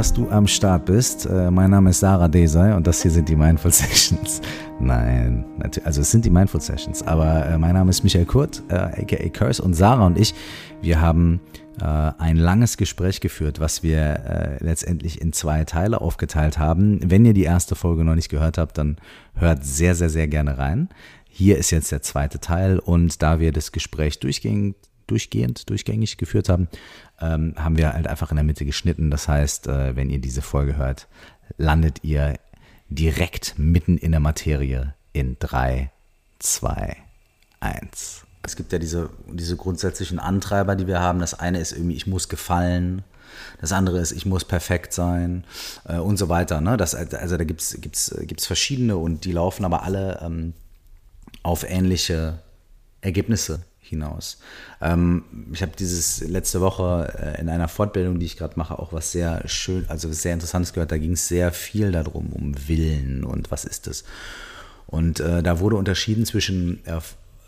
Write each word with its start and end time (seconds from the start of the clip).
dass 0.00 0.14
du 0.14 0.30
am 0.30 0.46
Start 0.46 0.86
bist. 0.86 1.26
Äh, 1.26 1.50
mein 1.50 1.72
Name 1.72 1.90
ist 1.90 2.00
Sarah 2.00 2.26
Desai 2.26 2.74
und 2.74 2.86
das 2.86 3.02
hier 3.02 3.10
sind 3.10 3.28
die 3.28 3.36
Mindful 3.36 3.70
Sessions. 3.70 4.40
Nein, 4.78 5.44
also 5.84 6.00
es 6.00 6.10
sind 6.10 6.24
die 6.24 6.30
Mindful 6.30 6.62
Sessions, 6.62 7.02
aber 7.02 7.44
äh, 7.44 7.58
mein 7.58 7.74
Name 7.74 7.90
ist 7.90 8.02
Michael 8.02 8.24
Kurt, 8.24 8.62
äh, 8.70 8.76
aka 8.76 9.28
Curse 9.28 9.60
und 9.62 9.74
Sarah 9.74 10.06
und 10.06 10.18
ich, 10.18 10.32
wir 10.80 11.02
haben 11.02 11.38
äh, 11.82 11.84
ein 11.84 12.38
langes 12.38 12.78
Gespräch 12.78 13.20
geführt, 13.20 13.60
was 13.60 13.82
wir 13.82 14.00
äh, 14.00 14.64
letztendlich 14.64 15.20
in 15.20 15.34
zwei 15.34 15.64
Teile 15.64 16.00
aufgeteilt 16.00 16.58
haben. 16.58 17.00
Wenn 17.04 17.26
ihr 17.26 17.34
die 17.34 17.44
erste 17.44 17.74
Folge 17.74 18.02
noch 18.02 18.14
nicht 18.14 18.30
gehört 18.30 18.56
habt, 18.56 18.78
dann 18.78 18.96
hört 19.34 19.66
sehr, 19.66 19.94
sehr, 19.94 20.08
sehr 20.08 20.28
gerne 20.28 20.56
rein. 20.56 20.88
Hier 21.28 21.58
ist 21.58 21.72
jetzt 21.72 21.92
der 21.92 22.00
zweite 22.00 22.40
Teil 22.40 22.78
und 22.78 23.20
da 23.20 23.38
wir 23.38 23.52
das 23.52 23.70
Gespräch 23.70 24.18
durchgehend, 24.18 24.76
durchgehend, 25.06 25.68
durchgängig 25.68 26.16
geführt 26.16 26.48
haben, 26.48 26.68
ähm, 27.20 27.54
haben 27.56 27.76
wir 27.76 27.92
halt 27.92 28.06
einfach 28.06 28.30
in 28.30 28.36
der 28.36 28.44
Mitte 28.44 28.64
geschnitten. 28.64 29.10
Das 29.10 29.28
heißt, 29.28 29.66
äh, 29.66 29.96
wenn 29.96 30.10
ihr 30.10 30.20
diese 30.20 30.42
Folge 30.42 30.76
hört, 30.76 31.08
landet 31.58 32.02
ihr 32.02 32.34
direkt 32.88 33.54
mitten 33.58 33.98
in 33.98 34.10
der 34.10 34.20
Materie 34.20 34.94
in 35.12 35.36
3, 35.38 35.90
2, 36.38 36.96
1. 37.60 38.22
Es 38.42 38.56
gibt 38.56 38.72
ja 38.72 38.78
diese, 38.78 39.10
diese 39.30 39.56
grundsätzlichen 39.56 40.18
Antreiber, 40.18 40.76
die 40.76 40.86
wir 40.86 41.00
haben. 41.00 41.20
Das 41.20 41.34
eine 41.34 41.60
ist 41.60 41.72
irgendwie, 41.72 41.96
ich 41.96 42.06
muss 42.06 42.28
gefallen. 42.28 43.02
Das 43.60 43.72
andere 43.72 44.00
ist, 44.00 44.12
ich 44.12 44.26
muss 44.26 44.44
perfekt 44.44 44.92
sein 44.92 45.44
äh, 45.84 45.98
und 45.98 46.16
so 46.16 46.28
weiter. 46.28 46.60
Ne? 46.60 46.76
Das, 46.76 46.94
also 46.94 47.36
da 47.36 47.44
gibt 47.44 47.60
es 47.60 47.80
gibt's, 47.80 48.14
gibt's 48.22 48.46
verschiedene 48.46 48.96
und 48.96 49.24
die 49.24 49.32
laufen 49.32 49.64
aber 49.64 49.82
alle 49.82 50.20
ähm, 50.22 50.54
auf 51.42 51.68
ähnliche 51.68 52.40
Ergebnisse 53.02 53.60
hinaus. 53.90 54.38
Ähm, 54.80 55.24
ich 55.52 55.62
habe 55.62 55.72
dieses 55.78 56.26
letzte 56.26 56.60
Woche 56.60 57.12
äh, 57.18 57.40
in 57.40 57.48
einer 57.48 57.68
Fortbildung, 57.68 58.18
die 58.18 58.26
ich 58.26 58.38
gerade 58.38 58.58
mache, 58.58 58.78
auch 58.78 58.92
was 58.92 59.12
sehr 59.12 59.46
schön, 59.46 59.84
also 59.88 60.10
sehr 60.12 60.32
interessantes 60.32 60.72
gehört. 60.72 60.92
Da 60.92 60.98
ging 60.98 61.12
es 61.12 61.28
sehr 61.28 61.52
viel 61.52 61.92
darum, 61.92 62.32
um 62.32 62.54
Willen 62.68 63.24
und 63.24 63.50
was 63.50 63.64
ist 63.64 63.86
das. 63.86 64.04
Und 64.86 65.20
äh, 65.20 65.42
da 65.42 65.60
wurde 65.60 65.76
unterschieden 65.76 66.24
zwischen 66.24 66.84
äh, 66.86 67.00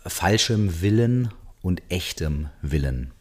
falschem 0.05 0.81
Willen 0.81 1.29
und 1.61 1.81
echtem 1.89 2.49
Willen. 2.61 3.11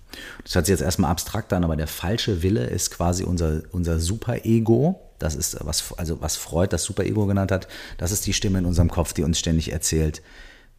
Das 0.45 0.55
hört 0.55 0.67
sich 0.67 0.73
jetzt 0.73 0.83
erstmal 0.83 1.11
abstrakt 1.11 1.53
an, 1.53 1.65
aber 1.65 1.77
der 1.77 1.87
falsche 1.87 2.43
Wille 2.43 2.67
ist 2.67 2.91
quasi 2.91 3.25
unser, 3.25 3.62
unser 3.70 3.98
Superego. 3.98 5.00
Das 5.19 5.34
ist, 5.34 5.56
was, 5.61 5.93
also 5.97 6.20
was 6.20 6.37
Freud 6.37 6.73
das 6.73 6.84
Superego 6.84 7.27
genannt 7.27 7.53
hat. 7.53 7.69
Das 7.97 8.12
ist 8.12 8.27
die 8.27 8.33
Stimme 8.33 8.59
in 8.59 8.67
unserem 8.67 8.91
Kopf, 8.91 9.12
die 9.12 9.23
uns 9.23 9.39
ständig 9.39 9.73
erzählt, 9.73 10.23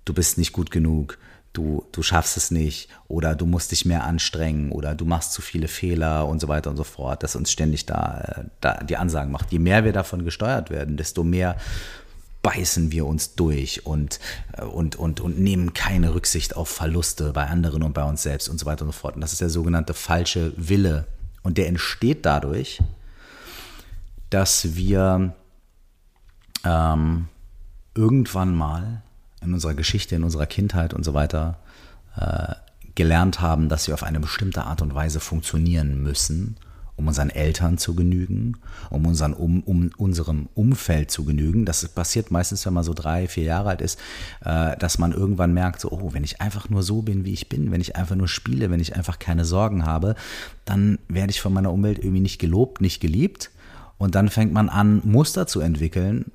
du 0.05 0.13
bist 0.13 0.37
nicht 0.37 0.53
gut 0.53 0.71
genug, 0.71 1.17
du, 1.53 1.85
du 1.91 2.01
schaffst 2.01 2.35
es 2.35 2.51
nicht 2.51 2.89
oder 3.07 3.35
du 3.35 3.45
musst 3.45 3.71
dich 3.71 3.85
mehr 3.85 4.03
anstrengen 4.03 4.71
oder 4.71 4.95
du 4.95 5.05
machst 5.05 5.33
zu 5.33 5.41
viele 5.41 5.67
Fehler 5.67 6.27
und 6.27 6.39
so 6.41 6.47
weiter 6.47 6.69
und 6.69 6.77
so 6.77 6.83
fort, 6.83 7.23
dass 7.23 7.35
uns 7.35 7.51
ständig 7.51 7.85
da, 7.85 8.45
da 8.59 8.83
die 8.83 8.97
Ansagen 8.97 9.31
macht. 9.31 9.51
Je 9.51 9.59
mehr 9.59 9.85
wir 9.85 9.93
davon 9.93 10.25
gesteuert 10.25 10.69
werden, 10.69 10.97
desto 10.97 11.23
mehr 11.23 11.55
beißen 12.41 12.91
wir 12.91 13.05
uns 13.05 13.35
durch 13.35 13.85
und, 13.85 14.19
und, 14.73 14.97
und, 14.97 15.21
und 15.21 15.39
nehmen 15.39 15.73
keine 15.73 16.13
Rücksicht 16.13 16.57
auf 16.57 16.67
Verluste 16.67 17.31
bei 17.31 17.47
anderen 17.47 17.83
und 17.83 17.93
bei 17.93 18.03
uns 18.03 18.23
selbst 18.23 18.49
und 18.49 18.59
so 18.59 18.65
weiter 18.65 18.83
und 18.83 18.91
so 18.91 18.97
fort. 18.97 19.15
Und 19.15 19.21
das 19.21 19.31
ist 19.31 19.41
der 19.41 19.49
sogenannte 19.49 19.93
falsche 19.93 20.51
Wille. 20.57 21.05
Und 21.43 21.57
der 21.57 21.67
entsteht 21.67 22.25
dadurch, 22.25 22.81
dass 24.29 24.75
wir 24.75 25.33
ähm, 26.65 27.27
irgendwann 27.95 28.55
mal 28.55 29.03
in 29.45 29.53
unserer 29.53 29.73
Geschichte, 29.73 30.15
in 30.15 30.23
unserer 30.23 30.45
Kindheit 30.45 30.93
und 30.93 31.03
so 31.03 31.13
weiter 31.13 31.57
äh, 32.17 32.55
gelernt 32.95 33.41
haben, 33.41 33.69
dass 33.69 33.87
wir 33.87 33.93
auf 33.93 34.03
eine 34.03 34.19
bestimmte 34.19 34.63
Art 34.63 34.81
und 34.81 34.93
Weise 34.93 35.19
funktionieren 35.19 36.01
müssen, 36.03 36.57
um 36.95 37.07
unseren 37.07 37.31
Eltern 37.31 37.79
zu 37.79 37.95
genügen, 37.95 38.57
um, 38.91 39.07
unseren, 39.07 39.33
um, 39.33 39.63
um 39.63 39.89
unserem 39.97 40.47
Umfeld 40.53 41.09
zu 41.09 41.25
genügen. 41.25 41.65
Das 41.65 41.87
passiert 41.89 42.29
meistens, 42.29 42.65
wenn 42.65 42.73
man 42.73 42.83
so 42.83 42.93
drei, 42.93 43.27
vier 43.27 43.45
Jahre 43.45 43.69
alt 43.69 43.81
ist, 43.81 43.99
äh, 44.45 44.77
dass 44.77 44.99
man 44.99 45.11
irgendwann 45.11 45.53
merkt, 45.53 45.81
so, 45.81 45.91
oh, 45.91 46.13
wenn 46.13 46.23
ich 46.23 46.39
einfach 46.39 46.69
nur 46.69 46.83
so 46.83 47.01
bin, 47.01 47.25
wie 47.25 47.33
ich 47.33 47.49
bin, 47.49 47.71
wenn 47.71 47.81
ich 47.81 47.95
einfach 47.95 48.15
nur 48.15 48.27
spiele, 48.27 48.69
wenn 48.69 48.79
ich 48.79 48.95
einfach 48.95 49.17
keine 49.17 49.43
Sorgen 49.43 49.85
habe, 49.85 50.15
dann 50.65 50.99
werde 51.07 51.31
ich 51.31 51.41
von 51.41 51.53
meiner 51.53 51.73
Umwelt 51.73 51.97
irgendwie 51.97 52.19
nicht 52.19 52.39
gelobt, 52.39 52.79
nicht 52.79 52.99
geliebt. 52.99 53.49
Und 53.97 54.13
dann 54.15 54.29
fängt 54.29 54.53
man 54.53 54.69
an, 54.69 55.01
Muster 55.03 55.47
zu 55.47 55.61
entwickeln 55.61 56.31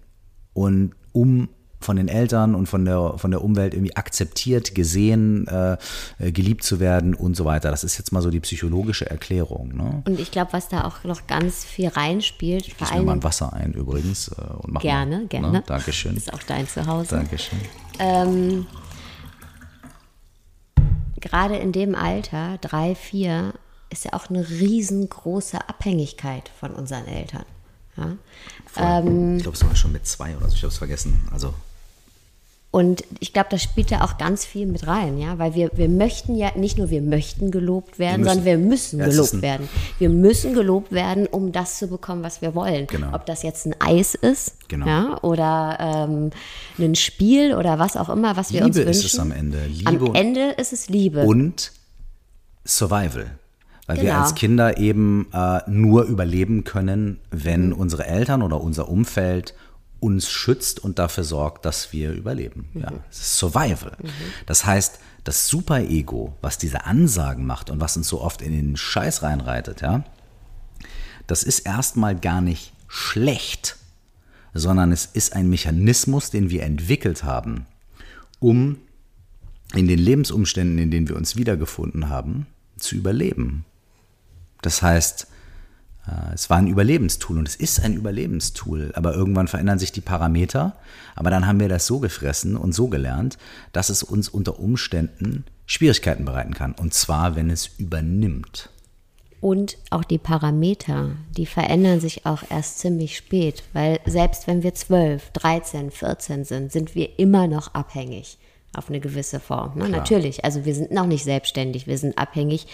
und 0.55 0.93
um 1.13 1.49
von 1.81 1.97
den 1.97 2.09
Eltern 2.09 2.55
und 2.55 2.67
von 2.67 2.85
der, 2.85 3.15
von 3.17 3.31
der 3.31 3.43
Umwelt 3.43 3.75
irgendwie 3.75 3.97
akzeptiert, 3.97 4.75
gesehen, 4.75 5.47
äh, 5.47 5.77
äh, 6.19 6.33
geliebt 6.33 6.65
zu 6.65 6.81
werden 6.81 7.15
und 7.15 7.37
so 7.37 7.45
weiter. 7.45 7.71
Das 7.71 7.85
ist 7.85 7.99
jetzt 7.99 8.13
mal 8.13 8.21
so 8.21 8.31
die 8.31 8.41
psychologische 8.41 9.09
Erklärung. 9.09 9.77
Ne? 9.77 10.03
Und 10.07 10.19
ich 10.19 10.31
glaube, 10.31 10.53
was 10.53 10.69
da 10.69 10.85
auch 10.85 11.05
noch 11.05 11.27
ganz 11.27 11.65
viel 11.65 11.89
reinspielt. 11.89 12.67
Ich 12.67 12.77
gieße 12.77 12.95
mir 12.95 13.03
mal 13.03 13.13
ein 13.13 13.23
Wasser 13.23 13.53
ein 13.53 13.73
übrigens. 13.73 14.29
Äh, 14.29 14.43
und 14.59 14.73
mach 14.73 14.83
gerne, 14.83 15.19
mal, 15.19 15.27
gerne. 15.27 15.53
Ne? 15.53 15.63
Dankeschön. 15.67 16.17
Ist 16.17 16.33
auch 16.33 16.43
dein 16.43 16.67
Zuhause. 16.67 17.17
Dankeschön. 17.17 17.59
Ähm, 17.99 18.67
gerade 21.21 21.57
in 21.57 21.73
dem 21.73 21.95
Alter, 21.95 22.59
drei, 22.61 22.95
vier, 22.95 23.55
ist 23.91 24.05
ja 24.05 24.13
auch 24.13 24.29
eine 24.29 24.49
riesengroße 24.49 25.69
Abhängigkeit 25.69 26.51
von 26.59 26.73
unseren 26.73 27.07
Eltern. 27.07 27.45
Ja? 27.97 28.17
Ähm, 28.77 29.37
ich 29.37 29.43
glaube, 29.43 29.57
es 29.57 29.65
war 29.65 29.75
schon 29.75 29.93
mit 29.93 30.07
zwei 30.07 30.37
oder 30.37 30.49
so, 30.49 30.55
ich 30.55 30.63
habe 30.63 30.73
es 30.73 30.79
vergessen. 30.79 31.27
Also 31.33 31.55
und 32.71 33.03
ich 33.19 33.33
glaube, 33.33 33.49
das 33.51 33.63
spielt 33.63 33.91
ja 33.91 34.05
auch 34.05 34.19
ganz 34.19 34.45
viel 34.45 34.67
mit 34.67 34.87
rein, 34.87 35.17
ja, 35.17 35.39
weil 35.39 35.55
wir, 35.55 35.71
wir 35.75 35.89
möchten 35.89 36.35
ja, 36.37 36.51
nicht 36.55 36.77
nur 36.77 36.91
wir 36.91 37.01
möchten 37.01 37.51
gelobt 37.51 37.99
werden, 37.99 38.25
wir 38.25 38.31
sondern 38.31 38.45
wir 38.45 38.59
müssen 38.59 38.99
ja, 38.99 39.07
gelobt 39.07 39.41
werden. 39.41 39.69
Wir 39.99 40.11
müssen 40.11 40.53
gelobt 40.53 40.93
werden, 40.93 41.27
um 41.27 41.51
das 41.51 41.79
zu 41.79 41.89
bekommen, 41.89 42.23
was 42.23 42.43
wir 42.43 42.55
wollen. 42.55 42.87
Genau. 42.87 43.15
Ob 43.15 43.25
das 43.25 43.43
jetzt 43.43 43.65
ein 43.65 43.75
Eis 43.79 44.15
ist 44.15 44.69
genau. 44.69 44.87
ja, 44.87 45.19
oder 45.23 45.79
ähm, 45.81 46.31
ein 46.79 46.95
Spiel 46.95 47.55
oder 47.55 47.79
was 47.79 47.97
auch 47.97 48.11
immer, 48.11 48.37
was 48.37 48.53
wir 48.53 48.63
uns 48.63 48.77
wünschen. 48.77 48.93
Liebe 48.93 49.07
ist 49.07 49.15
es 49.15 49.19
am 49.19 49.33
Ende. 49.33 49.65
Liebe 49.67 50.07
am 50.07 50.15
Ende 50.15 50.51
ist 50.59 50.75
es 50.75 50.91
Liebe. 50.91 51.23
Und 51.23 51.73
Survival. 52.67 53.31
Weil 53.87 53.97
genau. 53.97 54.09
wir 54.09 54.17
als 54.19 54.35
Kinder 54.35 54.77
eben 54.77 55.29
äh, 55.33 55.61
nur 55.67 56.03
überleben 56.03 56.65
können, 56.65 57.19
wenn 57.31 57.69
mhm. 57.69 57.73
unsere 57.73 58.05
Eltern 58.05 58.43
oder 58.43 58.61
unser 58.61 58.91
Umfeld 58.91 59.55
uns 60.01 60.31
schützt 60.31 60.81
und 60.81 60.99
dafür 60.99 61.25
sorgt, 61.25 61.65
dass 61.65 61.93
wir 61.93 62.13
überleben. 62.13 62.69
Mhm. 62.73 62.81
Ja, 62.81 62.93
es 63.11 63.21
ist 63.21 63.39
Survival. 63.39 63.97
Mhm. 64.01 64.09
Das 64.47 64.65
heißt, 64.65 64.99
das 65.25 65.49
Superego, 65.49 66.37
was 66.41 66.59
diese 66.59 66.85
Ansagen 66.85 67.45
macht 67.47 67.71
und 67.71 67.81
was 67.81 67.97
uns 67.97 68.09
so 68.09 68.21
oft 68.21 68.41
in 68.43 68.53
den 68.53 68.77
Scheiß 68.77 69.23
reinreitet, 69.23 69.83
ja, 69.83 70.05
das 71.27 71.43
ist 71.43 71.61
erstmal 71.61 72.17
gar 72.17 72.41
nicht 72.41 72.73
schlecht, 72.87 73.77
sondern 74.55 74.93
es 74.93 75.05
ist 75.07 75.35
ein 75.35 75.51
Mechanismus, 75.51 76.31
den 76.31 76.51
wir 76.51 76.63
entwickelt 76.63 77.25
haben, 77.25 77.67
um 78.41 78.79
in 79.75 79.87
den 79.87 79.99
Lebensumständen, 79.99 80.79
in 80.79 80.91
denen 80.91 81.09
wir 81.09 81.17
uns 81.17 81.37
wiedergefunden 81.37 82.09
haben, 82.09 82.47
zu 82.79 82.97
überleben. 82.97 83.67
Das 84.63 84.81
heißt, 84.81 85.27
es 86.35 86.51
war 86.51 86.59
ein 86.59 86.67
Überlebenstool 86.67 87.39
und 87.39 87.49
es 87.49 87.57
ist 87.57 87.83
ein 87.83 87.95
Überlebenstool, 87.95 88.93
aber 88.95 89.15
irgendwann 89.15 89.49
verändern 89.49 89.79
sich 89.79 89.93
die 89.93 90.01
Parameter. 90.01 90.77
Aber 91.15 91.31
dann 91.31 91.47
haben 91.47 91.61
wir 91.61 91.69
das 91.69 91.87
so 91.87 91.99
gefressen 91.99 92.57
und 92.57 92.73
so 92.73 92.89
gelernt, 92.89 93.39
dass 93.73 93.89
es 93.91 94.03
uns 94.03 94.29
unter 94.29 94.59
Umständen 94.59 95.45
Schwierigkeiten 95.67 96.25
bereiten 96.25 96.55
kann. 96.55 96.73
Und 96.73 96.95
zwar, 96.95 97.37
wenn 97.37 97.51
es 97.51 97.67
übernimmt. 97.79 98.71
Und 99.41 99.79
auch 99.91 100.05
die 100.05 100.19
Parameter, 100.19 101.11
die 101.37 101.47
verändern 101.47 102.01
sich 102.01 102.27
auch 102.27 102.43
erst 102.51 102.81
ziemlich 102.81 103.17
spät, 103.17 103.63
weil 103.73 104.01
selbst 104.05 104.47
wenn 104.47 104.63
wir 104.63 104.75
12, 104.75 105.31
13, 105.31 105.91
14 105.91 106.45
sind, 106.45 106.73
sind 106.73 106.95
wir 106.95 107.19
immer 107.19 107.47
noch 107.47 107.75
abhängig 107.75 108.39
auf 108.75 108.89
eine 108.89 109.01
gewisse 109.01 109.41
Form. 109.41 109.79
Ne? 109.79 109.89
Natürlich, 109.89 110.45
also 110.45 110.65
wir 110.65 110.75
sind 110.75 110.91
noch 110.91 111.07
nicht 111.07 111.25
selbstständig, 111.25 111.87
wir 111.87 111.99
sind 111.99 112.19
abhängig 112.19 112.67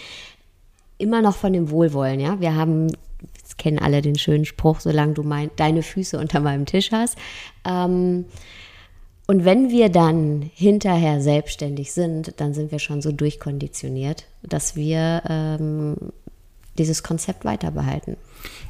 immer 0.97 1.21
noch 1.21 1.35
von 1.35 1.53
dem 1.53 1.69
Wohlwollen. 1.69 2.19
Ja, 2.19 2.39
wir 2.39 2.55
haben 2.55 2.87
Jetzt 3.37 3.57
kennen 3.57 3.79
alle 3.79 4.01
den 4.01 4.17
schönen 4.17 4.45
Spruch, 4.45 4.79
solange 4.79 5.13
du 5.13 5.23
mein, 5.23 5.51
deine 5.55 5.83
Füße 5.83 6.17
unter 6.17 6.39
meinem 6.39 6.65
Tisch 6.65 6.91
hast. 6.91 7.17
Ähm, 7.63 8.25
und 9.27 9.45
wenn 9.45 9.69
wir 9.69 9.89
dann 9.89 10.49
hinterher 10.53 11.21
selbstständig 11.21 11.93
sind, 11.93 12.33
dann 12.37 12.53
sind 12.53 12.71
wir 12.71 12.79
schon 12.79 13.01
so 13.01 13.11
durchkonditioniert, 13.11 14.25
dass 14.43 14.75
wir 14.75 15.23
ähm, 15.27 15.95
dieses 16.77 17.03
Konzept 17.03 17.45
weiter 17.45 17.71
behalten. 17.71 18.17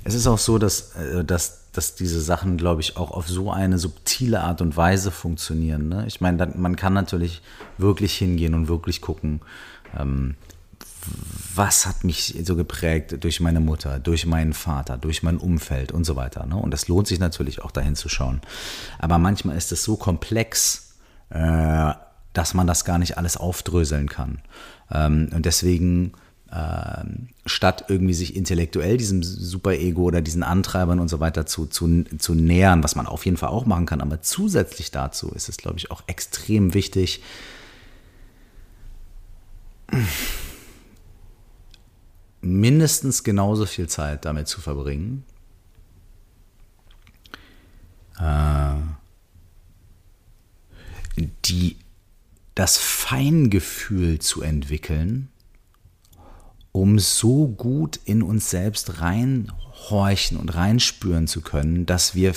Es 0.04 0.14
ist 0.14 0.28
auch 0.28 0.38
so, 0.38 0.58
dass, 0.58 0.96
äh, 0.96 1.26
dass, 1.26 1.72
dass 1.72 1.96
diese 1.96 2.22
Sachen, 2.22 2.58
glaube 2.58 2.82
ich, 2.82 2.96
auch 2.96 3.12
auf 3.12 3.28
so 3.28 3.52
eine 3.52 3.78
subtile 3.80 4.42
Art 4.42 4.62
und 4.62 4.78
Weise 4.78 5.12
funktionieren. 5.12 5.90
Ne? 5.90 6.06
Ich 6.08 6.22
meine, 6.22 6.54
man 6.56 6.76
kann 6.76 6.94
natürlich 6.94 7.42
wirklich 7.78 8.14
hingehen 8.16 8.54
und 8.54 8.68
wirklich 8.68 9.02
gucken, 9.02 9.42
ähm, 9.98 10.36
was 11.56 11.86
hat 11.86 12.04
mich 12.04 12.36
so 12.44 12.56
geprägt 12.56 13.24
durch 13.24 13.40
meine 13.40 13.60
Mutter, 13.60 14.00
durch 14.00 14.26
meinen 14.26 14.54
Vater, 14.54 14.98
durch 14.98 15.24
mein 15.24 15.38
Umfeld 15.38 15.92
und 15.92 16.04
so 16.04 16.16
weiter. 16.16 16.46
Ne? 16.46 16.56
Und 16.56 16.72
das 16.72 16.88
lohnt 16.88 17.08
sich 17.08 17.20
natürlich 17.20 17.62
auch 17.62 17.72
dahin 17.72 17.96
zu 17.96 18.10
schauen. 18.10 18.42
Aber 19.00 19.18
manchmal 19.18 19.58
ist 19.58 19.72
es 19.72 19.84
so 19.84 19.96
komplex, 19.96 20.96
äh, 21.30 21.94
dass 22.34 22.54
man 22.54 22.68
das 22.68 22.84
gar 22.86 22.98
nicht 22.98 23.18
alles 23.18 23.38
aufdröseln 23.38 24.10
kann. 24.10 24.40
Ähm, 24.92 25.30
und 25.34 25.46
deswegen 25.46 26.12
ähm, 26.52 27.30
statt 27.46 27.86
irgendwie 27.88 28.14
sich 28.14 28.36
intellektuell 28.36 28.98
diesem 28.98 29.24
Superego 29.24 30.04
oder 30.04 30.22
diesen 30.22 30.44
Antreibern 30.44 31.00
und 31.00 31.08
so 31.08 31.20
weiter 31.20 31.46
zu, 31.46 31.66
zu, 31.66 32.04
zu 32.18 32.34
nähern, 32.36 32.84
was 32.84 32.96
man 32.96 33.08
auf 33.08 33.26
jeden 33.26 33.38
Fall 33.38 33.50
auch 33.50 33.66
machen 33.66 33.86
kann. 33.86 34.02
Aber 34.02 34.22
zusätzlich 34.22 34.92
dazu 34.92 35.30
ist 35.30 35.50
es, 35.50 35.58
glaube 35.58 35.78
ich, 35.78 35.92
auch 35.92 36.04
extrem 36.08 36.74
wichtig, 36.74 37.22
mindestens 42.46 43.24
genauso 43.24 43.66
viel 43.66 43.88
Zeit 43.88 44.26
damit 44.26 44.48
zu 44.48 44.62
verbringen, 44.62 45.24
äh, 48.20 48.76
die, 51.46 51.78
das 52.54 52.78
Feingefühl 52.78 54.20
zu 54.20 54.42
entwickeln, 54.42 55.30
um 56.72 57.00
so 57.00 57.48
gut 57.48 58.00
in 58.06 58.22
uns 58.22 58.50
selbst 58.50 59.02
reinhorchen 59.02 60.38
und 60.38 60.50
reinspüren 60.56 61.28
zu 61.28 61.42
können, 61.42 61.86
dass 61.86 62.16
wir 62.16 62.34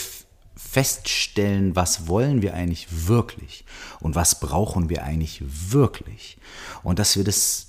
feststellen, 0.56 1.76
was 1.76 2.08
wollen 2.08 2.42
wir 2.42 2.54
eigentlich 2.54 3.08
wirklich 3.08 3.64
und 4.00 4.14
was 4.14 4.40
brauchen 4.40 4.88
wir 4.88 5.02
eigentlich 5.04 5.42
wirklich. 5.70 6.38
Und 6.82 6.98
dass 6.98 7.16
wir 7.16 7.24
das 7.24 7.67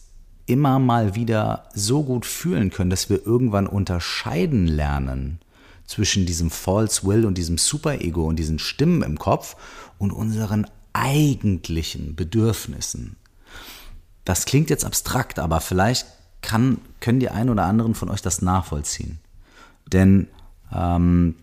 immer 0.49 0.79
mal 0.79 1.15
wieder 1.15 1.69
so 1.73 2.03
gut 2.03 2.25
fühlen 2.25 2.71
können, 2.71 2.89
dass 2.89 3.09
wir 3.09 3.25
irgendwann 3.25 3.67
unterscheiden 3.67 4.67
lernen 4.67 5.39
zwischen 5.85 6.25
diesem 6.25 6.49
False 6.49 7.03
Will 7.05 7.25
und 7.25 7.37
diesem 7.37 7.57
Superego 7.57 8.25
und 8.27 8.37
diesen 8.37 8.59
Stimmen 8.59 9.01
im 9.01 9.17
Kopf 9.17 9.55
und 9.97 10.11
unseren 10.11 10.67
eigentlichen 10.93 12.15
Bedürfnissen. 12.15 13.15
Das 14.25 14.45
klingt 14.45 14.69
jetzt 14.69 14.85
abstrakt, 14.85 15.39
aber 15.39 15.61
vielleicht 15.61 16.05
kann, 16.41 16.79
können 16.99 17.19
die 17.19 17.29
einen 17.29 17.49
oder 17.49 17.65
anderen 17.65 17.95
von 17.95 18.09
euch 18.09 18.21
das 18.21 18.41
nachvollziehen. 18.41 19.19
Denn 19.91 20.27
ähm, 20.73 21.35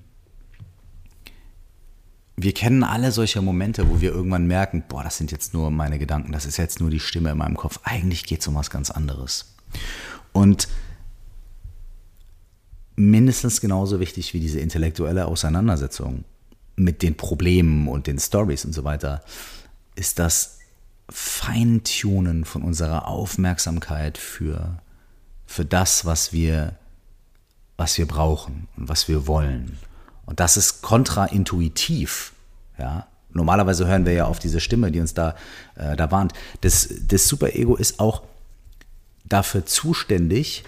wir 2.36 2.52
kennen 2.52 2.84
alle 2.84 3.12
solche 3.12 3.40
Momente, 3.40 3.88
wo 3.88 4.00
wir 4.00 4.12
irgendwann 4.12 4.46
merken, 4.46 4.84
boah, 4.88 5.02
das 5.02 5.16
sind 5.16 5.32
jetzt 5.32 5.54
nur 5.54 5.70
meine 5.70 5.98
Gedanken, 5.98 6.32
das 6.32 6.44
ist 6.44 6.58
jetzt 6.58 6.80
nur 6.80 6.90
die 6.90 7.00
Stimme 7.00 7.30
in 7.30 7.38
meinem 7.38 7.56
Kopf. 7.56 7.80
Eigentlich 7.82 8.26
geht 8.26 8.40
es 8.40 8.46
um 8.46 8.54
was 8.54 8.70
ganz 8.70 8.90
anderes. 8.90 9.54
Und 10.32 10.68
mindestens 12.94 13.60
genauso 13.60 14.00
wichtig 14.00 14.34
wie 14.34 14.40
diese 14.40 14.60
intellektuelle 14.60 15.26
Auseinandersetzung 15.26 16.24
mit 16.76 17.02
den 17.02 17.16
Problemen 17.16 17.88
und 17.88 18.06
den 18.06 18.18
Stories 18.18 18.64
und 18.66 18.74
so 18.74 18.84
weiter, 18.84 19.22
ist 19.94 20.18
das 20.18 20.58
Feintunen 21.08 22.44
von 22.44 22.62
unserer 22.62 23.06
Aufmerksamkeit 23.06 24.18
für 24.18 24.78
für 25.46 25.64
das, 25.64 26.04
was 26.04 26.32
wir, 26.32 26.76
was 27.76 27.96
wir 27.96 28.06
brauchen 28.06 28.68
und 28.76 28.88
was 28.88 29.08
wir 29.08 29.26
wollen. 29.26 29.78
Und 30.26 30.40
das 30.40 30.56
ist 30.56 30.82
kontraintuitiv. 30.82 32.32
Ja? 32.78 33.06
Normalerweise 33.30 33.86
hören 33.86 34.04
wir 34.04 34.12
ja 34.12 34.26
auf 34.26 34.38
diese 34.38 34.60
Stimme, 34.60 34.90
die 34.90 35.00
uns 35.00 35.14
da, 35.14 35.34
äh, 35.76 35.96
da 35.96 36.10
warnt. 36.10 36.32
Das, 36.60 36.88
das 37.06 37.28
Superego 37.28 37.76
ist 37.76 38.00
auch 38.00 38.22
dafür 39.24 39.64
zuständig, 39.66 40.64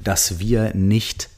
dass 0.00 0.38
wir 0.38 0.74
nicht 0.74 1.28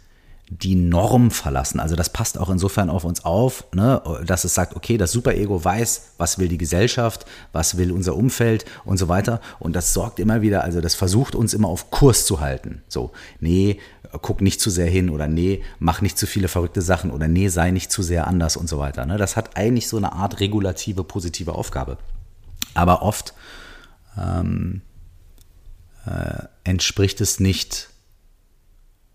die 0.49 0.76
Norm 0.76 1.32
verlassen. 1.32 1.81
Also 1.81 1.96
das 1.96 2.11
passt 2.11 2.38
auch 2.38 2.50
insofern 2.50 2.88
auf 2.88 3.05
uns 3.05 3.25
auf, 3.25 3.64
ne, 3.75 4.00
dass 4.25 4.44
es 4.44 4.55
sagt, 4.55 4.76
okay, 4.76 4.96
das 4.96 5.11
Superego 5.11 5.64
weiß, 5.64 6.12
was 6.19 6.38
will 6.38 6.49
die 6.49 6.58
Gesellschaft, 6.58 7.26
was 7.52 7.78
will 7.78 7.90
unser 7.90 8.14
Umfeld 8.14 8.64
und 8.84 8.96
so 8.96 9.08
weiter. 9.08 9.40
Und 9.58 9.75
das 9.75 9.93
sorgt 9.93 10.20
immer 10.20 10.43
wieder, 10.43 10.62
also 10.62 10.81
das 10.81 10.94
versucht 10.94 11.34
uns 11.34 11.52
immer 11.52 11.69
auf 11.69 11.90
Kurs 11.90 12.26
zu 12.26 12.40
halten. 12.40 12.82
So, 12.87 13.11
nee, 13.40 13.81
guck 14.18 14.40
nicht 14.40 14.60
zu 14.60 14.70
sehr 14.70 14.88
hin 14.88 15.10
oder 15.10 15.26
nee, 15.26 15.62
mach 15.78 16.00
nicht 16.00 16.18
zu 16.18 16.26
viele 16.26 16.48
verrückte 16.48 16.82
Sachen 16.82 17.10
oder 17.10 17.28
nee, 17.28 17.48
sei 17.48 17.70
nicht 17.70 17.90
zu 17.90 18.02
sehr 18.02 18.26
anders 18.26 18.56
und 18.56 18.68
so 18.68 18.78
weiter. 18.78 19.06
Ne? 19.06 19.16
Das 19.16 19.36
hat 19.36 19.56
eigentlich 19.56 19.88
so 19.88 19.96
eine 19.96 20.12
Art 20.12 20.40
regulative, 20.40 21.04
positive 21.04 21.54
Aufgabe. 21.54 21.98
Aber 22.74 23.02
oft 23.02 23.34
ähm, 24.18 24.82
äh, 26.06 26.44
entspricht 26.64 27.20
es 27.20 27.40
nicht 27.40 27.90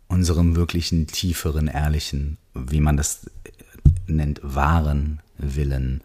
unserem 0.07 0.55
wirklichen 0.55 1.07
tieferen, 1.07 1.67
ehrlichen, 1.67 2.37
wie 2.53 2.81
man 2.81 2.97
das 2.97 3.29
nennt, 4.07 4.41
wahren 4.43 5.21
Willen. 5.37 6.01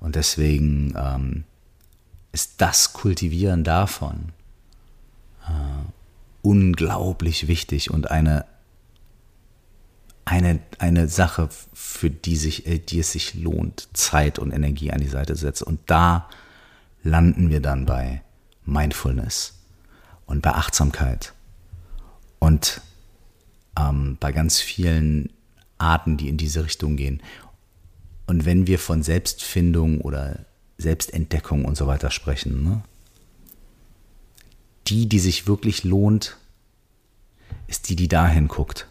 Und 0.00 0.16
deswegen 0.16 0.94
ähm, 0.96 1.44
ist 2.32 2.54
das 2.58 2.92
Kultivieren 2.92 3.64
davon 3.64 4.32
äh, 5.46 5.99
unglaublich 6.42 7.48
wichtig 7.48 7.90
und 7.90 8.10
eine, 8.10 8.46
eine, 10.24 10.60
eine 10.78 11.08
Sache, 11.08 11.48
für 11.72 12.10
die, 12.10 12.36
sich, 12.36 12.66
äh, 12.66 12.78
die 12.78 13.00
es 13.00 13.12
sich 13.12 13.34
lohnt, 13.34 13.88
Zeit 13.92 14.38
und 14.38 14.52
Energie 14.52 14.92
an 14.92 15.00
die 15.00 15.08
Seite 15.08 15.34
zu 15.34 15.42
setzen. 15.42 15.64
Und 15.64 15.80
da 15.86 16.28
landen 17.02 17.50
wir 17.50 17.60
dann 17.60 17.86
bei 17.86 18.22
Mindfulness 18.64 19.58
und 20.26 20.42
bei 20.42 20.52
Achtsamkeit. 20.52 21.34
Und 22.38 22.80
ähm, 23.78 24.16
bei 24.20 24.32
ganz 24.32 24.60
vielen 24.60 25.30
Arten, 25.78 26.16
die 26.16 26.28
in 26.28 26.36
diese 26.36 26.64
Richtung 26.64 26.96
gehen. 26.96 27.22
Und 28.26 28.44
wenn 28.44 28.66
wir 28.66 28.78
von 28.78 29.02
Selbstfindung 29.02 30.00
oder 30.00 30.46
Selbstentdeckung 30.78 31.64
und 31.64 31.76
so 31.76 31.86
weiter 31.86 32.10
sprechen, 32.10 32.62
ne? 32.62 32.82
Die, 34.90 35.08
die 35.08 35.18
sich 35.18 35.46
wirklich 35.46 35.84
lohnt, 35.84 36.36
ist 37.68 37.88
die, 37.88 37.96
die 37.96 38.08
dahin 38.08 38.48
guckt. 38.48 38.88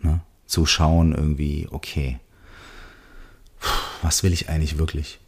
Ne? 0.00 0.20
Zu 0.46 0.66
schauen 0.66 1.12
irgendwie, 1.12 1.68
okay, 1.70 2.18
was 4.02 4.22
will 4.22 4.32
ich 4.32 4.48
eigentlich 4.48 4.78
wirklich? 4.78 5.18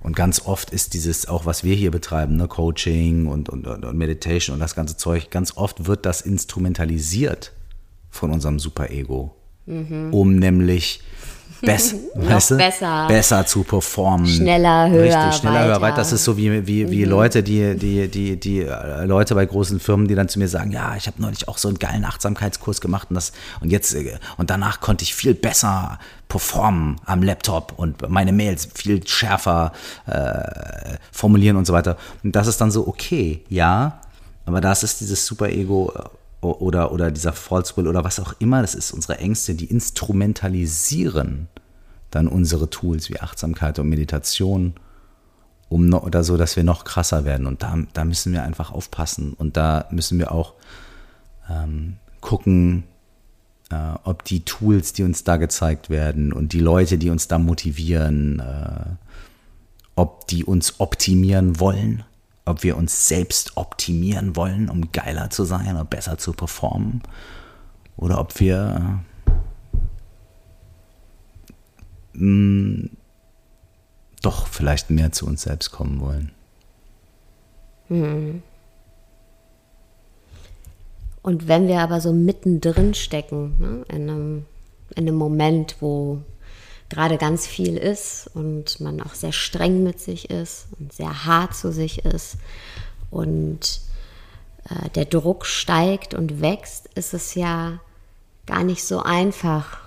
Und 0.00 0.14
ganz 0.14 0.42
oft 0.46 0.70
ist 0.70 0.94
dieses, 0.94 1.26
auch 1.26 1.44
was 1.44 1.64
wir 1.64 1.74
hier 1.74 1.90
betreiben, 1.90 2.36
ne, 2.36 2.46
Coaching 2.46 3.26
und, 3.26 3.48
und, 3.48 3.66
und 3.66 3.98
Meditation 3.98 4.54
und 4.54 4.60
das 4.60 4.76
ganze 4.76 4.96
Zeug, 4.96 5.30
ganz 5.30 5.56
oft 5.56 5.86
wird 5.86 6.06
das 6.06 6.20
instrumentalisiert 6.20 7.52
von 8.08 8.30
unserem 8.30 8.60
Superego, 8.60 9.34
mhm. 9.66 10.14
um 10.14 10.36
nämlich 10.36 11.02
Bess, 11.60 11.94
weißt 12.14 12.52
du? 12.52 12.56
besser. 12.56 13.06
besser 13.08 13.46
zu 13.46 13.64
performen. 13.64 14.26
Schneller, 14.26 14.88
höher, 14.90 15.04
Richtig, 15.04 15.40
schneller, 15.40 15.54
weiter. 15.54 15.66
höher, 15.66 15.80
weiter. 15.80 15.96
Das 15.96 16.12
ist 16.12 16.24
so 16.24 16.36
wie, 16.36 16.66
wie, 16.66 16.90
wie 16.90 17.04
mhm. 17.04 17.10
Leute, 17.10 17.42
die, 17.42 17.76
die, 17.76 18.08
die, 18.08 18.38
die 18.38 18.60
äh, 18.60 19.04
Leute 19.04 19.34
bei 19.34 19.44
großen 19.44 19.80
Firmen, 19.80 20.08
die 20.08 20.14
dann 20.14 20.28
zu 20.28 20.38
mir 20.38 20.48
sagen, 20.48 20.70
ja, 20.70 20.94
ich 20.96 21.06
habe 21.06 21.20
neulich 21.20 21.48
auch 21.48 21.58
so 21.58 21.68
einen 21.68 21.78
geilen 21.78 22.04
Achtsamkeitskurs 22.04 22.80
gemacht 22.80 23.08
und 23.10 23.14
das 23.14 23.32
und 23.60 23.70
jetzt 23.70 23.94
äh, 23.94 24.18
und 24.36 24.50
danach 24.50 24.80
konnte 24.80 25.02
ich 25.02 25.14
viel 25.14 25.34
besser 25.34 25.98
performen 26.28 26.96
am 27.06 27.22
Laptop 27.22 27.72
und 27.76 28.08
meine 28.08 28.32
Mails 28.32 28.68
viel 28.74 29.06
schärfer 29.06 29.72
äh, 30.06 30.96
formulieren 31.10 31.56
und 31.56 31.66
so 31.66 31.72
weiter. 31.72 31.96
Und 32.22 32.36
das 32.36 32.46
ist 32.46 32.60
dann 32.60 32.70
so, 32.70 32.86
okay, 32.86 33.44
ja, 33.48 34.00
aber 34.44 34.60
das 34.60 34.82
ist 34.82 35.00
dieses 35.00 35.26
Superego 35.26 35.92
äh, 35.96 36.02
oder, 36.40 36.92
oder 36.92 37.10
dieser 37.10 37.32
False 37.32 37.76
Will 37.76 37.88
oder 37.88 38.04
was 38.04 38.20
auch 38.20 38.34
immer, 38.38 38.60
das 38.62 38.74
ist 38.74 38.92
unsere 38.92 39.18
Ängste, 39.18 39.54
die 39.54 39.66
instrumentalisieren 39.66 41.48
dann 42.10 42.28
unsere 42.28 42.70
Tools 42.70 43.10
wie 43.10 43.20
Achtsamkeit 43.20 43.78
und 43.78 43.88
Meditation, 43.88 44.74
um 45.68 45.86
noch, 45.88 46.04
oder 46.04 46.24
so, 46.24 46.36
dass 46.36 46.56
wir 46.56 46.64
noch 46.64 46.84
krasser 46.84 47.24
werden. 47.24 47.46
Und 47.46 47.62
da, 47.62 47.76
da 47.92 48.04
müssen 48.04 48.32
wir 48.32 48.42
einfach 48.44 48.72
aufpassen 48.72 49.34
und 49.34 49.56
da 49.56 49.86
müssen 49.90 50.18
wir 50.18 50.32
auch 50.32 50.54
ähm, 51.50 51.96
gucken, 52.20 52.84
äh, 53.70 53.94
ob 54.04 54.24
die 54.24 54.44
Tools, 54.44 54.94
die 54.94 55.02
uns 55.02 55.24
da 55.24 55.36
gezeigt 55.36 55.90
werden 55.90 56.32
und 56.32 56.52
die 56.52 56.60
Leute, 56.60 56.96
die 56.96 57.10
uns 57.10 57.28
da 57.28 57.38
motivieren, 57.38 58.40
äh, 58.40 58.96
ob 59.94 60.26
die 60.28 60.44
uns 60.44 60.80
optimieren 60.80 61.60
wollen 61.60 62.04
ob 62.48 62.62
wir 62.62 62.76
uns 62.76 63.08
selbst 63.08 63.56
optimieren 63.56 64.36
wollen, 64.36 64.68
um 64.68 64.92
geiler 64.92 65.30
zu 65.30 65.44
sein 65.44 65.74
oder 65.74 65.84
besser 65.84 66.18
zu 66.18 66.32
performen, 66.32 67.02
oder 67.96 68.20
ob 68.20 68.38
wir 68.40 69.00
mh, 72.12 72.24
mm, 72.24 72.90
doch 74.22 74.46
vielleicht 74.46 74.90
mehr 74.90 75.12
zu 75.12 75.26
uns 75.26 75.42
selbst 75.42 75.70
kommen 75.70 76.00
wollen. 76.00 76.32
Hm. 77.88 78.42
Und 81.22 81.48
wenn 81.48 81.68
wir 81.68 81.80
aber 81.80 82.00
so 82.00 82.12
mittendrin 82.12 82.94
stecken, 82.94 83.56
ne, 83.58 83.84
in, 83.88 84.08
einem, 84.08 84.46
in 84.94 85.08
einem 85.08 85.16
Moment, 85.16 85.76
wo 85.80 86.22
gerade 86.88 87.18
ganz 87.18 87.46
viel 87.46 87.76
ist 87.76 88.30
und 88.34 88.80
man 88.80 89.00
auch 89.00 89.14
sehr 89.14 89.32
streng 89.32 89.82
mit 89.82 90.00
sich 90.00 90.30
ist 90.30 90.66
und 90.78 90.92
sehr 90.92 91.24
hart 91.24 91.54
zu 91.54 91.72
sich 91.72 92.04
ist 92.04 92.36
und 93.10 93.80
äh, 94.68 94.88
der 94.90 95.04
Druck 95.04 95.46
steigt 95.46 96.14
und 96.14 96.40
wächst, 96.40 96.88
ist 96.94 97.14
es 97.14 97.34
ja 97.34 97.80
gar 98.46 98.64
nicht 98.64 98.84
so 98.84 99.02
einfach, 99.02 99.78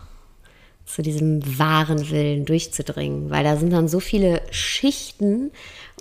zu 0.86 1.02
diesem 1.02 1.58
wahren 1.58 2.10
Willen 2.10 2.46
durchzudringen, 2.46 3.30
weil 3.30 3.44
da 3.44 3.56
sind 3.56 3.72
dann 3.72 3.88
so 3.88 4.00
viele 4.00 4.42
Schichten 4.52 5.52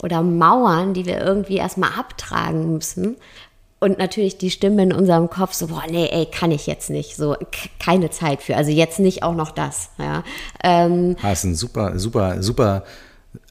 oder 0.03 0.23
Mauern, 0.23 0.95
die 0.95 1.07
wir 1.07 1.21
irgendwie 1.21 1.57
erstmal 1.57 1.93
abtragen 1.93 2.75
müssen, 2.75 3.17
und 3.81 3.99
natürlich 3.99 4.37
die 4.39 4.51
Stimme 4.51 4.83
in 4.83 4.93
unserem 4.93 5.31
Kopf 5.31 5.55
so, 5.55 5.69
boah, 5.69 5.85
nee, 5.91 6.09
ey, 6.11 6.27
kann 6.27 6.51
ich 6.51 6.67
jetzt 6.67 6.91
nicht, 6.91 7.17
so, 7.17 7.37
keine 7.79 8.11
Zeit 8.11 8.43
für, 8.43 8.57
also 8.57 8.71
jetzt 8.71 9.01
nicht 9.01 9.23
auch 9.23 9.35
noch 9.35 9.51
das, 9.51 9.91
ja. 9.99 10.23
Ähm, 10.63 11.17
das 11.21 11.39
ist 11.41 11.45
ein 11.45 11.55
super, 11.55 11.99
super, 11.99 12.43
super, 12.43 12.85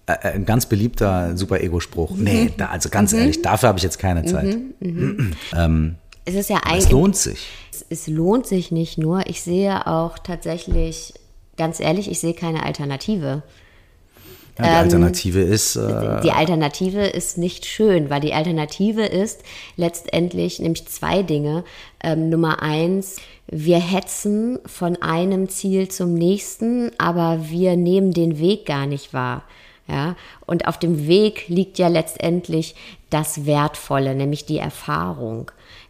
äh, 0.06 0.14
äh, 0.14 0.34
ein 0.34 0.46
ganz 0.46 0.68
beliebter 0.68 1.36
super 1.36 1.62
Ego-Spruch. 1.62 2.12
Mhm. 2.12 2.24
Nee, 2.24 2.54
da, 2.58 2.68
also 2.68 2.90
ganz 2.90 3.12
mhm. 3.12 3.20
ehrlich, 3.20 3.42
dafür 3.42 3.70
habe 3.70 3.80
ich 3.80 3.84
jetzt 3.84 4.00
keine 4.00 4.24
Zeit. 4.26 4.58
Mhm, 4.80 5.36
ähm, 5.56 5.96
es 6.26 6.36
ist 6.36 6.50
ja 6.50 6.58
eigentlich. 6.58 6.86
Es 6.86 6.92
lohnt 6.92 7.16
sich. 7.16 7.48
Es, 7.72 7.86
es 7.90 8.08
lohnt 8.08 8.46
sich 8.46 8.72
nicht 8.72 8.98
nur. 8.98 9.28
Ich 9.28 9.42
sehe 9.42 9.88
auch 9.88 10.20
tatsächlich, 10.20 11.14
ganz 11.58 11.80
ehrlich, 11.80 12.10
ich 12.10 12.20
sehe 12.20 12.34
keine 12.34 12.64
Alternative. 12.64 13.42
Ja, 14.60 14.66
die 14.66 14.70
ähm, 14.70 14.76
Alternative 14.76 15.42
ähm, 15.42 15.52
ist. 15.52 15.76
Äh, 15.76 16.22
die 16.22 16.32
Alternative 16.32 17.06
ist 17.06 17.38
nicht 17.38 17.66
schön, 17.66 18.10
weil 18.10 18.22
die 18.22 18.34
Alternative 18.34 19.06
ist 19.06 19.42
letztendlich 19.78 20.60
nämlich 20.60 20.88
zwei 20.88 21.24
Dinge. 21.24 21.64
Ähm, 22.04 22.30
Nummer 22.30 22.62
eins, 22.62 23.18
wir 23.48 23.80
hetzen 23.80 24.60
von 24.66 25.02
einem 25.02 25.50
Ziel 25.50 25.88
zum 25.88 26.14
nächsten, 26.14 26.92
aber 26.98 27.50
wir 27.50 27.76
nehmen 27.76 28.14
den 28.14 28.40
Weg 28.40 28.66
gar 28.66 28.86
nicht 28.86 29.14
wahr. 29.14 29.44
Ja, 29.88 30.16
und 30.46 30.68
auf 30.68 30.78
dem 30.78 31.08
Weg 31.08 31.48
liegt 31.48 31.80
ja 31.80 31.88
letztendlich 31.88 32.76
das 33.10 33.48
Wertvolle, 33.48 34.14
nämlich 34.14 34.46
die 34.46 34.60
Erfahrung 34.60 35.50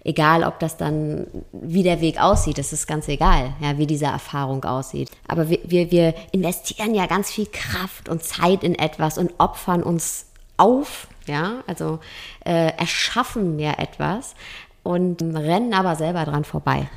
egal 0.09 0.43
ob 0.43 0.59
das 0.59 0.75
dann, 0.75 1.27
wie 1.51 1.83
der 1.83 2.01
Weg 2.01 2.19
aussieht, 2.19 2.57
das 2.57 2.73
ist 2.73 2.87
ganz 2.87 3.07
egal, 3.07 3.53
ja, 3.61 3.77
wie 3.77 3.85
diese 3.85 4.05
Erfahrung 4.05 4.63
aussieht. 4.65 5.11
Aber 5.27 5.49
wir, 5.49 5.59
wir, 5.63 5.91
wir 5.91 6.15
investieren 6.31 6.95
ja 6.95 7.05
ganz 7.05 7.29
viel 7.29 7.45
Kraft 7.45 8.09
und 8.09 8.23
Zeit 8.23 8.63
in 8.63 8.73
etwas 8.73 9.17
und 9.19 9.31
opfern 9.37 9.83
uns 9.83 10.25
auf, 10.57 11.07
ja, 11.27 11.63
also 11.67 11.99
äh, 12.43 12.75
erschaffen 12.75 13.59
ja 13.59 13.73
etwas 13.77 14.33
und 14.81 15.21
rennen 15.21 15.73
aber 15.73 15.95
selber 15.95 16.25
dran 16.25 16.43
vorbei. 16.43 16.89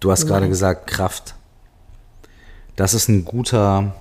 Du 0.00 0.10
hast 0.10 0.26
gerade 0.26 0.48
gesagt, 0.48 0.86
Kraft. 0.86 1.34
Das 2.76 2.92
ist 2.92 3.08
ein 3.08 3.24
guter, 3.24 3.94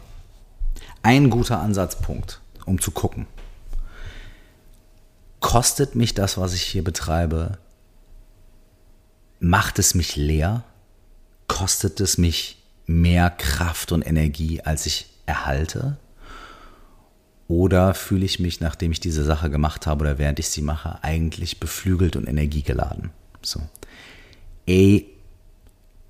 ein 1.02 1.30
guter 1.30 1.60
Ansatzpunkt, 1.60 2.42
um 2.66 2.82
zu 2.82 2.92
gucken. 2.92 3.28
Kostet 5.40 5.96
mich 5.96 6.14
das, 6.14 6.38
was 6.38 6.54
ich 6.54 6.64
hier 6.64 6.84
betreibe, 6.84 7.58
macht 9.44 9.78
es 9.78 9.94
mich 9.94 10.16
leer? 10.16 10.64
Kostet 11.48 12.00
es 12.00 12.18
mich 12.18 12.58
mehr 12.86 13.30
Kraft 13.30 13.92
und 13.92 14.02
Energie, 14.02 14.62
als 14.62 14.86
ich 14.86 15.08
erhalte? 15.26 15.98
Oder 17.50 17.94
fühle 17.94 18.26
ich 18.26 18.40
mich, 18.40 18.62
nachdem 18.62 18.94
ich 18.94 19.02
diese 19.02 19.24
Sache 19.24 19.50
gemacht 19.50 19.86
habe 19.86 20.04
oder 20.06 20.18
während 20.18 20.40
ich 20.40 20.48
sie 20.48 20.62
mache, 20.62 21.04
eigentlich 21.04 21.60
beflügelt 21.60 22.16
und 22.16 22.28
energiegeladen? 22.28 23.12
So. 23.42 23.60
Ey, 24.66 25.10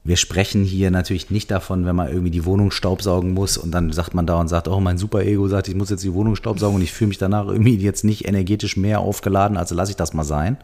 wir 0.04 0.18
sprechen 0.18 0.64
hier 0.64 0.92
natürlich 0.92 1.32
nicht 1.32 1.50
davon, 1.50 1.86
wenn 1.86 1.96
man 1.96 2.10
irgendwie 2.10 2.32
die 2.32 2.46
Wohnung 2.46 2.70
staubsaugen 2.70 3.34
muss 3.34 3.58
und 3.58 3.72
dann 3.72 3.92
sagt 3.94 4.14
man 4.14 4.28
da 4.28 4.36
und 4.36 4.48
sagt, 4.48 4.68
oh, 4.68 4.80
mein 4.80 5.00
Super-Ego 5.00 5.48
sagt, 5.48 5.68
ich 5.68 5.76
muss 5.76 5.90
jetzt 5.90 6.04
die 6.04 6.14
Wohnung 6.14 6.36
staubsaugen 6.36 6.76
und 6.76 6.84
ich 6.84 6.94
fühle 6.94 7.08
mich 7.08 7.18
danach 7.18 7.48
irgendwie 7.48 7.78
jetzt 7.78 8.04
nicht 8.04 8.28
energetisch 8.28 8.78
mehr 8.78 9.00
aufgeladen, 9.00 9.58
also 9.58 9.74
lasse 9.74 9.92
ich 9.92 9.98
das 9.98 10.14
mal 10.14 10.24
sein. 10.24 10.58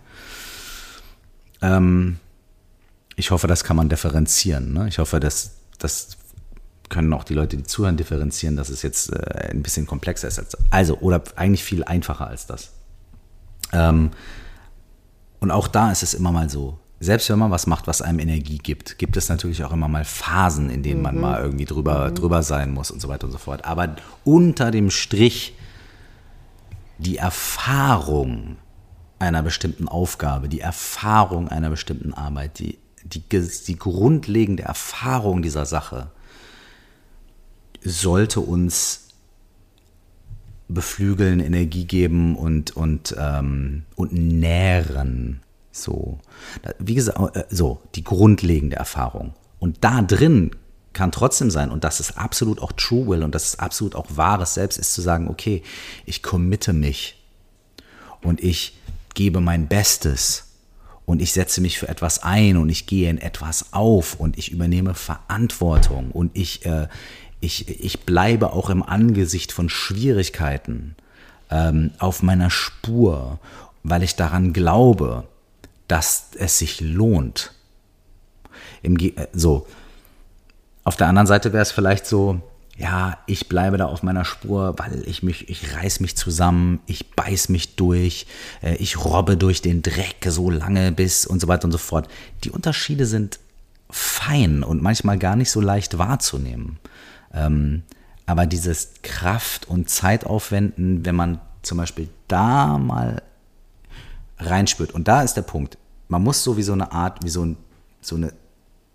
Ähm, 1.62 2.18
ich 3.20 3.32
hoffe, 3.32 3.48
das 3.48 3.64
kann 3.64 3.76
man 3.76 3.90
differenzieren. 3.90 4.74
Ne? 4.74 4.88
Ich 4.88 4.98
hoffe, 4.98 5.20
dass 5.20 5.52
das 5.78 6.18
können 6.88 7.14
auch 7.14 7.24
die 7.24 7.34
Leute, 7.34 7.58
die 7.58 7.64
zuhören, 7.64 7.98
differenzieren, 7.98 8.56
dass 8.56 8.70
es 8.70 8.82
jetzt 8.82 9.14
äh, 9.14 9.50
ein 9.52 9.62
bisschen 9.62 9.86
komplexer 9.86 10.28
ist. 10.28 10.40
Als, 10.40 10.58
also, 10.72 10.98
oder 11.00 11.22
eigentlich 11.36 11.64
viel 11.64 11.84
einfacher 11.84 12.28
als 12.28 12.48
das. 12.48 12.72
Ähm, 13.74 14.12
und 15.40 15.52
auch 15.52 15.68
da 15.68 15.92
ist 15.92 16.02
es 16.02 16.14
immer 16.14 16.32
mal 16.32 16.50
so, 16.50 16.80
selbst 17.02 17.30
wenn 17.30 17.40
man 17.40 17.52
was 17.52 17.68
macht, 17.68 17.88
was 17.88 18.02
einem 18.02 18.20
Energie 18.20 18.58
gibt, 18.58 18.98
gibt 18.98 19.16
es 19.18 19.30
natürlich 19.30 19.64
auch 19.64 19.72
immer 19.72 19.88
mal 19.88 20.06
Phasen, 20.06 20.70
in 20.70 20.82
denen 20.82 20.98
mhm. 20.98 21.04
man 21.04 21.20
mal 21.20 21.42
irgendwie 21.42 21.66
drüber, 21.66 22.10
mhm. 22.10 22.16
drüber 22.16 22.42
sein 22.42 22.72
muss 22.72 22.90
und 22.90 23.02
so 23.02 23.10
weiter 23.10 23.26
und 23.26 23.32
so 23.32 23.38
fort. 23.38 23.66
Aber 23.66 23.96
unter 24.24 24.72
dem 24.72 24.90
Strich 24.90 25.56
die 26.98 27.18
Erfahrung 27.18 28.58
einer 29.20 29.44
bestimmten 29.44 29.88
Aufgabe, 29.88 30.50
die 30.50 30.62
Erfahrung 30.62 31.50
einer 31.50 31.70
bestimmten 31.70 32.14
Arbeit, 32.14 32.60
die 32.60 32.78
die, 33.04 33.22
die 33.22 33.78
grundlegende 33.78 34.64
Erfahrung 34.64 35.42
dieser 35.42 35.66
Sache 35.66 36.12
sollte 37.82 38.40
uns 38.42 39.08
beflügeln, 40.68 41.40
Energie 41.40 41.86
geben 41.86 42.36
und, 42.36 42.76
und, 42.76 43.16
ähm, 43.18 43.86
und 43.96 44.14
nähren. 44.14 45.42
So. 45.72 46.20
Wie 46.78 46.96
gesagt, 46.96 47.36
äh, 47.36 47.46
so, 47.50 47.82
die 47.96 48.04
grundlegende 48.04 48.76
Erfahrung. 48.76 49.34
Und 49.60 49.84
da 49.84 50.02
drin 50.02 50.52
kann 50.94 51.12
trotzdem 51.12 51.50
sein, 51.50 51.72
und 51.72 51.84
das 51.84 52.00
ist 52.00 52.18
absolut 52.18 52.62
auch 52.62 52.72
True 52.72 53.08
Will 53.08 53.24
und 53.24 53.34
das 53.36 53.46
ist 53.46 53.60
absolut 53.60 53.96
auch 53.96 54.06
wahres 54.10 54.56
Selbst, 54.56 54.78
ist 54.78 54.94
zu 54.94 55.02
sagen, 55.02 55.28
okay, 55.28 55.64
ich 56.06 56.22
committe 56.24 56.74
mich 56.74 57.24
und 58.22 58.44
ich 58.44 58.78
gebe 59.14 59.42
mein 59.42 59.68
Bestes 59.68 60.49
und 61.10 61.24
ich 61.24 61.34
setze 61.34 61.60
mich 61.60 61.80
für 61.80 61.90
etwas 61.90 62.22
ein 62.22 62.56
und 62.56 62.70
ich 62.70 62.86
gehe 62.86 63.10
in 63.10 63.18
etwas 63.18 63.74
auf 63.74 64.20
und 64.20 64.38
ich 64.38 64.52
übernehme 64.52 64.94
Verantwortung 64.94 66.12
und 66.12 66.30
ich, 66.38 66.68
äh, 66.68 66.88
ich, 67.40 67.68
ich 67.84 68.02
bleibe 68.02 68.54
auch 68.54 68.70
im 68.70 68.84
Angesicht 68.84 69.52
von 69.52 69.70
Schwierigkeiten 69.70 70.96
ähm, 71.50 71.90
auf 71.98 72.22
meiner 72.22 72.52
Spur, 72.52 73.40
weil 73.82 74.04
ich 74.04 74.18
daran 74.18 74.54
glaube, 74.54 75.28
dass 75.88 76.28
es 76.38 76.60
sich 76.60 76.80
lohnt. 76.80 77.54
Im, 78.84 78.96
äh, 79.00 79.14
so. 79.34 79.66
Auf 80.84 80.96
der 80.96 81.08
anderen 81.08 81.26
Seite 81.26 81.54
wäre 81.54 81.64
es 81.64 81.72
vielleicht 81.72 82.06
so, 82.06 82.40
ja, 82.80 83.18
ich 83.26 83.50
bleibe 83.50 83.78
da 83.78 83.88
auf 83.88 84.04
meiner 84.04 84.24
Spur, 84.24 84.74
weil 84.78 85.04
ich 85.06 85.22
mich, 85.22 85.50
ich 85.50 85.76
reiß 85.76 86.00
mich 86.00 86.16
zusammen, 86.16 86.80
ich 86.86 87.12
beiß 87.12 87.50
mich 87.50 87.76
durch, 87.76 88.26
äh, 88.64 88.76
ich 88.76 89.04
robbe 89.04 89.36
durch 89.36 89.62
den 89.62 89.82
Dreck 89.82 90.26
so 90.30 90.50
lange 90.50 90.94
bis 90.94 91.26
und 91.26 91.42
so 91.42 91.50
weiter 91.50 91.66
und 91.66 91.74
so 91.74 91.78
fort. 91.78 92.08
Die 92.46 92.52
Unterschiede 92.52 93.06
sind 93.06 93.40
fein 93.90 94.64
und 94.64 94.82
manchmal 94.82 95.18
gar 95.18 95.36
nicht 95.36 95.52
so 95.52 95.60
leicht 95.60 95.98
wahrzunehmen. 95.98 96.80
Ähm, 97.34 97.84
aber 98.26 98.46
dieses 98.46 98.94
Kraft 99.04 99.68
und 99.68 99.90
Zeitaufwenden, 99.90 101.06
wenn 101.06 101.16
man 101.16 101.42
zum 101.64 101.80
Beispiel 101.80 102.08
da 102.30 102.78
mal 102.78 103.22
reinspürt, 104.38 104.94
und 104.94 105.10
da 105.10 105.22
ist 105.22 105.34
der 105.34 105.42
Punkt, 105.42 105.78
man 106.08 106.24
muss 106.24 106.46
so 106.46 106.56
wie 106.56 106.64
so 106.64 106.74
eine 106.74 106.94
Art, 106.94 107.26
wie 107.26 107.30
so, 107.30 107.44
ein, 107.44 107.58
so 108.00 108.16
eine 108.16 108.32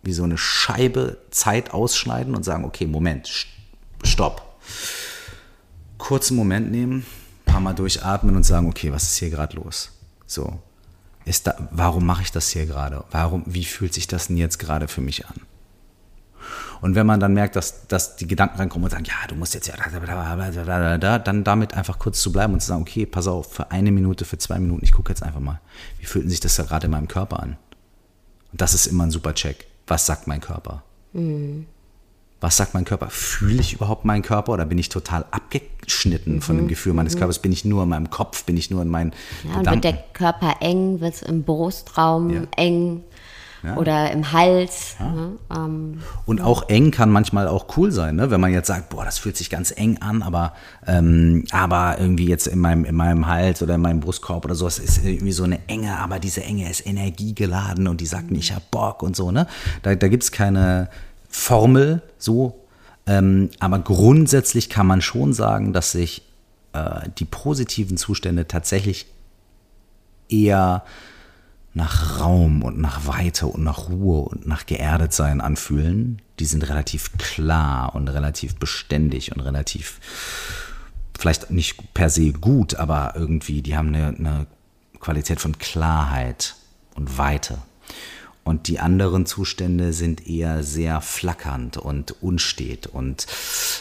wie 0.03 0.13
so 0.13 0.25
eine 0.25 0.39
Scheibe 0.39 1.19
Zeit 1.31 1.73
ausschneiden 1.75 2.35
und 2.35 2.45
sagen, 2.45 2.65
okay, 2.65 2.87
Moment, 2.87 3.47
Stopp. 4.05 4.59
Kurzen 5.99 6.37
Moment 6.37 6.71
nehmen, 6.71 7.07
paar 7.45 7.61
Mal 7.61 7.73
durchatmen 7.73 8.37
und 8.37 8.45
sagen, 8.45 8.69
okay, 8.69 8.93
was 8.93 9.05
ist 9.05 9.17
hier 9.17 9.31
gerade 9.31 9.57
los? 9.57 9.91
So, 10.27 10.61
ist 11.25 11.47
da, 11.47 11.57
warum 11.71 12.05
mache 12.05 12.23
ich 12.23 12.33
das 12.33 12.51
hier 12.51 12.67
gerade? 12.67 13.05
Warum, 13.11 13.43
wie 13.47 13.65
fühlt 13.65 13.95
sich 13.95 14.07
das 14.07 14.29
denn 14.29 14.37
jetzt 14.37 14.59
gerade 14.59 14.89
für 14.89 15.01
mich 15.01 15.27
an? 15.27 15.41
Und 16.83 16.95
wenn 16.95 17.07
man 17.07 17.19
dann 17.19 17.33
merkt, 17.33 17.57
dass, 17.57 17.87
dass 17.87 18.17
die 18.17 18.27
Gedanken 18.27 18.59
reinkommen 18.59 18.85
und 18.85 18.91
sagen, 18.91 19.05
ja, 19.07 19.27
du 19.27 19.35
musst 19.35 19.55
jetzt 19.55 19.69
ja, 19.69 19.75
dann 21.19 21.45
damit 21.45 21.73
einfach 21.73 21.99
kurz 21.99 22.21
zu 22.21 22.31
bleiben 22.31 22.53
und 22.53 22.61
zu 22.61 22.67
sagen, 22.67 22.83
okay, 22.83 23.07
pass 23.07 23.27
auf, 23.27 23.53
für 23.53 23.71
eine 23.71 23.91
Minute, 23.91 24.27
für 24.27 24.37
zwei 24.37 24.59
Minuten, 24.59 24.85
ich 24.85 24.93
gucke 24.93 25.11
jetzt 25.11 25.23
einfach 25.23 25.41
mal, 25.41 25.61
wie 25.99 26.05
fühlt 26.05 26.29
sich 26.29 26.41
das 26.41 26.57
gerade 26.57 26.87
in 26.87 26.91
meinem 26.91 27.09
Körper 27.09 27.41
an? 27.43 27.57
Und 28.53 28.61
das 28.61 28.75
ist 28.75 28.87
immer 28.87 29.05
ein 29.05 29.11
super 29.11 29.35
Check. 29.35 29.67
Was 29.87 30.05
sagt 30.05 30.27
mein 30.27 30.43
Körper? 30.43 30.83
Mhm 31.15 31.67
was 32.45 32.59
sagt 32.59 32.75
mein 32.75 32.85
Körper? 32.85 33.09
Fühle 33.09 33.61
ich 33.61 33.73
überhaupt 33.73 34.05
meinen 34.05 34.23
Körper 34.23 34.53
oder 34.53 34.67
bin 34.67 34.77
ich 34.77 34.91
total 34.91 35.25
abgeschnitten 35.31 36.35
mhm. 36.35 36.43
von 36.43 36.57
dem 36.57 36.67
mhm. 36.67 36.69
Gefühl 36.69 36.93
meines 36.93 37.15
mhm. 37.15 37.21
Körpers? 37.21 37.39
Bin 37.39 37.53
ich 37.53 37.65
nur 37.65 37.83
in 37.85 37.89
meinem 37.89 38.11
Kopf? 38.11 38.45
Bin 38.45 38.57
ich 38.59 38.71
nur 38.71 38.83
in 38.83 38.89
meinen 38.89 39.13
ja, 39.45 39.59
Gedanken? 39.59 39.83
wird 39.83 39.85
der 39.85 40.05
Körper 40.13 40.57
eng? 40.61 41.01
Wird 41.01 41.15
es 41.15 41.23
im 41.23 41.43
Brustraum 41.43 42.31
ja. 42.31 42.43
eng? 42.57 43.03
Ja. 43.63 43.77
Oder 43.77 44.11
im 44.13 44.31
Hals. 44.31 44.97
Ja. 45.01 45.11
Ne? 45.11 45.31
Ähm, 45.57 46.03
und 46.27 46.43
auch 46.43 46.69
eng 46.69 46.91
kann 46.91 47.11
manchmal 47.11 47.49
auch 47.49 47.79
cool 47.79 47.91
sein, 47.91 48.17
ne? 48.17 48.31
wenn 48.31 48.43
man 48.43 48.53
jetzt 48.53 48.67
sagt, 48.67 48.91
boah, 48.91 49.07
das 49.07 49.17
fühlt 49.17 49.39
sich 49.39 49.49
ganz 49.49 49.73
eng 49.75 50.03
an, 50.03 50.21
aber, 50.21 50.53
ähm, 50.87 51.47
aber 51.51 51.97
irgendwie 51.99 52.29
jetzt 52.29 52.47
in 52.47 52.59
meinem, 52.59 52.85
in 52.85 52.95
meinem 52.95 53.27
Hals 53.27 53.63
oder 53.63 53.77
in 53.77 53.81
meinem 53.81 54.01
Brustkorb 54.01 54.45
oder 54.45 54.55
so, 54.55 54.67
es 54.67 54.79
ist 54.79 55.03
irgendwie 55.03 55.33
so 55.33 55.45
eine 55.45 55.67
Enge, 55.67 55.99
aber 55.99 56.19
diese 56.19 56.45
Enge 56.45 56.69
ist 56.69 56.87
energiegeladen 56.87 57.89
und 57.89 58.03
die 58.03 58.07
sagt 58.07 58.31
mir, 58.31 58.37
ich 58.37 58.53
hab 58.53 58.71
Bock 58.71 59.03
und 59.03 59.17
so. 59.17 59.31
Ne? 59.31 59.47
Da, 59.81 59.95
da 59.95 60.09
gibt 60.09 60.25
es 60.25 60.31
keine, 60.31 60.91
Formel 61.35 62.01
so, 62.17 62.65
ähm, 63.07 63.51
aber 63.59 63.81
grundsätzlich 63.81 64.71
kann 64.71 64.87
man 64.87 65.03
schon 65.03 65.33
sagen, 65.33 65.73
dass 65.73 65.91
sich 65.91 66.23
äh, 66.73 67.09
die 67.19 67.25
positiven 67.25 67.97
Zustände 67.97 68.47
tatsächlich 68.47 69.07
eher 70.29 70.85
nach 71.75 72.21
Raum 72.21 72.63
und 72.63 72.79
nach 72.79 73.09
Weite 73.09 73.49
und 73.49 73.65
nach 73.65 73.89
Ruhe 73.89 74.21
und 74.29 74.47
nach 74.47 74.65
Geerdetsein 74.65 75.41
anfühlen. 75.41 76.23
Die 76.39 76.45
sind 76.45 76.69
relativ 76.69 77.19
klar 77.19 77.97
und 77.97 78.07
relativ 78.07 78.55
beständig 78.55 79.33
und 79.33 79.41
relativ, 79.41 79.99
vielleicht 81.19 81.51
nicht 81.51 81.95
per 81.95 82.11
se 82.11 82.33
gut, 82.33 82.77
aber 82.77 83.15
irgendwie, 83.17 83.61
die 83.61 83.77
haben 83.77 83.89
eine, 83.89 84.17
eine 84.17 84.47
Qualität 85.01 85.41
von 85.41 85.59
Klarheit 85.59 86.55
und 86.95 87.19
Weite. 87.19 87.59
Und 88.45 88.69
die 88.69 88.79
anderen 88.79 89.25
Zustände 89.25 89.95
sind 89.95 90.29
eher 90.29 90.63
sehr 90.63 91.01
flackernd 91.01 91.79
und 91.79 92.23
unstet 92.23 92.87
und 92.87 93.27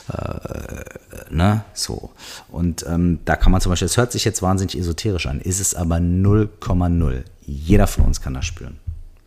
äh, 0.07 1.33
ne, 1.33 1.65
so. 1.73 2.11
Und 2.49 2.85
ähm, 2.87 3.19
da 3.25 3.35
kann 3.35 3.51
man 3.51 3.59
zum 3.59 3.71
Beispiel, 3.71 3.87
es 3.87 3.97
hört 3.97 4.13
sich 4.13 4.23
jetzt 4.23 4.41
wahnsinnig 4.41 4.77
esoterisch 4.77 5.27
an, 5.27 5.41
ist 5.41 5.59
es 5.59 5.75
aber 5.75 5.97
0,0. 5.97 7.23
Jeder 7.45 7.87
von 7.87 8.05
uns 8.05 8.21
kann 8.21 8.33
das 8.33 8.45
spüren. 8.45 8.79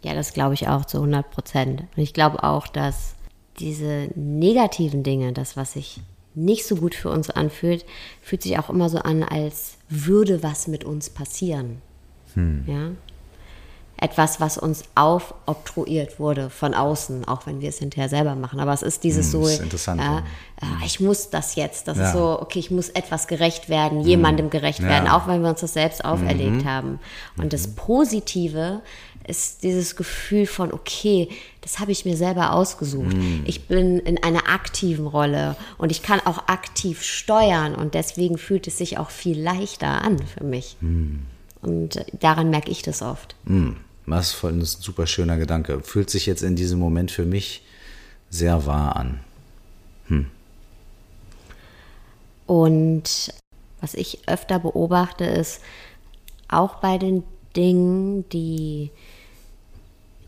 Ja, 0.02 0.14
das 0.14 0.33
glaube 0.33 0.55
ich 0.55 0.69
auch 0.69 0.87
zu 0.87 0.99
100 0.99 1.31
Prozent. 1.31 1.81
Und 1.81 2.02
ich 2.02 2.14
glaube 2.14 2.43
auch, 2.43 2.66
dass 2.66 3.14
diese 3.59 4.09
negativen 4.14 5.02
Dinge, 5.02 5.33
das, 5.33 5.57
was 5.57 5.75
sich 5.75 6.00
nicht 6.35 6.66
so 6.66 6.76
gut 6.76 6.95
für 6.95 7.11
uns 7.11 7.31
anfühlt, 7.31 7.85
fühlt 8.23 8.43
sich 8.43 8.59
auch 8.59 8.71
immer 8.71 8.88
so 8.88 8.99
an, 8.99 9.23
als 9.23 9.78
würde 9.88 10.43
was 10.43 10.69
mit 10.69 10.85
uns 10.85 11.11
passieren. 11.11 11.83
Hm. 12.35 12.64
Ja? 12.66 12.90
Etwas, 13.99 14.41
was 14.41 14.59
uns 14.59 14.85
aufobtruiert 14.95 16.21
wurde 16.21 16.50
von 16.50 16.75
außen, 16.75 17.26
auch 17.26 17.47
wenn 17.47 17.61
wir 17.61 17.71
es 17.71 17.79
hinterher 17.79 18.09
selber 18.09 18.35
machen. 18.35 18.61
Aber 18.61 18.73
es 18.73 18.83
ist 18.83 19.05
dieses 19.05 19.33
hm, 19.33 19.43
so, 19.43 19.47
ist 19.47 19.61
interessant, 19.61 20.00
ja, 20.00 20.23
ja. 20.61 20.69
ich 20.85 21.00
muss 21.00 21.31
das 21.31 21.55
jetzt. 21.55 21.88
Das 21.88 21.99
ja. 21.99 22.07
ist 22.07 22.12
so, 22.12 22.41
okay, 22.41 22.59
ich 22.59 22.71
muss 22.71 22.91
etwas 22.91 23.26
gerecht 23.26 23.69
werden, 23.69 24.00
hm. 24.00 24.07
jemandem 24.07 24.50
gerecht 24.50 24.83
werden, 24.83 25.09
auch 25.09 25.26
wenn 25.26 25.43
wir 25.43 25.50
uns 25.50 25.61
das 25.61 25.73
selbst 25.73 26.05
auferlegt 26.05 26.62
mhm. 26.62 26.65
haben. 26.65 27.00
Und 27.38 27.53
das 27.53 27.69
mhm. 27.69 27.75
Positive 27.76 28.83
ist 29.26 29.62
dieses 29.62 29.97
Gefühl 29.97 30.47
von, 30.47 30.73
okay, 30.73 31.29
das 31.61 31.79
habe 31.79 31.91
ich 31.91 32.05
mir 32.05 32.17
selber 32.17 32.53
ausgesucht. 32.53 33.17
Mm. 33.17 33.43
Ich 33.45 33.67
bin 33.67 33.99
in 33.99 34.23
einer 34.23 34.49
aktiven 34.49 35.07
Rolle 35.07 35.57
und 35.79 35.91
ich 35.91 36.03
kann 36.03 36.21
auch 36.21 36.47
aktiv 36.47 37.03
steuern 37.03 37.75
und 37.75 37.95
deswegen 37.95 38.38
fühlt 38.38 38.69
es 38.69 38.79
sich 38.79 38.99
auch 38.99 39.11
viel 39.11 39.41
leichter 39.41 40.03
an 40.03 40.19
für 40.19 40.45
mich. 40.45 40.76
Mm. 40.81 41.17
Und 41.61 42.05
daran 42.21 42.50
merke 42.50 42.71
ich 42.71 42.83
das 42.83 43.03
oft. 43.03 43.35
Mm. 43.45 43.71
Ist 44.06 44.32
voll 44.32 44.52
ein 44.52 44.64
super 44.64 45.06
schöner 45.06 45.36
Gedanke. 45.36 45.80
Fühlt 45.80 46.10
sich 46.10 46.26
jetzt 46.26 46.42
in 46.42 46.56
diesem 46.56 46.78
Moment 46.78 47.10
für 47.10 47.25
mich 47.25 47.64
sehr 48.30 48.66
wahr 48.66 48.96
an. 48.96 49.20
Hm. 50.08 50.26
Und 52.46 53.32
was 53.80 53.94
ich 53.94 54.20
öfter 54.28 54.58
beobachte, 54.58 55.25
ist 55.25 55.60
auch 56.48 56.76
bei 56.76 56.98
den 56.98 57.25
Dingen, 57.54 58.28
die 58.30 58.90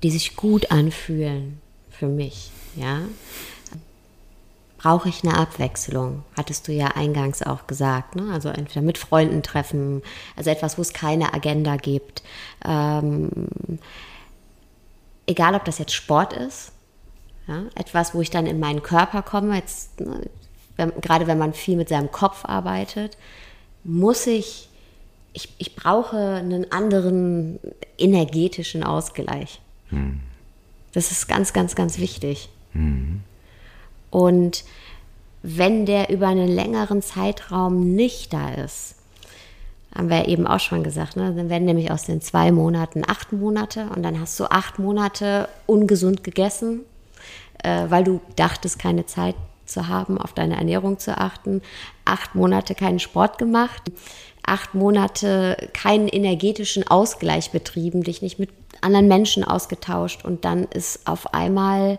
die 0.03 0.11
sich 0.11 0.37
gut 0.37 0.71
anfühlen 0.71 1.61
für 1.91 2.07
mich, 2.07 2.51
ja. 2.77 3.01
Brauche 4.79 5.09
ich 5.09 5.25
eine 5.25 5.37
Abwechslung, 5.37 6.23
hattest 6.37 6.69
du 6.69 6.73
ja 6.73 6.89
eingangs 6.89 7.43
auch 7.43 7.67
gesagt. 7.67 8.15
Ne? 8.15 8.33
Also 8.33 8.49
entweder 8.49 8.81
mit 8.81 8.97
Freunden 8.97 9.43
treffen, 9.43 10.03
also 10.37 10.51
etwas, 10.51 10.79
wo 10.79 10.83
es 10.83 10.93
keine 10.93 11.35
Agenda 11.35 11.77
gibt. 11.77 12.23
Ähm, 12.65 13.29
egal, 15.27 15.57
ob 15.57 15.65
das 15.65 15.79
jetzt 15.79 15.95
Sport 15.95 16.33
ist, 16.33 16.73
ja? 17.49 17.65
etwas, 17.75 18.15
wo 18.15 18.21
ich 18.21 18.31
dann 18.31 18.47
in 18.47 18.61
meinen 18.61 18.83
Körper 18.83 19.23
komme, 19.23 19.57
jetzt, 19.57 20.01
ne, 20.01 20.31
wenn, 20.77 20.93
gerade 21.01 21.27
wenn 21.27 21.39
man 21.39 21.55
viel 21.55 21.77
mit 21.77 21.89
seinem 21.89 22.13
Kopf 22.13 22.45
arbeitet, 22.45 23.19
muss 23.83 24.27
ich, 24.29 24.69
ich, 25.33 25.53
ich 25.59 25.75
brauche 25.75 26.17
einen 26.17 26.71
anderen 26.71 27.59
energetischen 27.99 28.85
Ausgleich. 28.85 29.61
Das 30.93 31.11
ist 31.11 31.27
ganz, 31.29 31.53
ganz, 31.53 31.75
ganz 31.75 31.99
wichtig. 31.99 32.49
Mhm. 32.75 33.23
Und 34.11 34.65
wenn 35.43 35.87
der 35.87 36.11
über 36.11 36.29
einen 36.29 36.49
längeren 36.49 37.03
Zeitraum 37.03 37.95
nicht 37.95 38.33
da 38.33 38.51
ist, 38.55 38.97
haben 39.95 40.11
wir 40.11 40.29
eben 40.29 40.47
auch 40.47 40.61
schon 40.61 40.83
gesagt, 40.83 41.17
ne? 41.17 41.33
dann 41.35 41.49
werden 41.49 41.65
nämlich 41.65 41.91
aus 41.91 42.05
den 42.05 42.21
zwei 42.21 42.53
Monaten 42.53 43.03
acht 43.07 43.33
Monate 43.33 43.89
und 43.95 44.03
dann 44.03 44.21
hast 44.21 44.39
du 44.39 44.45
acht 44.45 44.79
Monate 44.79 45.49
ungesund 45.67 46.23
gegessen, 46.25 46.81
äh, 47.63 47.87
weil 47.89 48.05
du 48.05 48.21
dachtest, 48.37 48.79
keine 48.79 49.07
Zeit 49.07 49.35
zu 49.65 49.89
haben, 49.89 50.19
auf 50.19 50.33
deine 50.33 50.57
Ernährung 50.57 50.99
zu 50.99 51.17
achten, 51.17 51.63
acht 52.05 52.35
Monate 52.35 52.75
keinen 52.75 52.99
Sport 52.99 53.39
gemacht, 53.39 53.83
acht 54.45 54.75
Monate 54.75 55.69
keinen 55.73 56.09
energetischen 56.09 56.87
Ausgleich 56.87 57.51
betrieben, 57.51 58.03
dich 58.03 58.23
nicht 58.23 58.39
mit 58.39 58.51
anderen 58.81 59.09
Menschen 59.09 59.45
ausgetauscht 59.45 60.25
und 60.25 60.45
dann 60.45 60.65
ist 60.65 61.07
auf 61.07 61.35
einmal, 61.35 61.99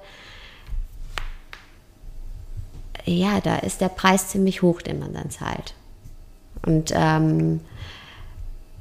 ja, 3.06 3.40
da 3.42 3.58
ist 3.58 3.82
der 3.82 3.90
Preis 3.90 4.30
ziemlich 4.30 4.62
hoch, 4.62 4.82
den 4.82 5.00
man 5.00 5.14
dann 5.14 5.30
zahlt. 5.30 5.74
Und 6.66 6.92
ähm, 6.94 7.62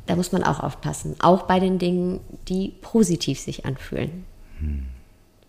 da 0.07 0.17
muss 0.17 0.33
man 0.33 0.43
auch 0.43 0.61
aufpassen, 0.61 1.17
auch 1.21 1.43
bei 1.43 1.61
den 1.61 1.79
Dingen, 1.79 2.21
die 2.49 2.73
positiv 2.81 3.39
sich 3.39 3.67
anfühlen. 3.67 4.25
Hm. 4.59 4.87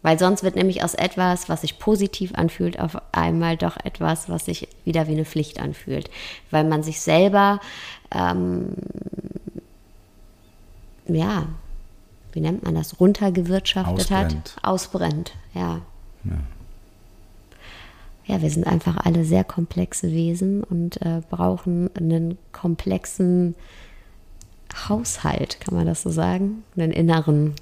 Weil 0.02 0.18
sonst 0.18 0.44
wird 0.44 0.56
nämlich 0.56 0.84
aus 0.84 0.94
etwas, 0.94 1.50
was 1.50 1.62
sich 1.62 1.78
positiv 1.78 2.34
anfühlt, 2.36 2.80
auf 2.80 2.98
einmal 3.12 3.58
doch 3.58 3.78
etwas, 3.84 4.30
was 4.30 4.46
sich 4.46 4.70
wieder 4.86 5.08
wie 5.08 5.12
eine 5.12 5.26
Pflicht 5.26 5.60
anfühlt. 5.60 6.10
Weil 6.52 6.64
man 6.64 6.84
sich 6.84 7.02
selber, 7.02 7.60
ähm, 8.12 8.74
ja, 11.08 11.48
wie 12.32 12.40
nennt 12.40 12.64
man 12.64 12.76
das, 12.76 13.00
runtergewirtschaftet 13.00 14.00
ausbrennt. 14.00 14.56
hat, 14.56 14.64
ausbrennt. 14.64 15.34
Ja. 15.54 15.82
ja. 16.24 16.32
Ja, 18.30 18.44
wir 18.44 18.52
sind 18.52 18.68
einfach 18.68 18.96
alle 18.96 19.26
sehr 19.26 19.44
komplexe 19.44 20.12
Wesen 20.12 20.64
und 20.64 21.02
äh, 21.02 21.24
brauchen 21.32 21.90
einen 21.96 22.38
komplexen 22.52 23.56
Haushalt, 24.88 25.60
kann 25.60 25.74
man 25.74 25.88
das 25.88 26.04
so 26.04 26.12
sagen? 26.12 26.62
Einen 26.78 26.92
inneren. 26.92 27.56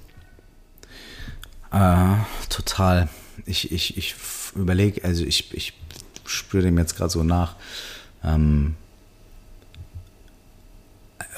Äh, 1.72 2.16
total. 2.50 3.08
Ich, 3.46 3.72
ich, 3.72 3.96
ich 3.96 4.14
überlege, 4.54 5.02
also 5.04 5.24
ich, 5.24 5.54
ich 5.54 5.72
spüre 6.26 6.64
dem 6.64 6.76
jetzt 6.76 6.96
gerade 6.96 7.10
so 7.10 7.22
nach. 7.22 7.56
Ähm, 8.22 8.74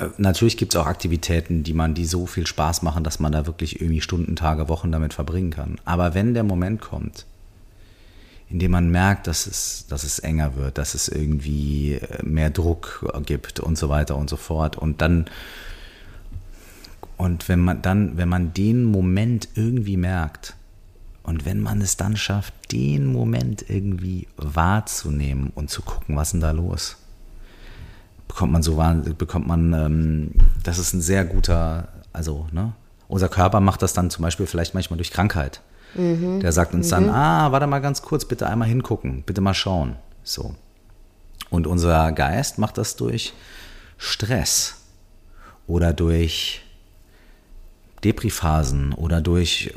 äh, 0.01 0.09
natürlich 0.19 0.57
gibt 0.57 0.75
es 0.75 0.81
auch 0.81 0.87
Aktivitäten, 0.87 1.63
die 1.63 1.73
man, 1.73 1.95
die 1.95 2.05
so 2.05 2.27
viel 2.27 2.49
Spaß 2.49 2.83
machen, 2.83 3.05
dass 3.05 3.21
man 3.21 3.31
da 3.31 3.47
wirklich 3.47 3.81
irgendwie 3.81 4.01
Stunden, 4.01 4.35
Tage, 4.35 4.69
Wochen 4.69 4.91
damit 4.91 5.15
verbringen 5.15 5.51
kann. 5.51 5.77
Aber 5.85 6.15
wenn 6.15 6.35
der 6.35 6.43
Moment 6.43 6.81
kommt, 6.81 7.27
in 8.51 8.59
dem 8.59 8.73
man 8.73 8.91
merkt, 8.91 9.27
dass 9.27 9.47
es, 9.47 9.87
dass 9.89 10.05
es 10.05 10.19
enger 10.19 10.57
wird, 10.57 10.77
dass 10.77 10.95
es 10.95 11.09
irgendwie 11.09 11.95
äh, 11.95 12.23
mehr 12.23 12.51
Druck 12.51 13.11
gibt 13.25 13.61
und 13.61 13.79
so 13.79 13.89
weiter 13.89 14.17
und 14.17 14.29
so 14.29 14.37
fort. 14.37 14.77
Und 14.77 15.01
dann, 15.01 15.27
und 17.17 17.49
wenn 17.49 17.61
man 17.61 17.81
dann, 17.83 18.17
wenn 18.17 18.29
man 18.29 18.53
den 18.53 18.85
Moment 18.85 19.49
irgendwie 19.55 19.97
merkt, 19.97 20.57
und 21.23 21.45
wenn 21.45 21.61
man 21.61 21.81
es 21.81 21.97
dann 21.97 22.17
schafft, 22.17 22.55
den 22.73 23.07
Moment 23.07 23.65
irgendwie 23.69 24.27
wahrzunehmen 24.37 25.53
und 25.55 25.71
zu 25.71 25.83
gucken, 25.83 26.17
was 26.17 26.29
ist 26.29 26.33
denn 26.33 26.41
da 26.41 26.51
los? 26.51 26.97
bekommt 28.31 28.53
man 28.53 28.63
so 28.63 28.77
bekommt 29.19 29.49
man, 29.49 29.73
ähm, 29.73 30.31
das 30.63 30.79
ist 30.79 30.93
ein 30.93 31.01
sehr 31.01 31.25
guter, 31.25 31.89
also, 32.13 32.47
ne? 32.53 32.73
Unser 33.09 33.29
Körper 33.29 33.59
macht 33.59 33.83
das 33.83 33.93
dann 33.93 34.09
zum 34.09 34.23
Beispiel 34.23 34.47
vielleicht 34.47 34.73
manchmal 34.73 34.97
durch 34.97 35.11
Krankheit. 35.11 35.61
Mhm. 35.95 36.41
Der 36.41 36.53
sagt 36.53 36.75
uns 36.75 36.87
mhm. 36.87 36.91
dann, 36.91 37.11
ah, 37.11 37.53
warte 37.53 37.67
mal 37.67 37.81
ganz 37.81 38.03
kurz, 38.03 38.25
bitte 38.25 38.47
einmal 38.47 38.69
hingucken, 38.69 39.23
bitte 39.25 39.41
mal 39.41 39.55
schauen. 39.55 39.97
So. 40.23 40.55
Und 41.51 41.67
unser 41.67 42.13
Geist 42.13 42.59
macht 42.59 42.79
das 42.79 42.97
durch 42.97 43.33
Stress 43.99 44.77
oder 45.67 45.93
durch 45.93 46.63
Depriphasen 48.05 48.93
oder 48.95 49.21
durch 49.21 49.75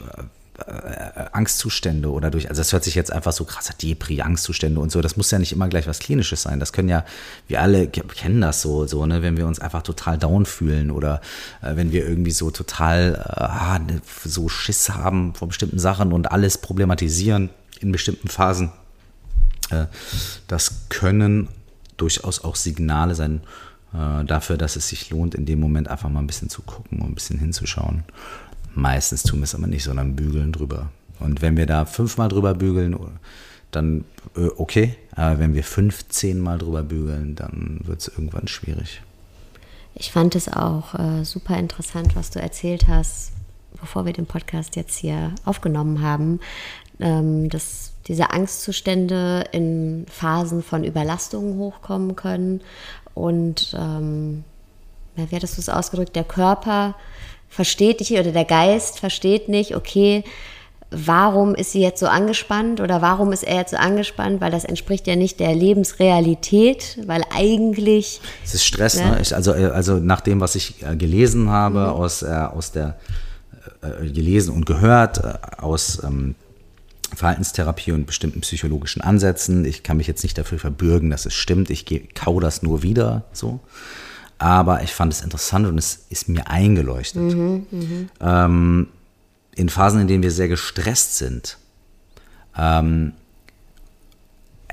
äh, 0.60 1.26
Angstzustände 1.32 2.12
oder 2.12 2.30
durch, 2.30 2.50
also 2.50 2.60
das 2.60 2.74
hört 2.74 2.84
sich 2.84 2.96
jetzt 2.96 3.12
einfach 3.12 3.32
so 3.32 3.44
krass, 3.44 3.72
Depri, 3.82 4.22
Angstzustände 4.22 4.80
und 4.80 4.92
so, 4.92 5.02
das 5.02 5.18
muss 5.18 5.32
ja 5.32 5.40
nicht 5.40 5.52
immer 5.52 5.68
gleich 5.68 5.88
was 5.88 6.00
Klinisches 6.00 6.44
sein. 6.44 6.60
Das 6.60 6.74
können 6.74 6.90
ja, 6.90 7.06
wir 7.48 7.62
alle 7.62 7.88
kennen 7.88 8.42
das 8.42 8.62
so, 8.62 8.86
so, 8.86 9.06
ne, 9.06 9.22
wenn 9.22 9.36
wir 9.36 9.48
uns 9.48 9.60
einfach 9.60 9.82
total 9.82 10.18
down 10.18 10.46
fühlen 10.46 10.92
oder 10.92 11.22
äh, 11.62 11.76
wenn 11.76 11.92
wir 11.92 12.08
irgendwie 12.08 12.32
so 12.32 12.52
total 12.52 13.24
äh, 13.36 13.94
ne, 13.94 14.02
so 14.24 14.48
Schiss 14.48 14.90
haben 14.90 15.34
vor 15.34 15.48
bestimmten 15.48 15.80
Sachen 15.80 16.14
und 16.14 16.32
alles 16.32 16.58
problematisieren 16.58 17.50
in 17.80 17.92
bestimmten 17.92 18.28
Phasen. 18.28 18.72
Äh, 19.72 19.86
das 20.48 20.88
können 20.90 21.50
durchaus 21.98 22.44
auch 22.44 22.56
Signale 22.56 23.16
sein 23.16 23.42
äh, 23.94 24.24
dafür, 24.26 24.58
dass 24.58 24.76
es 24.76 24.90
sich 24.90 25.10
lohnt, 25.10 25.36
in 25.36 25.46
dem 25.46 25.60
Moment 25.60 25.88
einfach 25.88 26.10
mal 26.10 26.20
ein 26.20 26.28
bisschen 26.28 26.50
zu 26.50 26.62
gucken 26.62 27.00
und 27.00 27.10
ein 27.10 27.16
bisschen 27.16 27.40
hinzuschauen. 27.40 28.04
Meistens 28.74 29.24
tun 29.24 29.40
wir 29.40 29.46
es 29.46 29.56
aber 29.56 29.68
nicht, 29.68 29.84
sondern 29.84 30.16
bügeln 30.16 30.52
drüber. 30.52 30.90
Und 31.20 31.42
wenn 31.42 31.58
wir 31.58 31.66
da 31.66 31.86
fünfmal 31.86 32.30
drüber 32.30 32.54
bügeln, 32.54 32.98
dann 33.72 34.06
äh, 34.36 34.48
okay. 34.58 34.96
Aber 35.16 35.40
wenn 35.40 35.54
wir 35.54 35.64
15 35.64 36.40
Mal 36.40 36.58
drüber 36.58 36.84
bügeln, 36.84 37.36
dann 37.36 37.80
wird 37.84 38.02
es 38.02 38.08
irgendwann 38.08 38.48
schwierig. 38.48 39.02
Ich 39.96 40.12
fand 40.12 40.36
es 40.36 40.52
auch 40.52 40.96
äh, 40.96 41.24
super 41.24 41.58
interessant, 41.58 42.16
was 42.16 42.32
du 42.32 42.40
erzählt 42.40 42.88
hast, 42.88 43.32
bevor 43.80 44.06
wir 44.06 44.14
den 44.14 44.26
Podcast 44.26 44.76
jetzt 44.76 44.98
hier 44.98 45.34
aufgenommen 45.46 46.02
haben, 46.02 46.40
ähm, 47.00 47.50
dass 47.50 47.94
diese 48.08 48.32
Angstzustände 48.32 49.46
in 49.52 50.06
Phasen 50.10 50.64
von 50.64 50.84
Überlastungen 50.84 51.58
hochkommen 51.58 52.16
können 52.16 52.62
und 53.14 53.76
ähm, 53.78 54.44
wie 55.16 55.36
hattest 55.36 55.58
du 55.58 55.62
es 55.62 55.70
ausgedrückt, 55.70 56.16
der 56.16 56.24
Körper 56.24 56.96
versteht 57.54 58.00
nicht 58.00 58.12
oder 58.12 58.32
der 58.32 58.46
Geist 58.46 59.00
versteht 59.00 59.48
nicht, 59.48 59.76
okay, 59.76 60.24
warum 60.90 61.54
ist 61.54 61.72
sie 61.72 61.82
jetzt 61.82 62.00
so 62.00 62.08
angespannt 62.08 62.82
oder 62.82 63.02
warum 63.02 63.32
ist 63.32 63.44
er 63.44 63.58
jetzt 63.58 63.72
so 63.72 63.78
angespannt, 63.78 64.42
weil 64.42 64.52
das 64.52 64.66
entspricht 64.66 65.06
ja 65.08 65.16
nicht 65.16 65.40
der 65.40 65.54
Lebensrealität, 65.54 67.00
weil 67.06 67.24
eigentlich. 67.32 68.22
Es 68.44 68.56
ist 68.56 68.66
Stress, 68.66 68.98
ne? 68.98 69.12
ne? 69.12 69.20
Ich, 69.22 69.36
also, 69.36 69.54
äh, 69.54 69.66
also 69.66 69.98
nach 69.98 70.22
dem, 70.22 70.40
was 70.40 70.56
ich 70.56 70.84
äh, 70.84 70.96
gelesen 70.96 71.50
habe, 71.50 71.80
mhm. 71.80 71.86
aus, 71.86 72.24
äh, 72.24 72.28
aus 72.28 72.72
der, 72.72 72.98
äh, 73.82 74.10
gelesen 74.10 74.54
und 74.54 74.66
gehört, 74.66 75.24
äh, 75.24 75.34
aus 75.58 76.02
ähm, 76.04 76.36
Verhaltenstherapie 77.16 77.92
und 77.92 78.08
bestimmten 78.08 78.42
psychologischen 78.42 79.02
Ansätzen. 79.02 79.66
Ich 79.66 79.84
kann 79.84 79.98
mich 79.98 80.08
jetzt 80.08 80.24
nicht 80.24 80.38
dafür 80.40 80.58
verbürgen, 80.58 81.12
dass 81.12 81.28
es 81.28 81.36
stimmt. 81.36 81.70
Ich 81.70 81.86
kau 82.16 82.40
das 82.40 82.64
nur 82.64 82.82
wieder 82.82 83.26
so. 83.32 83.60
Aber 84.44 84.84
ich 84.84 84.94
fand 84.94 85.14
es 85.14 85.22
interessant 85.22 85.66
und 85.68 85.78
es 85.78 86.06
ist 86.10 86.28
mir 86.28 86.48
eingeleuchtet. 86.48 87.22
Mhm, 87.22 87.66
mh. 87.72 88.06
ähm, 88.20 88.88
in 89.56 89.70
Phasen, 89.70 90.02
in 90.02 90.08
denen 90.08 90.22
wir 90.22 90.32
sehr 90.32 90.50
gestresst 90.50 91.16
sind, 91.16 91.58
ähm, 92.58 93.14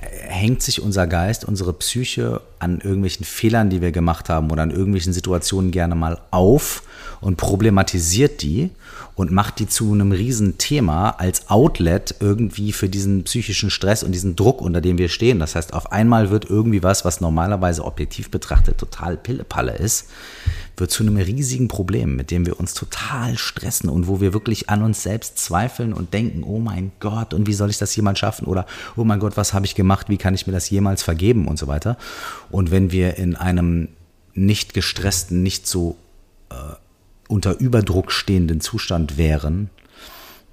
hängt 0.00 0.62
sich 0.62 0.80
unser 0.80 1.06
Geist, 1.06 1.44
unsere 1.44 1.72
Psyche 1.72 2.40
an 2.58 2.80
irgendwelchen 2.80 3.24
Fehlern, 3.24 3.70
die 3.70 3.80
wir 3.80 3.92
gemacht 3.92 4.28
haben 4.28 4.50
oder 4.50 4.62
an 4.62 4.70
irgendwelchen 4.70 5.12
Situationen 5.12 5.70
gerne 5.70 5.94
mal 5.94 6.18
auf 6.30 6.82
und 7.20 7.36
problematisiert 7.36 8.42
die 8.42 8.70
und 9.14 9.30
macht 9.30 9.58
die 9.58 9.66
zu 9.66 9.92
einem 9.92 10.12
Riesenthema 10.12 11.10
als 11.10 11.50
Outlet 11.50 12.14
irgendwie 12.20 12.72
für 12.72 12.88
diesen 12.88 13.24
psychischen 13.24 13.68
Stress 13.68 14.02
und 14.02 14.12
diesen 14.12 14.36
Druck, 14.36 14.62
unter 14.62 14.80
dem 14.80 14.96
wir 14.96 15.08
stehen. 15.08 15.38
Das 15.38 15.54
heißt, 15.54 15.74
auf 15.74 15.92
einmal 15.92 16.30
wird 16.30 16.48
irgendwie 16.48 16.82
was, 16.82 17.04
was 17.04 17.20
normalerweise 17.20 17.84
objektiv 17.84 18.30
betrachtet 18.30 18.78
total 18.78 19.16
Pillepalle 19.16 19.76
ist, 19.76 20.08
wird 20.80 20.90
zu 20.90 21.02
einem 21.02 21.16
riesigen 21.16 21.68
Problem, 21.68 22.16
mit 22.16 22.30
dem 22.30 22.46
wir 22.46 22.58
uns 22.58 22.74
total 22.74 23.36
stressen 23.38 23.88
und 23.88 24.08
wo 24.08 24.20
wir 24.20 24.32
wirklich 24.32 24.70
an 24.70 24.82
uns 24.82 25.02
selbst 25.02 25.38
zweifeln 25.38 25.92
und 25.92 26.12
denken, 26.14 26.42
oh 26.42 26.58
mein 26.58 26.92
Gott, 27.00 27.34
und 27.34 27.46
wie 27.46 27.52
soll 27.52 27.70
ich 27.70 27.78
das 27.78 27.94
jemals 27.94 28.18
schaffen? 28.18 28.46
Oder, 28.46 28.66
oh 28.96 29.04
mein 29.04 29.20
Gott, 29.20 29.36
was 29.36 29.52
habe 29.54 29.66
ich 29.66 29.74
gemacht? 29.74 30.08
Wie 30.08 30.16
kann 30.16 30.34
ich 30.34 30.46
mir 30.46 30.52
das 30.52 30.70
jemals 30.70 31.02
vergeben? 31.02 31.46
Und 31.46 31.58
so 31.58 31.66
weiter. 31.66 31.96
Und 32.50 32.70
wenn 32.70 32.90
wir 32.90 33.16
in 33.16 33.36
einem 33.36 33.88
nicht 34.34 34.74
gestressten, 34.74 35.42
nicht 35.42 35.66
so 35.66 35.96
äh, 36.50 36.54
unter 37.28 37.58
Überdruck 37.58 38.10
stehenden 38.12 38.60
Zustand 38.60 39.18
wären, 39.18 39.70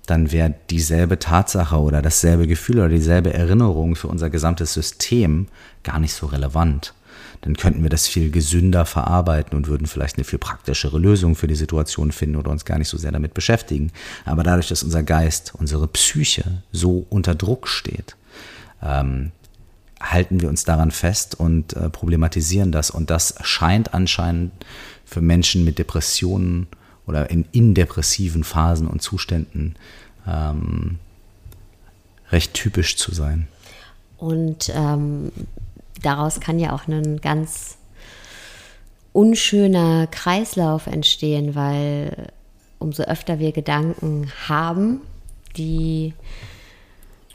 dann 0.05 0.31
wäre 0.31 0.55
dieselbe 0.69 1.19
Tatsache 1.19 1.77
oder 1.79 2.01
dasselbe 2.01 2.47
Gefühl 2.47 2.77
oder 2.77 2.89
dieselbe 2.89 3.33
Erinnerung 3.33 3.95
für 3.95 4.07
unser 4.07 4.29
gesamtes 4.29 4.73
System 4.73 5.47
gar 5.83 5.99
nicht 5.99 6.13
so 6.13 6.27
relevant. 6.27 6.93
Dann 7.41 7.55
könnten 7.55 7.83
wir 7.83 7.89
das 7.89 8.07
viel 8.07 8.31
gesünder 8.31 8.85
verarbeiten 8.85 9.55
und 9.55 9.67
würden 9.67 9.87
vielleicht 9.87 10.17
eine 10.17 10.23
viel 10.23 10.39
praktischere 10.39 10.97
Lösung 10.99 11.35
für 11.35 11.47
die 11.47 11.55
Situation 11.55 12.11
finden 12.11 12.35
oder 12.35 12.51
uns 12.51 12.65
gar 12.65 12.77
nicht 12.77 12.89
so 12.89 12.97
sehr 12.97 13.11
damit 13.11 13.33
beschäftigen. 13.33 13.91
Aber 14.25 14.43
dadurch, 14.43 14.67
dass 14.67 14.83
unser 14.83 15.03
Geist, 15.03 15.53
unsere 15.57 15.87
Psyche 15.87 16.63
so 16.71 17.05
unter 17.09 17.35
Druck 17.35 17.67
steht, 17.67 18.15
ähm, 18.81 19.31
halten 19.99 20.41
wir 20.41 20.49
uns 20.49 20.63
daran 20.63 20.91
fest 20.91 21.35
und 21.35 21.73
äh, 21.73 21.89
problematisieren 21.89 22.71
das. 22.71 22.89
Und 22.89 23.09
das 23.09 23.35
scheint 23.41 23.93
anscheinend 23.93 24.51
für 25.05 25.21
Menschen 25.21 25.63
mit 25.63 25.79
Depressionen 25.79 26.67
oder 27.05 27.29
in, 27.29 27.45
in 27.51 27.73
depressiven 27.73 28.43
Phasen 28.43 28.87
und 28.87 29.01
Zuständen 29.01 29.75
ähm, 30.27 30.99
recht 32.31 32.53
typisch 32.53 32.97
zu 32.97 33.13
sein. 33.13 33.47
Und 34.17 34.71
ähm, 34.73 35.31
daraus 36.01 36.39
kann 36.39 36.59
ja 36.59 36.73
auch 36.73 36.87
ein 36.87 37.21
ganz 37.21 37.77
unschöner 39.13 40.07
Kreislauf 40.07 40.87
entstehen, 40.87 41.55
weil 41.55 42.29
umso 42.79 43.03
öfter 43.03 43.39
wir 43.39 43.51
Gedanken 43.51 44.31
haben, 44.47 45.01
die 45.55 46.13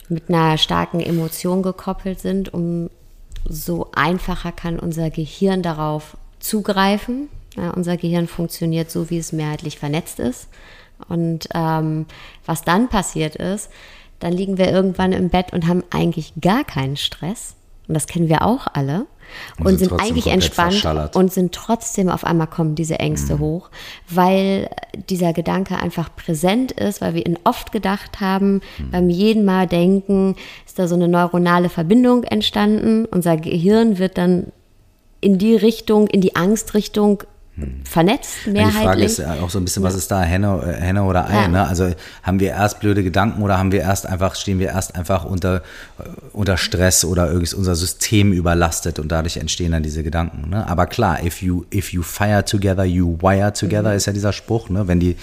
mit 0.09 0.29
einer 0.29 0.59
starken 0.59 1.01
Emotion 1.01 1.63
gekoppelt 1.63 2.21
sind, 2.21 2.53
umso 2.53 3.91
einfacher 3.95 4.53
kann 4.53 4.79
unser 4.79 5.11
Gehirn 5.11 5.63
darauf 5.63 6.17
zugreifen 6.39 7.29
ja, 7.57 7.71
unser 7.71 7.97
Gehirn 7.97 8.29
funktioniert 8.29 8.91
so, 8.91 9.11
wie 9.11 9.19
es 9.19 9.33
mehrheitlich 9.33 9.79
vernetzt 9.79 10.19
ist. 10.19 10.49
Und 11.09 11.49
ähm, 11.55 12.07
was 12.47 12.63
dann 12.63 12.89
passiert 12.89 13.37
ist, 13.37 13.71
dann 14.21 14.33
liegen 14.33 14.57
wir 14.57 14.71
irgendwann 14.71 15.13
im 15.13 15.31
Bett 15.31 15.53
und 15.53 15.67
haben 15.67 15.83
eigentlich 15.91 16.33
gar 16.41 16.65
keinen 16.65 16.97
Stress. 16.97 17.57
Und 17.89 17.95
das 17.95 18.07
kennen 18.07 18.29
wir 18.29 18.43
auch 18.43 18.67
alle. 18.73 19.07
Und, 19.59 19.67
und 19.67 19.79
sind, 19.79 19.89
sind 19.91 20.01
eigentlich 20.01 20.27
entspannt 20.27 20.85
und 21.15 21.33
sind 21.33 21.55
trotzdem 21.55 22.09
auf 22.09 22.25
einmal 22.25 22.47
kommen 22.47 22.75
diese 22.75 22.99
Ängste 22.99 23.37
mhm. 23.37 23.41
hoch, 23.41 23.71
weil 24.09 24.69
dieser 25.09 25.33
Gedanke 25.33 25.79
einfach 25.79 26.15
präsent 26.15 26.73
ist, 26.73 27.01
weil 27.01 27.15
wir 27.15 27.27
ihn 27.27 27.39
oft 27.45 27.73
gedacht 27.73 28.21
haben. 28.21 28.61
Mhm. 28.79 28.91
Beim 28.91 29.11
jeden 29.11 29.45
Mal 29.45 29.67
denken 29.67 30.37
ist 30.67 30.79
da 30.79 30.87
so 30.87 30.95
eine 30.95 31.09
neuronale 31.09 31.71
Verbindung 31.71 32.25
entstanden. 32.25 33.07
Unser 33.07 33.37
Gehirn 33.37 33.99
wird 33.99 34.19
dann 34.19 34.53
in 35.21 35.39
die 35.39 35.57
Richtung, 35.57 36.09
in 36.09 36.21
die 36.21 36.37
Angstrichtung 36.37 37.23
vernetzt 37.85 38.47
mehrheitlich. 38.47 38.79
Die 38.79 38.83
Frage 38.83 39.03
ist 39.03 39.43
auch 39.43 39.51
so 39.51 39.59
ein 39.59 39.65
bisschen, 39.65 39.83
was 39.83 39.95
ist 39.95 40.11
da, 40.11 40.23
Henne, 40.23 40.63
äh, 40.65 40.81
Henne 40.81 41.05
oder 41.05 41.29
Ei? 41.29 41.35
Ja. 41.35 41.49
Ne? 41.49 41.67
Also 41.67 41.91
haben 42.23 42.41
wir 42.41 42.51
erst 42.51 42.81
blöde 42.81 43.05
Gedanken 43.05 43.43
oder 43.43 43.59
haben 43.59 43.73
wir 43.73 43.81
erst 43.81 44.07
einfach, 44.07 44.35
stehen 44.37 44.59
wir 44.59 44.69
erst 44.69 44.95
einfach 44.95 45.27
unter, 45.27 45.57
äh, 45.99 46.05
unter 46.33 46.57
Stress 46.57 47.05
oder 47.05 47.31
irgendwie 47.31 47.55
unser 47.55 47.75
System 47.75 48.33
überlastet 48.33 48.99
und 48.99 49.13
dadurch 49.13 49.37
entstehen 49.37 49.73
dann 49.73 49.83
diese 49.83 50.03
Gedanken. 50.03 50.49
Ne? 50.49 50.67
Aber 50.67 50.87
klar, 50.87 51.23
if 51.23 51.43
you, 51.43 51.65
if 51.73 51.93
you 51.93 52.03
fire 52.03 52.43
together, 52.43 52.85
you 52.85 53.19
wire 53.21 53.53
together, 53.53 53.91
mhm. 53.91 53.97
ist 53.97 54.07
ja 54.07 54.15
dieser 54.15 54.33
Spruch, 54.33 54.71
ne? 54.71 54.89
wenn, 54.89 54.99
die, 54.99 55.17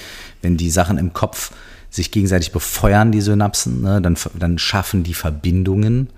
wenn 0.44 0.56
die 0.56 0.70
Sachen 0.70 1.00
im 1.00 1.14
Kopf 1.14 1.52
sich 1.90 2.12
gegenseitig 2.12 2.52
befeuern, 2.52 3.12
die 3.12 3.22
Synapsen, 3.22 3.82
ne? 3.82 4.02
dann, 4.02 4.16
dann 4.38 4.60
schaffen 4.60 5.04
die 5.04 5.16
Verbindungen. 5.16 6.10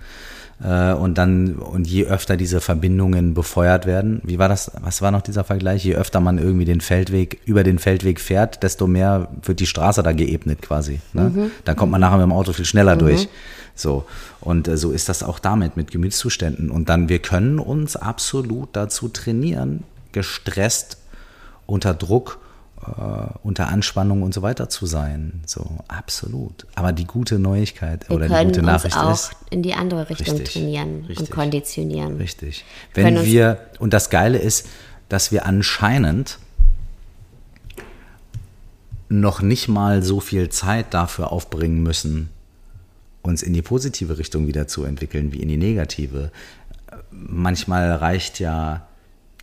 Äh, 0.63 0.93
und 0.93 1.17
dann, 1.17 1.55
und 1.55 1.87
je 1.87 2.05
öfter 2.05 2.37
diese 2.37 2.61
Verbindungen 2.61 3.33
befeuert 3.33 3.85
werden, 3.85 4.21
wie 4.23 4.39
war 4.39 4.49
das, 4.49 4.71
was 4.81 5.01
war 5.01 5.11
noch 5.11 5.21
dieser 5.21 5.43
Vergleich? 5.43 5.83
Je 5.83 5.95
öfter 5.95 6.19
man 6.19 6.37
irgendwie 6.37 6.65
den 6.65 6.81
Feldweg, 6.81 7.39
über 7.45 7.63
den 7.63 7.79
Feldweg 7.79 8.19
fährt, 8.19 8.63
desto 8.63 8.87
mehr 8.87 9.27
wird 9.43 9.59
die 9.59 9.65
Straße 9.65 10.03
da 10.03 10.11
geebnet 10.11 10.61
quasi. 10.61 10.99
Ne? 11.13 11.31
Mhm. 11.33 11.51
Dann 11.65 11.75
kommt 11.75 11.91
man 11.91 12.01
nachher 12.01 12.17
mit 12.17 12.25
dem 12.25 12.33
Auto 12.33 12.53
viel 12.53 12.65
schneller 12.65 12.95
mhm. 12.95 12.99
durch. 12.99 13.27
So. 13.75 14.05
Und 14.39 14.67
äh, 14.67 14.77
so 14.77 14.91
ist 14.91 15.09
das 15.09 15.23
auch 15.23 15.39
damit, 15.39 15.77
mit 15.77 15.91
Gemütszuständen. 15.91 16.69
Und 16.69 16.89
dann, 16.89 17.09
wir 17.09 17.19
können 17.19 17.59
uns 17.59 17.95
absolut 17.95 18.69
dazu 18.73 19.07
trainieren, 19.07 19.83
gestresst, 20.11 20.97
unter 21.65 21.93
Druck 21.93 22.39
unter 23.43 23.67
Anspannung 23.67 24.23
und 24.23 24.33
so 24.33 24.41
weiter 24.41 24.69
zu 24.69 24.85
sein. 24.85 25.41
So, 25.45 25.79
absolut. 25.87 26.65
Aber 26.75 26.91
die 26.91 27.05
gute 27.05 27.37
Neuigkeit 27.37 28.09
wir 28.09 28.15
oder 28.15 28.27
die 28.27 28.45
gute 28.45 28.63
Nachricht 28.63 28.97
auch 28.97 29.13
ist. 29.13 29.31
in 29.49 29.61
die 29.61 29.73
andere 29.73 30.09
Richtung 30.09 30.37
richtig, 30.37 30.53
trainieren 30.53 31.05
richtig, 31.05 31.19
und 31.19 31.31
konditionieren. 31.31 32.17
Richtig. 32.17 32.65
Wenn 32.93 33.23
wir, 33.23 33.59
und 33.79 33.93
das 33.93 34.09
Geile 34.09 34.39
ist, 34.39 34.67
dass 35.09 35.31
wir 35.31 35.45
anscheinend 35.45 36.39
noch 39.09 39.41
nicht 39.41 39.67
mal 39.67 40.01
so 40.01 40.19
viel 40.19 40.49
Zeit 40.49 40.93
dafür 40.93 41.31
aufbringen 41.31 41.83
müssen, 41.83 42.29
uns 43.21 43.43
in 43.43 43.53
die 43.53 43.61
positive 43.61 44.17
Richtung 44.17 44.47
wieder 44.47 44.67
zu 44.67 44.85
entwickeln, 44.85 45.33
wie 45.33 45.41
in 45.41 45.49
die 45.49 45.57
negative. 45.57 46.31
Manchmal 47.11 47.91
reicht 47.91 48.39
ja 48.39 48.87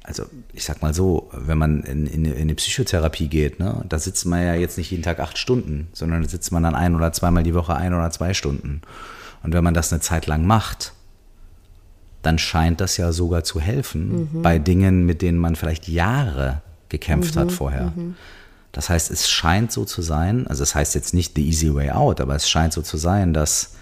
also 0.08 0.24
ich 0.54 0.64
sag 0.64 0.80
mal 0.80 0.94
so, 0.94 1.28
wenn 1.32 1.58
man 1.58 1.82
in, 1.82 2.06
in, 2.06 2.24
in 2.24 2.34
eine 2.34 2.54
Psychotherapie 2.54 3.28
geht, 3.28 3.60
ne, 3.60 3.84
da 3.88 3.98
sitzt 3.98 4.24
man 4.24 4.42
ja 4.42 4.54
jetzt 4.54 4.78
nicht 4.78 4.90
jeden 4.90 5.02
Tag 5.02 5.20
acht 5.20 5.36
Stunden, 5.36 5.88
sondern 5.92 6.22
da 6.22 6.28
sitzt 6.28 6.50
man 6.50 6.62
dann 6.62 6.74
ein 6.74 6.94
oder 6.94 7.12
zweimal 7.12 7.42
die 7.42 7.54
Woche 7.54 7.76
ein 7.76 7.92
oder 7.92 8.10
zwei 8.10 8.32
Stunden. 8.32 8.80
Und 9.42 9.52
wenn 9.52 9.62
man 9.62 9.74
das 9.74 9.92
eine 9.92 10.00
Zeit 10.00 10.26
lang 10.26 10.46
macht, 10.46 10.94
dann 12.22 12.38
scheint 12.38 12.80
das 12.80 12.96
ja 12.96 13.12
sogar 13.12 13.44
zu 13.44 13.60
helfen 13.60 14.30
mhm. 14.32 14.42
bei 14.42 14.58
Dingen, 14.58 15.04
mit 15.04 15.20
denen 15.20 15.38
man 15.38 15.56
vielleicht 15.56 15.88
Jahre 15.88 16.62
gekämpft 16.88 17.36
mhm, 17.36 17.40
hat 17.40 17.52
vorher. 17.52 17.92
Mhm. 17.94 18.16
Das 18.72 18.88
heißt, 18.88 19.10
es 19.10 19.28
scheint 19.28 19.72
so 19.72 19.84
zu 19.84 20.00
sein, 20.00 20.46
also 20.46 20.62
es 20.62 20.70
das 20.70 20.74
heißt 20.74 20.94
jetzt 20.94 21.12
nicht 21.12 21.36
the 21.36 21.46
easy 21.46 21.74
way 21.74 21.90
out, 21.90 22.20
aber 22.20 22.34
es 22.34 22.48
scheint 22.48 22.72
so 22.72 22.80
zu 22.80 22.96
sein, 22.96 23.34
dass 23.34 23.74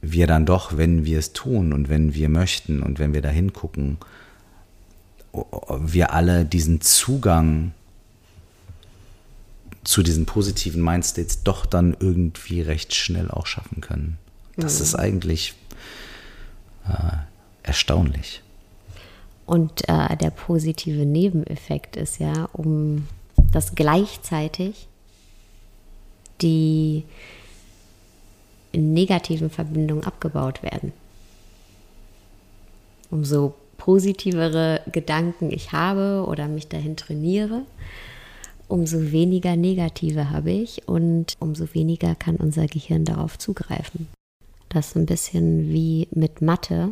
wir 0.00 0.26
dann 0.28 0.46
doch, 0.46 0.76
wenn 0.76 1.04
wir 1.04 1.18
es 1.18 1.32
tun 1.32 1.72
und 1.72 1.88
wenn 1.88 2.14
wir 2.14 2.28
möchten 2.28 2.82
und 2.82 3.00
wenn 3.00 3.12
wir 3.12 3.22
da 3.22 3.28
hingucken, 3.28 3.98
wir 5.32 6.12
alle 6.12 6.44
diesen 6.44 6.80
Zugang 6.80 7.72
zu 9.84 10.02
diesen 10.02 10.26
positiven 10.26 10.82
Mindstates 10.82 11.42
doch 11.42 11.66
dann 11.66 11.96
irgendwie 11.98 12.60
recht 12.60 12.94
schnell 12.94 13.30
auch 13.30 13.46
schaffen 13.46 13.80
können. 13.80 14.18
Das 14.56 14.78
mhm. 14.78 14.82
ist 14.82 14.94
eigentlich 14.94 15.54
äh, 16.86 17.16
erstaunlich. 17.62 18.42
Und 19.46 19.88
äh, 19.88 20.16
der 20.16 20.30
positive 20.30 21.04
Nebeneffekt 21.04 21.96
ist 21.96 22.20
ja, 22.20 22.48
um 22.52 23.08
das 23.50 23.74
gleichzeitig 23.74 24.88
die 26.40 27.04
negativen 28.72 29.50
Verbindungen 29.50 30.04
abgebaut 30.04 30.62
werden. 30.62 30.92
Umso 33.10 33.54
positivere 33.82 34.80
Gedanken 34.92 35.50
ich 35.50 35.72
habe 35.72 36.24
oder 36.28 36.46
mich 36.46 36.68
dahin 36.68 36.96
trainiere, 36.96 37.62
umso 38.68 39.10
weniger 39.10 39.56
negative 39.56 40.30
habe 40.30 40.52
ich 40.52 40.86
und 40.86 41.36
umso 41.40 41.74
weniger 41.74 42.14
kann 42.14 42.36
unser 42.36 42.68
Gehirn 42.68 43.04
darauf 43.04 43.38
zugreifen. 43.38 44.06
Das 44.68 44.88
ist 44.88 44.96
ein 44.96 45.06
bisschen 45.06 45.70
wie 45.70 46.06
mit 46.12 46.40
Mathe, 46.42 46.90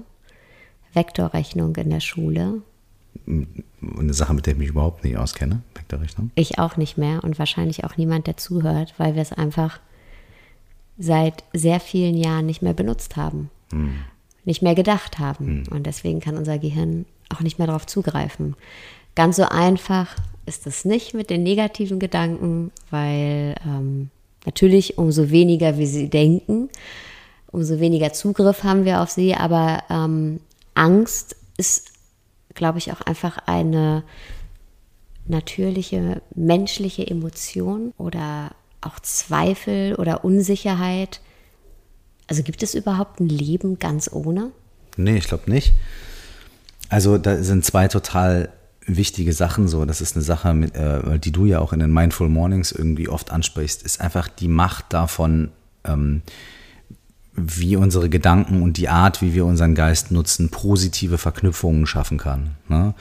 Vektorrechnung 0.92 1.76
in 1.76 1.90
der 1.90 2.00
Schule. 2.00 2.60
Eine 3.24 4.12
Sache, 4.12 4.34
mit 4.34 4.46
der 4.46 4.54
ich 4.54 4.58
mich 4.58 4.70
überhaupt 4.70 5.04
nicht 5.04 5.16
auskenne, 5.16 5.62
Vektorrechnung. 5.76 6.32
Ich 6.34 6.58
auch 6.58 6.76
nicht 6.76 6.98
mehr 6.98 7.22
und 7.22 7.38
wahrscheinlich 7.38 7.84
auch 7.84 7.98
niemand, 7.98 8.26
der 8.26 8.36
zuhört, 8.36 8.94
weil 8.98 9.14
wir 9.14 9.22
es 9.22 9.32
einfach 9.32 9.78
seit 10.98 11.44
sehr 11.52 11.78
vielen 11.78 12.16
Jahren 12.16 12.46
nicht 12.46 12.62
mehr 12.62 12.74
benutzt 12.74 13.16
haben, 13.16 13.48
hm. 13.70 13.94
Nicht 14.44 14.62
mehr 14.62 14.74
gedacht 14.74 15.18
haben. 15.18 15.64
Hm. 15.66 15.76
Und 15.76 15.86
deswegen 15.86 16.20
kann 16.20 16.36
unser 16.36 16.58
Gehirn 16.58 17.06
auch 17.28 17.40
nicht 17.40 17.58
mehr 17.58 17.66
darauf 17.66 17.86
zugreifen. 17.86 18.56
Ganz 19.14 19.36
so 19.36 19.44
einfach 19.44 20.16
ist 20.46 20.66
es 20.66 20.84
nicht 20.84 21.14
mit 21.14 21.30
den 21.30 21.42
negativen 21.42 21.98
Gedanken, 21.98 22.72
weil 22.90 23.54
ähm, 23.64 24.10
natürlich 24.46 24.98
umso 24.98 25.30
weniger 25.30 25.78
wir 25.78 25.86
sie 25.86 26.08
denken, 26.08 26.68
umso 27.50 27.80
weniger 27.80 28.12
Zugriff 28.12 28.64
haben 28.64 28.84
wir 28.84 29.00
auf 29.00 29.10
sie. 29.10 29.34
Aber 29.34 29.82
ähm, 29.90 30.40
Angst 30.74 31.36
ist, 31.56 31.92
glaube 32.54 32.78
ich, 32.78 32.92
auch 32.92 33.00
einfach 33.00 33.38
eine 33.46 34.02
natürliche 35.26 36.22
menschliche 36.34 37.06
Emotion 37.06 37.92
oder 37.98 38.52
auch 38.80 38.98
Zweifel 39.00 39.94
oder 39.96 40.24
Unsicherheit. 40.24 41.20
Also 42.30 42.44
gibt 42.44 42.62
es 42.62 42.74
überhaupt 42.74 43.18
ein 43.18 43.28
Leben 43.28 43.80
ganz 43.80 44.08
ohne? 44.12 44.52
Nee, 44.96 45.16
ich 45.16 45.26
glaube 45.26 45.50
nicht. 45.50 45.74
Also 46.88 47.18
da 47.18 47.42
sind 47.42 47.64
zwei 47.64 47.88
total 47.88 48.50
wichtige 48.86 49.32
Sachen 49.32 49.66
so. 49.66 49.84
Das 49.84 50.00
ist 50.00 50.14
eine 50.14 50.22
Sache, 50.22 50.54
mit, 50.54 50.76
äh, 50.76 51.18
die 51.18 51.32
du 51.32 51.44
ja 51.44 51.58
auch 51.58 51.72
in 51.72 51.80
den 51.80 51.92
Mindful 51.92 52.28
Mornings 52.28 52.70
irgendwie 52.70 53.08
oft 53.08 53.32
ansprichst, 53.32 53.82
ist 53.82 54.00
einfach 54.00 54.28
die 54.28 54.46
Macht 54.46 54.92
davon, 54.92 55.50
ähm, 55.82 56.22
wie 57.34 57.74
unsere 57.74 58.08
Gedanken 58.08 58.62
und 58.62 58.76
die 58.76 58.88
Art, 58.88 59.22
wie 59.22 59.34
wir 59.34 59.44
unseren 59.44 59.74
Geist 59.74 60.12
nutzen, 60.12 60.50
positive 60.50 61.18
Verknüpfungen 61.18 61.84
schaffen 61.84 62.18
kann. 62.18 62.56
Ne? 62.68 62.94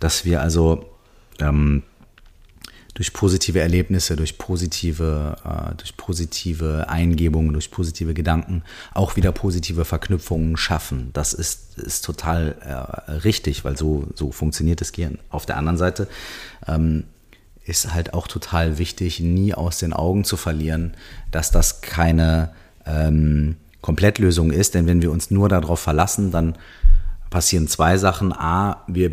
Dass 0.00 0.24
wir 0.24 0.40
also 0.40 0.86
ähm, 1.38 1.84
durch 2.94 3.12
positive 3.12 3.60
Erlebnisse, 3.60 4.16
durch 4.16 4.38
positive, 4.38 5.36
äh, 5.44 5.74
durch 5.76 5.96
positive 5.96 6.86
Eingebungen, 6.88 7.52
durch 7.52 7.70
positive 7.70 8.14
Gedanken 8.14 8.62
auch 8.92 9.16
wieder 9.16 9.32
positive 9.32 9.84
Verknüpfungen 9.84 10.56
schaffen. 10.56 11.10
Das 11.12 11.32
ist, 11.32 11.78
ist 11.78 12.04
total 12.04 12.56
äh, 12.60 13.10
richtig, 13.12 13.64
weil 13.64 13.76
so, 13.76 14.06
so 14.14 14.30
funktioniert 14.30 14.80
das 14.80 14.92
Gehirn. 14.92 15.18
Auf 15.30 15.46
der 15.46 15.56
anderen 15.56 15.78
Seite 15.78 16.06
ähm, 16.66 17.04
ist 17.64 17.94
halt 17.94 18.12
auch 18.12 18.26
total 18.26 18.78
wichtig, 18.78 19.20
nie 19.20 19.54
aus 19.54 19.78
den 19.78 19.92
Augen 19.92 20.24
zu 20.24 20.36
verlieren, 20.36 20.94
dass 21.30 21.50
das 21.50 21.80
keine 21.80 22.50
ähm, 22.84 23.56
Komplettlösung 23.80 24.52
ist, 24.52 24.74
denn 24.74 24.86
wenn 24.86 25.02
wir 25.02 25.10
uns 25.10 25.30
nur 25.30 25.48
darauf 25.48 25.80
verlassen, 25.80 26.30
dann 26.30 26.56
passieren 27.30 27.68
zwei 27.68 27.96
Sachen. 27.96 28.32
A, 28.32 28.84
wir 28.86 29.12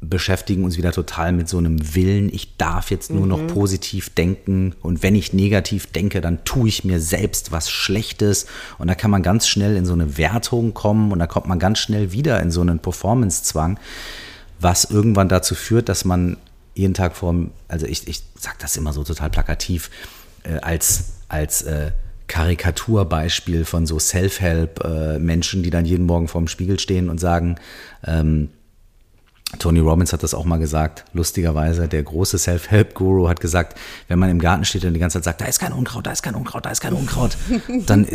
beschäftigen 0.00 0.64
uns 0.64 0.76
wieder 0.76 0.92
total 0.92 1.32
mit 1.32 1.48
so 1.48 1.58
einem 1.58 1.94
Willen, 1.94 2.32
ich 2.32 2.56
darf 2.56 2.90
jetzt 2.90 3.10
nur 3.10 3.22
mhm. 3.22 3.28
noch 3.28 3.46
positiv 3.48 4.10
denken 4.10 4.74
und 4.80 5.02
wenn 5.02 5.16
ich 5.16 5.32
negativ 5.32 5.86
denke, 5.86 6.20
dann 6.20 6.44
tue 6.44 6.68
ich 6.68 6.84
mir 6.84 7.00
selbst 7.00 7.50
was 7.50 7.68
Schlechtes 7.68 8.46
und 8.78 8.86
da 8.86 8.94
kann 8.94 9.10
man 9.10 9.22
ganz 9.22 9.48
schnell 9.48 9.76
in 9.76 9.86
so 9.86 9.94
eine 9.94 10.16
Wertung 10.16 10.72
kommen 10.72 11.10
und 11.10 11.18
da 11.18 11.26
kommt 11.26 11.46
man 11.46 11.58
ganz 11.58 11.80
schnell 11.80 12.12
wieder 12.12 12.40
in 12.40 12.52
so 12.52 12.60
einen 12.60 12.78
Performance-Zwang, 12.78 13.80
was 14.60 14.84
irgendwann 14.84 15.28
dazu 15.28 15.56
führt, 15.56 15.88
dass 15.88 16.04
man 16.04 16.36
jeden 16.74 16.94
Tag 16.94 17.16
vor, 17.16 17.34
also 17.66 17.86
ich, 17.86 18.06
ich 18.06 18.22
sage 18.38 18.56
das 18.60 18.76
immer 18.76 18.92
so 18.92 19.02
total 19.02 19.30
plakativ, 19.30 19.90
äh, 20.44 20.58
als, 20.60 21.14
als 21.28 21.62
äh, 21.62 21.90
Karikaturbeispiel 22.28 23.64
von 23.64 23.86
so 23.86 23.98
Self-Help-Menschen, 23.98 25.60
äh, 25.60 25.62
die 25.64 25.70
dann 25.70 25.84
jeden 25.86 26.06
Morgen 26.06 26.28
vorm 26.28 26.46
Spiegel 26.46 26.78
stehen 26.78 27.08
und 27.10 27.18
sagen, 27.18 27.56
ähm, 28.06 28.50
Tony 29.58 29.80
Robbins 29.80 30.12
hat 30.12 30.22
das 30.22 30.34
auch 30.34 30.44
mal 30.44 30.58
gesagt, 30.58 31.04
lustigerweise, 31.14 31.88
der 31.88 32.02
große 32.02 32.36
Self-Help-Guru 32.38 33.28
hat 33.28 33.40
gesagt, 33.40 33.78
wenn 34.06 34.18
man 34.18 34.28
im 34.28 34.40
Garten 34.40 34.66
steht 34.66 34.84
und 34.84 34.92
die 34.92 35.00
ganze 35.00 35.18
Zeit 35.18 35.24
sagt, 35.24 35.40
da 35.40 35.46
ist 35.46 35.58
kein 35.58 35.72
Unkraut, 35.72 36.06
da 36.06 36.10
ist 36.10 36.22
kein 36.22 36.34
Unkraut, 36.34 36.66
da 36.66 36.70
ist 36.70 36.80
kein 36.80 36.92
Unkraut, 36.92 37.38
dann, 37.86 38.06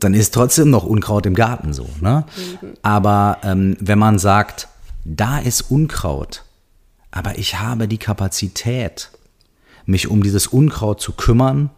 dann 0.00 0.14
ist 0.14 0.34
trotzdem 0.34 0.70
noch 0.70 0.82
Unkraut 0.82 1.26
im 1.26 1.34
Garten 1.34 1.72
so. 1.72 1.88
Ne? 2.00 2.24
Aber 2.82 3.38
ähm, 3.44 3.76
wenn 3.78 4.00
man 4.00 4.18
sagt, 4.18 4.66
da 5.04 5.38
ist 5.38 5.70
Unkraut, 5.70 6.44
aber 7.12 7.38
ich 7.38 7.60
habe 7.60 7.86
die 7.86 7.98
Kapazität, 7.98 9.10
mich 9.86 10.08
um 10.08 10.24
dieses 10.24 10.48
Unkraut 10.48 11.00
zu 11.00 11.12
kümmern 11.12 11.70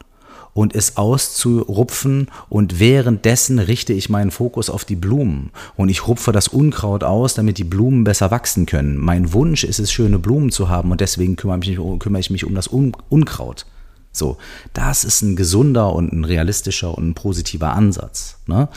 und 0.54 0.74
es 0.74 0.96
auszurupfen 0.96 2.28
und 2.48 2.78
währenddessen 2.78 3.58
richte 3.58 3.92
ich 3.92 4.08
meinen 4.08 4.30
Fokus 4.30 4.70
auf 4.70 4.84
die 4.84 4.96
Blumen 4.96 5.50
und 5.76 5.88
ich 5.88 6.06
rupfe 6.06 6.32
das 6.32 6.48
Unkraut 6.48 7.04
aus, 7.04 7.34
damit 7.34 7.58
die 7.58 7.64
Blumen 7.64 8.04
besser 8.04 8.30
wachsen 8.30 8.64
können. 8.64 8.96
Mein 8.96 9.32
Wunsch 9.32 9.64
ist 9.64 9.80
es, 9.80 9.92
schöne 9.92 10.18
Blumen 10.18 10.50
zu 10.50 10.68
haben 10.68 10.92
und 10.92 11.00
deswegen 11.00 11.36
kümmere 11.36 11.58
ich 11.60 11.76
mich, 11.78 11.98
kümmere 11.98 12.20
ich 12.20 12.30
mich 12.30 12.44
um 12.44 12.54
das 12.54 12.72
Un 12.72 12.92
Unkraut. 13.10 13.66
So, 14.12 14.38
das 14.72 15.02
ist 15.02 15.22
ein 15.22 15.34
gesunder 15.34 15.92
und 15.92 16.12
ein 16.12 16.24
realistischer 16.24 16.96
und 16.96 17.08
ein 17.08 17.14
positiver 17.14 17.72
Ansatz. 17.72 18.38
Ne? 18.46 18.68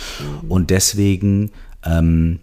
Und 0.49 0.71
deswegen, 0.71 1.51
ähm, 1.85 2.39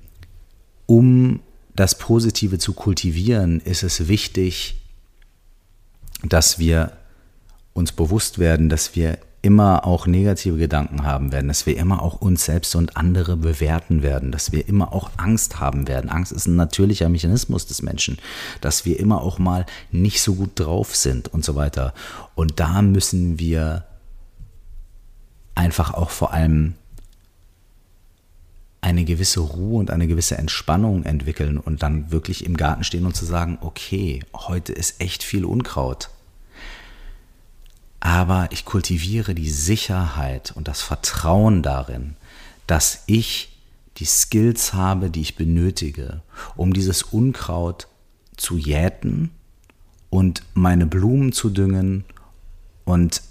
um 0.87 1.41
das 1.75 1.99
Positive 1.99 2.59
zu 2.59 2.73
kultivieren, 2.73 3.61
ist 3.61 3.83
es 3.83 4.07
wichtig, 4.07 4.77
dass 6.23 6.61
wir 6.61 6.93
uns 7.75 7.93
bewusst 7.93 8.39
werden, 8.39 8.69
dass 8.69 8.97
wir 8.97 9.19
immer 9.45 9.87
auch 9.87 10.07
negative 10.07 10.57
Gedanken 10.57 11.05
haben 11.05 11.31
werden, 11.31 11.49
dass 11.49 11.67
wir 11.67 11.77
immer 11.77 12.01
auch 12.01 12.23
uns 12.23 12.47
selbst 12.47 12.75
und 12.77 12.97
andere 12.97 13.37
bewerten 13.37 14.03
werden, 14.03 14.33
dass 14.33 14.53
wir 14.53 14.67
immer 14.67 14.95
auch 14.95 15.11
Angst 15.19 15.61
haben 15.61 15.87
werden. 15.87 16.09
Angst 16.09 16.33
ist 16.33 16.47
ein 16.47 16.57
natürlicher 16.57 17.11
Mechanismus 17.11 17.67
des 17.67 17.83
Menschen, 17.83 18.17
dass 18.63 18.87
wir 18.87 18.99
immer 18.99 19.21
auch 19.21 19.39
mal 19.39 19.67
nicht 19.91 20.23
so 20.23 20.35
gut 20.35 20.53
drauf 20.55 20.97
sind 20.97 21.29
und 21.29 21.45
so 21.45 21.57
weiter. 21.57 21.93
Und 22.35 22.59
da 22.59 22.81
müssen 22.81 23.39
wir 23.39 23.85
einfach 25.55 25.93
auch 25.93 26.09
vor 26.09 26.33
allem 26.33 26.75
eine 28.81 29.05
gewisse 29.05 29.41
Ruhe 29.41 29.79
und 29.79 29.91
eine 29.91 30.07
gewisse 30.07 30.39
Entspannung 30.39 31.05
entwickeln 31.05 31.59
und 31.59 31.83
dann 31.83 32.11
wirklich 32.11 32.47
im 32.47 32.57
Garten 32.57 32.85
stehen 32.85 33.05
und 33.05 33.15
zu 33.15 33.27
sagen, 33.27 33.59
okay, 33.61 34.23
heute 34.35 34.73
ist 34.73 35.03
echt 35.03 35.23
viel 35.23 35.45
Unkraut 35.45 36.09
aber 38.05 38.49
ich 38.51 38.67
kultiviere 38.67 39.35
die 39.35 39.49
Sicherheit 39.49 40.53
und 40.55 40.69
das 40.69 40.83
Vertrauen 40.83 41.63
darin, 41.63 42.17
dass 42.67 43.03
ich 43.07 43.57
die 43.97 44.05
Skills 44.05 44.75
habe, 44.75 45.09
die 45.09 45.23
ich 45.23 45.37
benötige, 45.37 46.21
um 46.55 46.75
dieses 46.75 47.03
Unkraut 47.03 47.89
zu 48.37 48.59
jäten 48.59 49.31
und 50.11 50.43
meine 50.53 50.85
Blumen 50.85 51.33
zu 51.33 51.49
düngen 51.49 52.05
und 52.85 53.23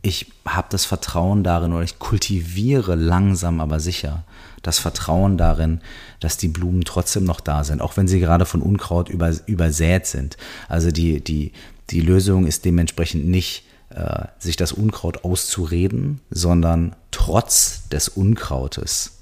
ich 0.00 0.32
habe 0.46 0.68
das 0.70 0.86
Vertrauen 0.86 1.44
darin 1.44 1.74
oder 1.74 1.84
ich 1.84 1.98
kultiviere 1.98 2.94
langsam 2.94 3.60
aber 3.60 3.78
sicher 3.78 4.24
das 4.62 4.78
Vertrauen 4.78 5.36
darin, 5.36 5.82
dass 6.20 6.38
die 6.38 6.48
Blumen 6.48 6.84
trotzdem 6.84 7.24
noch 7.24 7.40
da 7.40 7.62
sind, 7.62 7.82
auch 7.82 7.98
wenn 7.98 8.08
sie 8.08 8.20
gerade 8.20 8.46
von 8.46 8.62
Unkraut 8.62 9.10
über, 9.10 9.34
übersät 9.44 10.06
sind. 10.06 10.38
Also 10.66 10.90
die, 10.90 11.22
die, 11.22 11.52
die 11.90 12.00
Lösung 12.00 12.46
ist 12.46 12.64
dementsprechend 12.64 13.26
nicht 13.26 13.63
äh, 13.90 14.26
sich 14.38 14.56
das 14.56 14.72
Unkraut 14.72 15.24
auszureden, 15.24 16.20
sondern 16.30 16.96
trotz 17.10 17.88
des 17.88 18.08
Unkrautes 18.08 19.18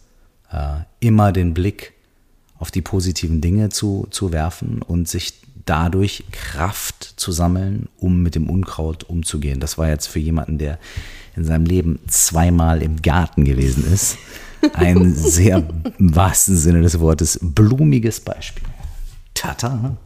äh, 0.50 0.80
immer 1.00 1.32
den 1.32 1.54
Blick 1.54 1.94
auf 2.58 2.70
die 2.70 2.82
positiven 2.82 3.40
Dinge 3.40 3.70
zu, 3.70 4.06
zu 4.10 4.32
werfen 4.32 4.82
und 4.82 5.08
sich 5.08 5.34
dadurch 5.66 6.24
Kraft 6.30 7.14
zu 7.16 7.32
sammeln, 7.32 7.88
um 7.98 8.22
mit 8.22 8.34
dem 8.34 8.48
Unkraut 8.48 9.04
umzugehen. 9.04 9.60
Das 9.60 9.78
war 9.78 9.88
jetzt 9.88 10.06
für 10.06 10.18
jemanden, 10.18 10.58
der 10.58 10.78
in 11.36 11.44
seinem 11.44 11.66
Leben 11.66 11.98
zweimal 12.08 12.82
im 12.82 13.00
Garten 13.02 13.44
gewesen 13.44 13.90
ist, 13.92 14.16
ein 14.74 15.14
sehr 15.16 15.64
im 15.98 16.16
wahrsten 16.16 16.56
Sinne 16.56 16.82
des 16.82 17.00
Wortes 17.00 17.38
blumiges 17.42 18.20
Beispiel. 18.20 18.68
Tata. 19.34 19.96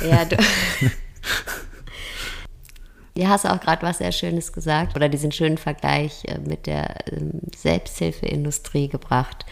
Ja, 0.00 0.24
du, 0.24 0.36
Ja, 3.16 3.28
hast 3.28 3.46
auch 3.46 3.60
gerade 3.60 3.82
was 3.82 3.98
sehr 3.98 4.10
Schönes 4.10 4.52
gesagt 4.52 4.96
oder 4.96 5.08
diesen 5.08 5.30
schönen 5.30 5.58
Vergleich 5.58 6.24
äh, 6.24 6.38
mit 6.38 6.66
der 6.66 6.96
ähm, 7.12 7.40
Selbsthilfeindustrie 7.56 8.88
gebracht. 8.88 9.46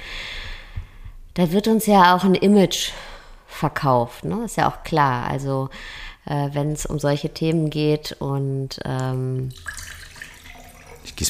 Da 1.34 1.52
wird 1.52 1.68
uns 1.68 1.86
ja 1.86 2.16
auch 2.16 2.24
ein 2.24 2.34
Image 2.34 2.90
verkauft, 3.46 4.24
ne? 4.24 4.44
ist 4.44 4.56
ja 4.56 4.68
auch 4.68 4.82
klar. 4.82 5.28
Also 5.28 5.70
äh, 6.26 6.48
wenn 6.52 6.72
es 6.72 6.86
um 6.86 6.98
solche 6.98 7.32
Themen 7.32 7.70
geht 7.70 8.16
und 8.18 8.80
ähm, 8.84 9.50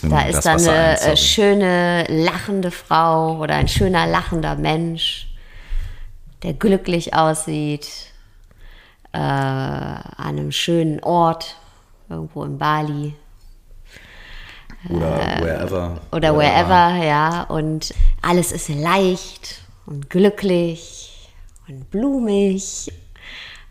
da 0.03 0.23
ist 0.23 0.45
dann 0.47 0.61
eine 0.61 1.01
ein, 1.01 1.12
äh, 1.12 1.16
schöne 1.16 2.05
lachende 2.09 2.71
Frau 2.71 3.38
oder 3.38 3.57
ein 3.57 3.68
schöner 3.68 4.07
lachender 4.07 4.57
Mensch, 4.57 5.29
der 6.42 6.55
glücklich 6.55 7.14
aussieht, 7.14 7.88
äh, 9.12 9.18
an 9.18 10.12
einem 10.16 10.53
schönen 10.53 11.01
Ort, 11.01 11.57
irgendwo 12.12 12.44
in 12.44 12.59
Bali. 12.59 13.14
Oder 14.88 15.38
wherever. 15.40 16.01
Oder 16.12 16.37
wherever, 16.37 17.05
ja. 17.05 17.44
Und 17.44 17.94
alles 18.20 18.53
ist 18.53 18.68
leicht 18.68 19.61
und 19.87 20.11
glücklich 20.11 21.29
und 21.68 21.90
blumig. 21.90 22.92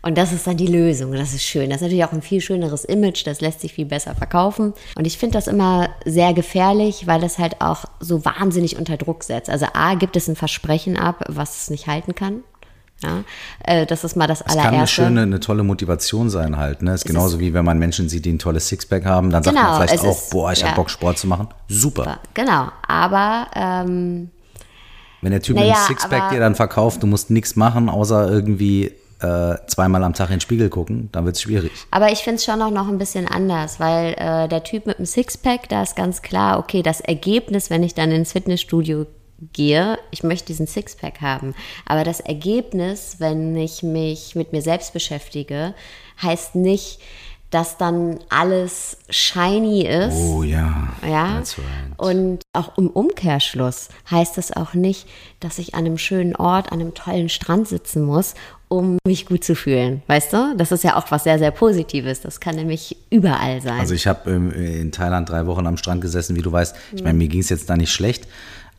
Und 0.04 0.18
das 0.18 0.32
ist 0.32 0.46
dann 0.46 0.56
die 0.56 0.66
Lösung. 0.66 1.12
Das 1.12 1.32
ist 1.32 1.44
schön. 1.44 1.70
Das 1.70 1.76
ist 1.76 1.82
natürlich 1.82 2.04
auch 2.04 2.12
ein 2.12 2.22
viel 2.22 2.40
schöneres 2.40 2.84
Image. 2.84 3.24
Das 3.24 3.40
lässt 3.40 3.60
sich 3.60 3.72
viel 3.72 3.86
besser 3.86 4.16
verkaufen. 4.16 4.74
Und 4.96 5.06
ich 5.06 5.16
finde 5.16 5.34
das 5.34 5.46
immer 5.46 5.90
sehr 6.04 6.34
gefährlich, 6.34 7.06
weil 7.06 7.20
das 7.20 7.38
halt 7.38 7.60
auch 7.60 7.84
so 8.00 8.24
wahnsinnig 8.24 8.76
unter 8.76 8.96
Druck 8.96 9.22
setzt. 9.22 9.48
Also 9.48 9.66
A, 9.74 9.94
gibt 9.94 10.16
es 10.16 10.28
ein 10.28 10.34
Versprechen 10.34 10.98
ab, 10.98 11.24
was 11.28 11.62
es 11.62 11.70
nicht 11.70 11.86
halten 11.86 12.16
kann. 12.16 12.42
Ja, 13.02 13.24
äh, 13.64 13.86
das 13.86 14.04
ist 14.04 14.16
mal 14.16 14.26
das 14.26 14.42
allererste. 14.42 14.58
Es 14.58 14.64
kann 14.64 14.74
eine 14.74 14.86
schöne, 14.86 15.22
eine 15.22 15.40
tolle 15.40 15.62
Motivation 15.62 16.30
sein 16.30 16.56
halt. 16.56 16.82
Ne? 16.82 16.94
Ist 16.94 17.00
es 17.00 17.04
genauso 17.04 17.36
ist, 17.36 17.40
wie 17.40 17.54
wenn 17.54 17.64
man 17.64 17.78
Menschen 17.78 18.08
sieht, 18.08 18.24
die 18.24 18.32
ein 18.32 18.38
tolles 18.38 18.68
Sixpack 18.68 19.04
haben, 19.04 19.30
dann 19.30 19.42
sagt 19.42 19.56
genau, 19.56 19.70
man 19.70 19.88
vielleicht 19.88 20.04
auch, 20.04 20.10
ist, 20.10 20.30
boah, 20.30 20.52
ich 20.52 20.60
ja. 20.60 20.68
habe 20.68 20.76
Bock 20.76 20.90
Sport 20.90 21.18
zu 21.18 21.26
machen. 21.26 21.48
Super. 21.68 22.20
Genau, 22.34 22.68
aber 22.86 23.48
ähm, 23.54 24.30
wenn 25.20 25.32
der 25.32 25.42
Typ 25.42 25.56
naja, 25.56 25.68
mit 25.68 25.76
dem 25.76 25.86
Sixpack 25.86 26.30
dir 26.30 26.40
dann 26.40 26.54
verkauft, 26.54 27.02
du 27.02 27.06
musst 27.06 27.30
nichts 27.30 27.56
machen, 27.56 27.88
außer 27.88 28.30
irgendwie 28.30 28.92
äh, 29.20 29.56
zweimal 29.66 30.02
am 30.02 30.14
Tag 30.14 30.28
in 30.28 30.36
den 30.36 30.40
Spiegel 30.40 30.68
gucken, 30.68 31.08
dann 31.12 31.24
wird 31.24 31.36
es 31.36 31.42
schwierig. 31.42 31.72
Aber 31.90 32.10
ich 32.10 32.18
finde 32.20 32.36
es 32.36 32.44
schon 32.44 32.60
auch 32.60 32.70
noch 32.70 32.88
ein 32.88 32.98
bisschen 32.98 33.28
anders, 33.28 33.78
weil 33.78 34.14
äh, 34.14 34.48
der 34.48 34.64
Typ 34.64 34.86
mit 34.86 34.98
dem 34.98 35.06
Sixpack, 35.06 35.68
da 35.68 35.82
ist 35.82 35.96
ganz 35.96 36.22
klar, 36.22 36.58
okay, 36.58 36.82
das 36.82 37.00
Ergebnis, 37.00 37.70
wenn 37.70 37.82
ich 37.82 37.94
dann 37.94 38.10
ins 38.10 38.32
Fitnessstudio 38.32 39.06
gehe, 39.52 39.98
ich 40.10 40.22
möchte 40.22 40.46
diesen 40.46 40.66
Sixpack 40.66 41.20
haben. 41.20 41.54
Aber 41.86 42.04
das 42.04 42.20
Ergebnis, 42.20 43.16
wenn 43.18 43.56
ich 43.56 43.82
mich 43.82 44.34
mit 44.34 44.52
mir 44.52 44.62
selbst 44.62 44.92
beschäftige, 44.92 45.74
heißt 46.20 46.54
nicht, 46.54 47.00
dass 47.52 47.76
dann 47.76 48.18
alles 48.30 48.96
shiny 49.10 49.82
ist. 49.82 50.16
Oh 50.16 50.42
ja. 50.42 50.88
Ja. 51.06 51.36
Right. 51.36 51.46
Und 51.98 52.40
auch 52.54 52.78
im 52.78 52.88
Umkehrschluss 52.88 53.90
heißt 54.10 54.38
es 54.38 54.56
auch 54.56 54.72
nicht, 54.72 55.06
dass 55.38 55.58
ich 55.58 55.74
an 55.74 55.84
einem 55.84 55.98
schönen 55.98 56.34
Ort, 56.34 56.72
an 56.72 56.80
einem 56.80 56.94
tollen 56.94 57.28
Strand 57.28 57.68
sitzen 57.68 58.04
muss, 58.04 58.34
um 58.68 58.96
mich 59.06 59.26
gut 59.26 59.44
zu 59.44 59.54
fühlen. 59.54 60.02
Weißt 60.06 60.32
du? 60.32 60.54
Das 60.56 60.72
ist 60.72 60.82
ja 60.82 60.96
auch 60.96 61.10
was 61.10 61.24
sehr, 61.24 61.38
sehr 61.38 61.50
Positives. 61.50 62.22
Das 62.22 62.40
kann 62.40 62.54
nämlich 62.54 62.96
überall 63.10 63.60
sein. 63.60 63.80
Also 63.80 63.92
ich 63.92 64.06
habe 64.06 64.30
ähm, 64.30 64.50
in 64.50 64.90
Thailand 64.90 65.28
drei 65.28 65.44
Wochen 65.44 65.66
am 65.66 65.76
Strand 65.76 66.00
gesessen, 66.00 66.36
wie 66.36 66.42
du 66.42 66.50
weißt. 66.50 66.74
Ich 66.94 67.04
meine, 67.04 67.18
mir 67.18 67.28
ging 67.28 67.40
es 67.40 67.50
jetzt 67.50 67.68
da 67.68 67.76
nicht 67.76 67.92
schlecht. 67.92 68.26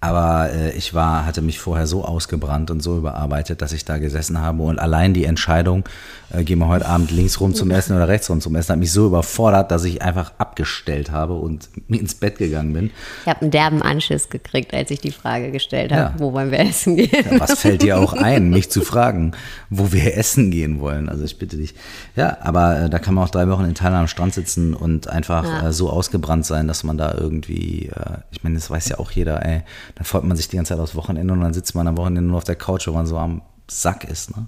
Aber 0.04 0.52
äh, 0.52 0.72
ich 0.72 0.94
war, 0.94 1.26
hatte 1.26 1.42
mich 1.42 1.60
vorher 1.60 1.88
so 1.88 2.04
ausgebrannt 2.04 2.70
und 2.72 2.82
so 2.82 2.98
überarbeitet, 2.98 3.62
dass 3.62 3.72
ich 3.72 3.86
da 3.86 4.00
gesessen 4.00 4.42
habe. 4.42 4.62
Und 4.64 4.78
allein 4.78 5.14
die 5.14 5.24
Entscheidung, 5.24 5.86
äh, 6.34 6.44
gehen 6.44 6.60
wir 6.60 6.68
heute 6.68 6.88
Abend 6.88 7.10
links 7.12 7.40
rum 7.40 7.54
zum 7.54 7.72
Essen 7.72 7.96
oder 7.96 8.10
rechts 8.10 8.30
rum 8.30 8.42
zum 8.42 8.54
Essen, 8.56 8.74
hat 8.74 8.80
mich 8.80 8.92
so 8.92 9.08
überfordert, 9.08 9.72
dass 9.72 9.86
ich 9.86 10.02
einfach 10.02 10.34
abgestellt 10.40 11.12
habe 11.12 11.36
und 11.36 11.70
ins 11.88 12.16
Bett 12.16 12.38
gegangen 12.38 12.74
bin. 12.74 12.92
Ich 13.22 13.30
habe 13.30 13.44
einen 13.44 13.52
derben 13.52 13.82
Anschiss 13.82 14.30
gekriegt, 14.30 14.74
als 14.74 14.92
ich 14.92 15.00
die 15.00 15.12
Frage 15.12 15.52
gestellt 15.52 15.94
habe, 15.94 16.02
ja. 16.02 16.14
wo 16.18 16.34
wollen 16.34 16.52
wir 16.52 16.60
essen 16.60 16.98
gehen? 16.98 17.10
Ja, 17.14 17.40
was 17.40 17.62
fällt 17.62 17.82
dir 17.82 17.98
auch 17.98 18.12
ein, 18.12 18.50
mich 18.50 18.70
zu 18.70 18.82
fragen, 18.82 19.32
wo 19.70 19.94
wir 19.94 20.18
essen 20.18 20.52
gehen 20.52 20.82
wollen? 20.82 21.08
Also 21.08 21.24
ich 21.24 21.40
bitte 21.40 21.56
dich. 21.56 21.76
Ja, 22.18 22.40
aber 22.42 22.78
äh, 22.78 22.90
da 22.90 23.00
kann 23.00 23.14
man 23.14 23.24
auch 23.24 23.30
drei 23.30 23.48
Wochen 23.48 23.64
in 23.64 23.74
Thailand 23.74 24.02
am 24.02 24.08
Strand 24.08 24.34
sitzen 24.34 24.74
und 24.74 25.08
einfach 25.08 25.46
ja. 25.46 25.70
äh, 25.70 25.72
so 25.72 25.90
ausgebrannt 25.90 26.46
sein, 26.46 26.68
dass 26.68 26.84
man 26.84 26.98
da 26.98 27.16
irgendwie, 27.18 27.88
äh, 27.88 28.18
ich 28.32 28.44
meine, 28.44 28.56
das 28.56 28.70
weiß 28.70 28.90
ja 28.90 29.00
auch 29.00 29.12
jeder, 29.12 29.46
ey, 29.46 29.62
dann 29.96 30.06
freut 30.06 30.24
man 30.24 30.38
sich 30.38 30.48
die 30.48 30.56
ganze 30.56 30.74
Zeit 30.74 30.80
aufs 30.80 30.96
Wochenende 30.96 31.34
und 31.34 31.42
dann 31.42 31.54
sitzt 31.54 31.76
man 31.76 31.88
am 31.88 31.98
Wochenende 31.98 32.22
nur 32.22 32.38
auf 32.38 32.44
der 32.44 32.56
Couch, 32.56 32.88
wo 32.88 32.92
man 32.92 33.06
so 33.06 33.18
am 33.18 33.42
Sack 33.70 34.04
ist. 34.04 34.36
Ne? 34.36 34.48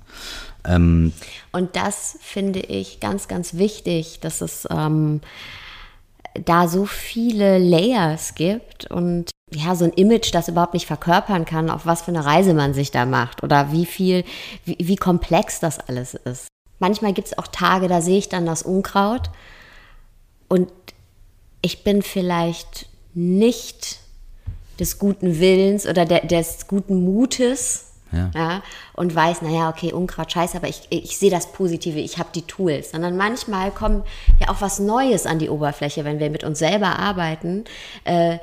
Ähm, 0.65 1.13
und 1.51 1.75
das 1.75 2.17
finde 2.21 2.60
ich 2.60 2.99
ganz, 2.99 3.27
ganz 3.27 3.55
wichtig, 3.55 4.19
dass 4.19 4.41
es 4.41 4.67
ähm, 4.69 5.21
da 6.43 6.67
so 6.67 6.86
viele 6.86 7.58
Layers 7.58 8.36
gibt 8.36 8.89
und 8.91 9.31
ja, 9.53 9.75
so 9.75 9.86
ein 9.86 9.93
Image, 9.93 10.34
das 10.34 10.47
überhaupt 10.47 10.73
nicht 10.73 10.88
verkörpern 10.88 11.45
kann, 11.45 11.69
auf 11.69 11.86
was 11.86 12.01
für 12.01 12.12
eine 12.12 12.25
Reise 12.25 12.53
man 12.53 12.73
sich 12.73 12.91
da 12.91 13.05
macht 13.05 13.43
oder 13.43 13.71
wie 13.71 13.86
viel, 13.86 14.23
wie, 14.65 14.77
wie 14.79 14.95
komplex 14.95 15.60
das 15.60 15.79
alles 15.79 16.15
ist. 16.15 16.47
Manchmal 16.79 17.13
gibt 17.13 17.27
es 17.27 17.38
auch 17.38 17.47
Tage, 17.47 17.88
da 17.88 18.01
sehe 18.01 18.17
ich 18.17 18.27
dann 18.27 18.45
das 18.45 18.63
Unkraut 18.63 19.29
und 20.49 20.69
ich 21.62 21.84
bin 21.84 22.01
vielleicht 22.01 22.88
nicht 23.13 23.99
des 24.79 24.99
guten 24.99 25.39
Willens 25.39 25.85
oder 25.88 26.05
der, 26.05 26.25
des 26.25 26.67
guten 26.67 27.03
Mutes. 27.03 27.81
Ja. 28.11 28.31
ja. 28.33 28.63
und 28.93 29.13
weiß, 29.13 29.41
naja, 29.41 29.67
okay, 29.67 29.91
Unkraut, 29.91 30.31
scheiße, 30.31 30.55
aber 30.55 30.69
ich, 30.69 30.83
ich 30.89 31.17
sehe 31.17 31.31
das 31.31 31.51
Positive, 31.51 31.99
ich 31.99 32.17
habe 32.17 32.29
die 32.33 32.43
Tools. 32.43 32.91
Sondern 32.91 33.17
manchmal 33.17 33.71
kommt 33.71 34.05
ja 34.39 34.49
auch 34.49 34.61
was 34.61 34.79
Neues 34.79 35.25
an 35.25 35.39
die 35.39 35.49
Oberfläche, 35.49 36.05
wenn 36.05 36.19
wir 36.19 36.29
mit 36.29 36.43
uns 36.43 36.59
selber 36.59 36.97
arbeiten. 36.99 37.65
Äh, 38.05 38.38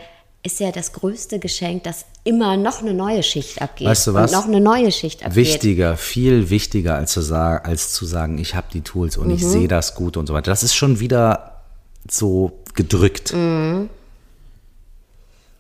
ist 0.45 0.59
ja 0.59 0.73
das 0.73 0.93
größte 0.93 1.39
Geschenk, 1.39 1.85
dass 1.85 2.05
immer 2.25 2.57
noch 2.57 2.83
eine 2.83 2.95
neue 2.95 3.23
Schicht 3.23 3.63
abgeht. 3.63 3.87
Weißt 3.87 4.09
du 4.09 4.15
was? 4.15 4.33
Und 4.33 4.39
noch 4.39 4.47
eine 4.47 4.61
neue 4.61 4.91
Schicht 4.91 5.25
abgeht. 5.25 5.37
Wichtiger, 5.37 5.97
viel 5.97 6.51
wichtiger 6.51 6.97
als 6.97 7.13
zu 7.13 7.21
sagen, 7.21 7.65
als 7.65 7.93
zu 7.93 8.07
sagen 8.07 8.39
ich 8.39 8.55
habe 8.55 8.67
die 8.73 8.81
Tools 8.81 9.17
und 9.17 9.29
mhm. 9.29 9.35
ich 9.35 9.47
sehe 9.47 9.69
das 9.69 9.95
gut 9.95 10.17
und 10.17 10.27
so 10.27 10.35
weiter. 10.35 10.51
Das 10.51 10.65
ist 10.65 10.75
schon 10.75 10.99
wieder 10.99 11.63
so 12.09 12.53
gedrückt. 12.75 13.33
Mhm. 13.33 13.89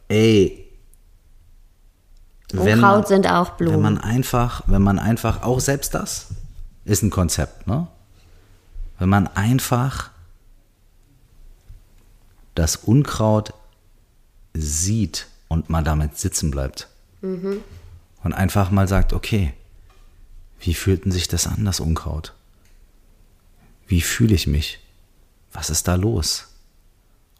Ey, 0.09 0.62
Unkraut 2.53 3.09
sind 3.09 3.27
auch 3.27 3.51
Blumen. 3.51 3.75
Wenn 3.75 3.83
man 3.83 3.99
einfach, 3.99 4.63
wenn 4.67 4.83
man 4.83 4.99
einfach, 4.99 5.43
auch 5.43 5.61
selbst 5.61 5.95
das 5.95 6.29
ist 6.85 7.03
ein 7.03 7.11
Konzept, 7.11 7.67
ne? 7.67 7.87
Wenn 8.99 9.09
man 9.09 9.27
einfach 9.29 10.11
das 12.55 12.77
Unkraut 12.77 13.55
sieht 14.55 15.27
und 15.49 15.71
mal 15.71 15.83
damit 15.83 16.19
sitzen 16.19 16.51
bleibt. 16.51 16.89
Mhm. 17.21 17.61
Und 18.23 18.33
einfach 18.33 18.71
mal 18.71 18.87
sagt, 18.87 19.13
okay, 19.13 19.55
wie 20.61 20.75
fühlten 20.75 21.11
sich 21.11 21.27
das 21.29 21.47
an, 21.47 21.65
das 21.65 21.81
Unkraut? 21.81 22.35
Wie 23.87 24.01
fühle 24.01 24.35
ich 24.35 24.47
mich? 24.47 24.79
Was 25.53 25.71
ist 25.71 25.89
da 25.89 25.97
los? 25.97 26.52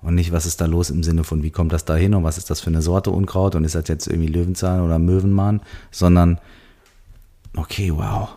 Und 0.03 0.17
nicht, 0.17 0.33
was 0.33 0.47
ist 0.47 0.61
da 0.61 0.67
los 0.67 0.91
im 0.91 1.03
Sinne 1.03 1.25
von, 1.25 1.43
wie 1.43 1.51
kommt 1.51 1.73
das 1.73 1.85
da 1.85 1.95
hin 1.95 2.15
und 2.15 2.25
was 2.25 2.37
ist 2.37 2.51
das 2.51 2.61
für 2.61 2.71
eine 2.71 2.83
Sorte 2.83 3.11
Unkraut 3.11 3.55
und 3.55 3.65
ist 3.65 3.75
das 3.75 3.89
jetzt 3.89 4.09
irgendwie 4.09 4.29
Löwenzahn 4.29 4.83
oder 4.83 4.99
Möwenmann, 4.99 5.61
sondern, 5.93 6.41
okay, 7.57 7.93
wow, 7.95 8.31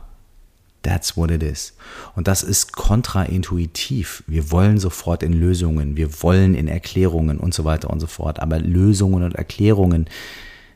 that's 0.83 1.17
what 1.17 1.31
it 1.31 1.41
is. 1.41 1.73
Und 2.15 2.27
das 2.27 2.43
ist 2.43 2.73
kontraintuitiv. 2.73 4.23
Wir 4.27 4.51
wollen 4.51 4.77
sofort 4.77 5.23
in 5.23 5.33
Lösungen, 5.33 5.97
wir 5.97 6.21
wollen 6.21 6.53
in 6.53 6.67
Erklärungen 6.67 7.39
und 7.39 7.53
so 7.53 7.65
weiter 7.65 7.89
und 7.89 7.99
so 7.99 8.07
fort. 8.07 8.39
Aber 8.39 8.59
Lösungen 8.59 9.23
und 9.23 9.35
Erklärungen 9.35 10.07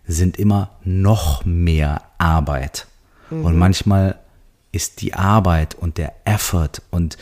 sind 0.08 0.38
immer 0.38 0.71
noch 0.84 1.45
mehr 1.45 2.02
Arbeit. 2.17 2.88
Mhm. 3.30 3.45
Und 3.45 3.58
manchmal 3.58 4.17
ist 4.71 5.02
die 5.02 5.13
Arbeit 5.13 5.75
und 5.75 5.97
der 5.97 6.13
Effort 6.25 6.82
und 6.89 7.17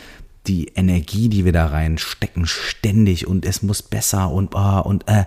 die 0.47 0.67
Energie, 0.69 1.29
die 1.29 1.45
wir 1.45 1.51
da 1.51 1.67
reinstecken, 1.67 2.45
ständig 2.45 3.27
und 3.27 3.45
es 3.45 3.61
muss 3.61 3.81
besser 3.81 4.31
und 4.31 4.55
oh, 4.55 4.81
und 4.81 5.07
äh, 5.07 5.25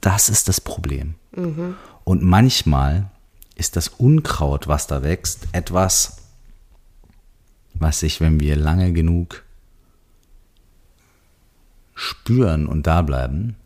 das 0.00 0.28
ist 0.28 0.48
das 0.48 0.60
Problem. 0.60 1.14
Mhm. 1.32 1.76
Und 2.04 2.22
manchmal 2.22 3.10
ist 3.54 3.76
das 3.76 3.88
Unkraut, 3.88 4.68
was 4.68 4.86
da 4.86 5.02
wächst, 5.02 5.48
etwas, 5.52 6.18
was 7.72 8.00
sich, 8.00 8.20
wenn 8.20 8.40
wir 8.40 8.56
lange 8.56 8.92
genug 8.92 9.44
spüren 11.94 12.66
und 12.66 12.86
da 12.86 13.02
bleiben, 13.02 13.56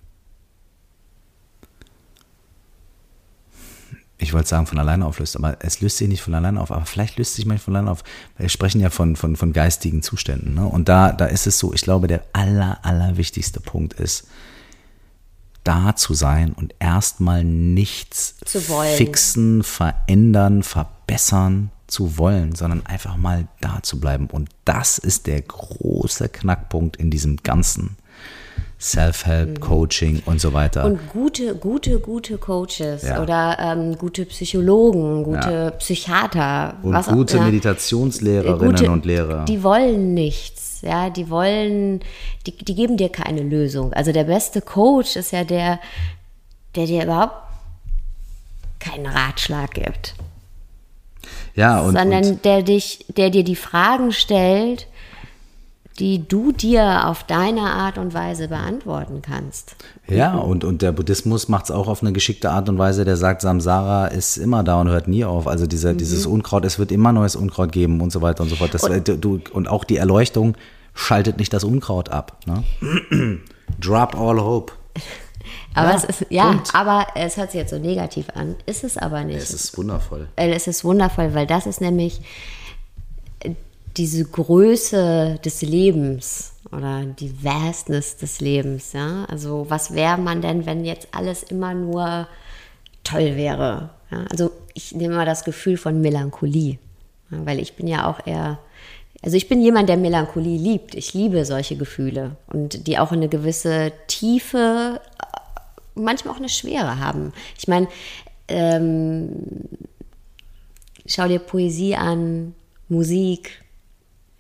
ich 4.19 4.33
wollte 4.33 4.49
sagen, 4.49 4.67
von 4.67 4.79
alleine 4.79 5.07
auflöst, 5.07 5.37
aber 5.37 5.57
es 5.61 5.81
löst 5.81 5.99
sich 5.99 6.09
nicht 6.09 6.23
von 6.23 6.35
alleine 6.35 6.61
auf, 6.61 6.73
aber 6.73 6.85
vielleicht 6.85 7.19
löst 7.19 7.35
sich 7.35 7.47
manchmal 7.47 7.65
von 7.65 7.77
alleine 7.77 7.91
auf. 7.93 8.03
Wir 8.37 8.49
sprechen 8.49 8.81
ja 8.81 8.91
von, 8.91 9.15
von, 9.15 9.37
von 9.37 9.53
geistigen 9.53 10.03
Zuständen. 10.03 10.55
Ne? 10.55 10.67
Und 10.67 10.89
da, 10.89 11.13
da 11.13 11.27
ist 11.27 11.47
es 11.47 11.59
so, 11.59 11.73
ich 11.73 11.83
glaube, 11.83 12.09
der 12.09 12.25
aller, 12.33 12.85
aller 12.85 13.17
wichtigste 13.17 13.61
Punkt 13.61 13.95
ist, 13.95 14.27
da 15.63 15.95
zu 15.95 16.15
sein 16.15 16.53
und 16.53 16.75
erstmal 16.79 17.45
nichts 17.45 18.37
fixen, 18.97 19.63
verändern, 19.63 20.63
verbessern 20.63 21.71
zu 21.87 22.19
wollen, 22.19 22.55
sondern 22.55 22.87
einfach 22.87 23.17
mal 23.17 23.47
da 23.61 23.83
zu 23.83 24.01
bleiben. 24.01 24.27
Und 24.27 24.51
das 24.65 24.99
ist 24.99 25.27
der 25.27 25.43
große 25.43 26.29
Knackpunkt 26.29 26.97
in 26.97 27.11
diesem 27.11 27.37
Ganzen. 27.39 27.97
Self-Help, 28.81 29.49
mhm. 29.49 29.61
Coaching 29.61 30.23
und 30.25 30.41
so 30.41 30.53
weiter. 30.53 30.85
Und 30.85 31.09
gute, 31.09 31.57
gute, 31.57 31.99
gute 31.99 32.39
Coaches 32.39 33.03
ja. 33.03 33.21
oder 33.21 33.59
ähm, 33.61 33.99
gute 33.99 34.25
Psychologen, 34.25 35.25
gute 35.25 35.51
ja. 35.51 35.71
Psychiater. 35.73 36.77
Und 36.83 36.93
was 36.93 37.09
gute 37.09 37.39
ja, 37.39 37.45
Meditationslehrerinnen 37.45 38.77
gute, 38.77 38.91
und 38.91 39.05
Lehrer. 39.05 39.45
Die 39.47 39.63
wollen 39.63 40.15
nichts. 40.15 40.83
Ja, 40.83 41.11
die 41.11 41.29
wollen, 41.29 42.01
die, 42.47 42.57
die 42.57 42.77
geben 42.77 42.97
dir 42.97 43.09
keine 43.09 43.43
Lösung. 43.43 43.93
Also 43.95 44.13
der 44.13 44.25
beste 44.25 44.61
Coach 44.61 45.17
ist 45.17 45.33
ja 45.33 45.43
der, 45.43 45.81
der 46.77 46.87
dir 46.87 47.03
überhaupt 47.03 47.35
keinen 48.79 49.07
Ratschlag 49.07 49.73
gibt. 49.75 50.15
Ja, 51.57 51.81
und, 51.81 51.97
sondern 51.97 52.25
und 52.25 52.45
der 52.45 52.63
dich, 52.63 53.05
der 53.09 53.31
dir 53.31 53.43
die 53.43 53.57
Fragen 53.57 54.13
stellt, 54.13 54.87
die 55.99 56.27
du 56.29 56.53
dir 56.53 57.07
auf 57.09 57.25
deine 57.25 57.63
Art 57.63 57.99
und 57.99 58.15
Weise 58.15 58.49
beantworten 58.49 59.21
kannst. 59.23 59.77
Ja, 60.07 60.35
und, 60.37 60.65
und 60.65 60.81
der 60.83 60.93
Buddhismus 60.93 61.49
macht 61.49 61.65
es 61.67 61.71
auch 61.71 61.89
auf 61.89 62.03
eine 62.03 62.13
geschickte 62.13 62.51
Art 62.51 62.69
und 62.69 62.79
Weise. 62.79 63.05
Der 63.05 63.17
sagt, 63.17 63.43
Samsara 63.43 64.07
ist 64.07 64.37
immer 64.37 64.63
da 64.63 64.81
und 64.81 64.89
hört 64.89 65.09
nie 65.09 65.25
auf. 65.25 65.47
Also 65.47 65.67
dieser, 65.67 65.93
Mhm. 65.95 65.99
dieses 65.99 66.27
Unkraut, 66.27 66.65
es 66.65 66.79
wird 66.79 66.93
immer 66.93 67.13
neues 67.13 67.37
Unkraut 67.37 67.73
geben 67.73 68.01
und 68.01 68.11
so 68.13 68.23
weiter 68.23 68.43
und 68.43 68.49
so 68.49 68.57
fort. 68.57 68.73
Das, 68.75 68.85
äh, 68.85 69.01
du, 69.01 69.41
und 69.53 69.69
auch 69.69 69.85
die 69.85 69.97
Erleuchtung 69.97 70.57
schaltet 70.95 71.39
nicht 71.39 71.53
das 71.53 71.65
Unkraut 71.65 72.09
ab. 72.11 72.39
Ne? 72.47 72.63
Drop 73.81 74.17
all 74.19 74.41
hope. 74.41 74.73
Aber 75.75 75.91
Ja, 75.91 75.97
es 75.97 76.05
ist, 76.05 76.27
ja, 76.31 76.49
Punkt. 76.49 76.75
aber 76.75 77.07
es 77.15 77.37
hört 77.37 77.53
sich 77.53 77.61
jetzt 77.61 77.71
so 77.71 77.79
negativ 77.79 78.27
an. 78.35 78.57
Ist 78.67 78.85
es 78.85 78.99
aber 78.99 79.23
nicht. 79.25 79.37
Es 79.39 79.51
ist 79.51 79.79
wundervoll. 79.79 80.29
Äh, 80.37 80.51
Es 80.53 80.67
ist 80.67 80.85
wundervoll, 80.85 81.35
weil 81.35 81.47
das 81.47 81.67
ist 81.67 81.81
nämlich 81.81 82.21
äh, 82.21 82.23
diese 83.99 84.25
Größe 84.25 85.41
des 85.45 85.63
Lebens 85.63 86.53
oder 86.71 87.05
die 87.05 87.33
Vastness 87.43 88.17
des 88.17 88.41
Lebens. 88.41 88.93
Ja? 88.93 89.25
Also 89.25 89.67
was 89.69 89.93
wäre 89.95 90.19
man 90.19 90.41
denn, 90.41 90.67
wenn 90.67 90.85
jetzt 90.85 91.09
alles 91.11 91.43
immer 91.43 91.75
nur 91.75 92.29
toll 93.03 93.37
wäre? 93.37 93.91
Ja? 94.11 94.25
Also 94.31 94.53
ich 94.75 94.95
nehme 94.95 95.17
mal 95.17 95.27
das 95.27 95.45
Gefühl 95.45 95.77
von 95.77 96.01
Melancholie, 96.01 96.79
ja? 97.31 97.45
weil 97.45 97.59
ich 97.59 97.75
bin 97.75 97.89
ja 97.89 98.09
auch 98.09 98.25
eher, 98.25 98.61
also 99.23 99.37
ich 99.37 99.49
bin 99.49 99.61
jemand, 99.61 99.89
der 99.89 99.97
Melancholie 99.97 100.59
liebt. 100.59 100.95
Ich 100.95 101.13
liebe 101.13 101.45
solche 101.45 101.77
Gefühle 101.77 102.37
und 102.53 102.87
die 102.87 102.99
auch 102.99 103.11
eine 103.11 103.29
gewisse 103.29 103.93
Tiefe, 104.07 105.01
äh, 105.19 106.01
manchmal 106.01 106.35
auch 106.35 106.39
eine 106.39 106.49
Schwere 106.49 107.01
haben. 107.01 107.33
Ich 107.59 107.67
meine, 107.67 107.89
ähm, 108.47 109.31
schau 111.05 111.27
dir 111.27 111.41
Poesie 111.41 111.97
an, 111.97 112.55
Musik, 112.89 113.65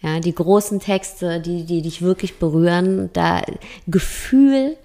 ja, 0.01 0.20
die 0.20 0.34
großen 0.34 0.80
Texte, 0.80 1.40
die, 1.40 1.64
die 1.64 1.82
dich 1.82 2.03
wirklich 2.03 2.38
berühren. 2.38 3.11
Da 3.12 3.42
Gefühl 3.86 4.76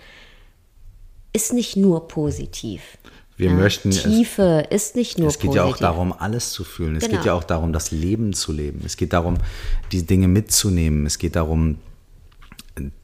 ist 1.34 1.54
nicht 1.54 1.76
nur 1.78 2.08
positiv. 2.08 2.82
Wir 3.38 3.48
ja, 3.50 3.54
möchten 3.56 3.90
es- 3.90 4.04
Tiefe 4.04 4.66
ist 4.70 4.96
nicht 4.96 5.18
nur 5.18 5.28
Es 5.28 5.40
geht 5.40 5.48
positiv. 5.52 5.56
ja 5.56 5.64
auch 5.72 5.78
darum, 5.78 6.14
alles 6.14 6.52
zu 6.52 6.64
fühlen. 6.64 6.96
Es 6.96 7.04
Genau. 7.06 7.18
geht 7.18 7.26
ja 7.26 7.34
auch 7.34 7.44
darum, 7.44 7.74
das 7.74 7.90
Leben 7.92 8.34
zu 8.34 8.52
leben. 8.52 8.82
Es 8.86 8.96
geht 8.98 9.14
darum, 9.14 9.38
die 9.92 10.06
Dinge 10.06 10.28
mitzunehmen. 10.28 11.06
Es 11.08 11.18
geht 11.18 11.36
darum, 11.36 11.78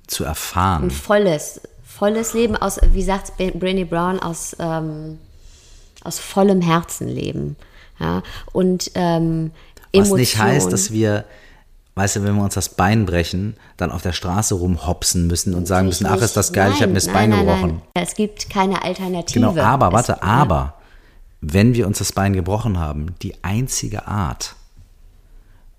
zu 0.08 0.24
erfahren. 0.24 0.86
ein 0.86 0.92
volles, 0.92 1.62
volles 1.84 2.34
Leben 2.34 2.56
aus, 2.56 2.80
wie 2.94 3.04
sagt 3.04 3.34
Brené 3.40 3.86
Brown, 3.86 4.20
aus, 4.20 4.56
ähm, 4.60 5.20
aus 6.04 6.18
vollem 6.20 6.62
Herzen 6.62 7.08
leben. 7.08 7.56
Ja? 8.00 8.24
Und 8.52 8.90
ähm, 8.96 9.52
Was 9.94 10.12
nicht 10.12 10.38
heißt, 10.40 10.72
dass 10.72 10.92
wir, 10.92 11.26
weißt 11.96 12.18
du, 12.18 12.24
wenn 12.24 12.36
wir 12.36 12.44
uns 12.44 12.54
das 12.54 12.70
Bein 12.70 13.06
brechen, 13.06 13.56
dann 13.78 13.92
auf 13.92 14.02
der 14.02 14.14
Straße 14.14 14.56
rumhopsen 14.56 15.28
müssen 15.28 15.54
und 15.54 15.68
sagen 15.68 15.88
müssen, 15.88 16.06
ach, 16.06 16.22
ist 16.22 16.38
das 16.38 16.54
geil, 16.54 16.72
ich 16.74 16.82
habe 16.82 16.90
mir 16.90 16.96
das 16.96 17.08
Nein, 17.08 17.14
Bein 17.16 17.30
nein, 17.30 17.40
gebrochen. 17.40 17.82
Nein. 17.94 18.04
Es 18.06 18.16
gibt 18.16 18.50
keine 18.50 18.82
Alternative. 18.84 19.40
Genau, 19.40 19.62
aber, 19.62 19.92
warte, 19.92 20.14
es, 20.14 20.22
aber, 20.22 20.76
wenn 21.42 21.74
wir 21.74 21.88
uns 21.88 22.00
das 22.00 22.12
Bein 22.12 22.34
gebrochen 22.34 22.80
haben, 22.80 23.16
die 23.22 23.44
einzige 23.44 24.08
Art, 24.08 24.56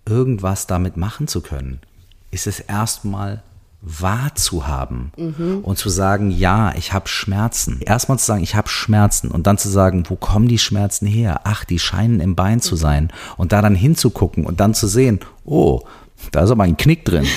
irgendwas 0.07 0.67
damit 0.67 0.97
machen 0.97 1.29
zu 1.29 1.41
können, 1.41 1.81
ist 2.31 2.47
es 2.47 2.61
erstmal 2.61 3.43
wahrzuhaben 3.83 5.13
Mhm. 5.17 5.59
und 5.63 5.79
zu 5.79 5.89
sagen, 5.89 6.31
ja, 6.31 6.75
ich 6.77 6.93
habe 6.93 7.09
Schmerzen. 7.09 7.81
Erstmal 7.81 8.19
zu 8.19 8.27
sagen, 8.27 8.43
ich 8.43 8.55
habe 8.55 8.69
Schmerzen 8.69 9.31
und 9.31 9.47
dann 9.47 9.59
zu 9.59 9.69
sagen, 9.69 10.05
wo 10.09 10.17
kommen 10.17 10.49
die 10.49 10.59
Schmerzen 10.59 11.07
her? 11.07 11.41
Ach, 11.45 11.65
die 11.65 11.79
scheinen 11.79 12.21
im 12.21 12.35
Bein 12.35 12.57
Mhm. 12.57 12.63
zu 12.63 12.77
sein. 12.77 13.13
Und 13.37 13.53
da 13.53 13.63
dann 13.63 13.75
hinzugucken 13.75 14.45
und 14.47 14.61
dann 14.61 14.75
zu 14.75 14.87
sehen, 14.87 15.21
oh, 15.45 15.81
da 16.33 16.43
ist 16.43 16.51
aber 16.51 16.65
ein 16.65 16.77
Knick 16.77 17.05
drin. 17.05 17.25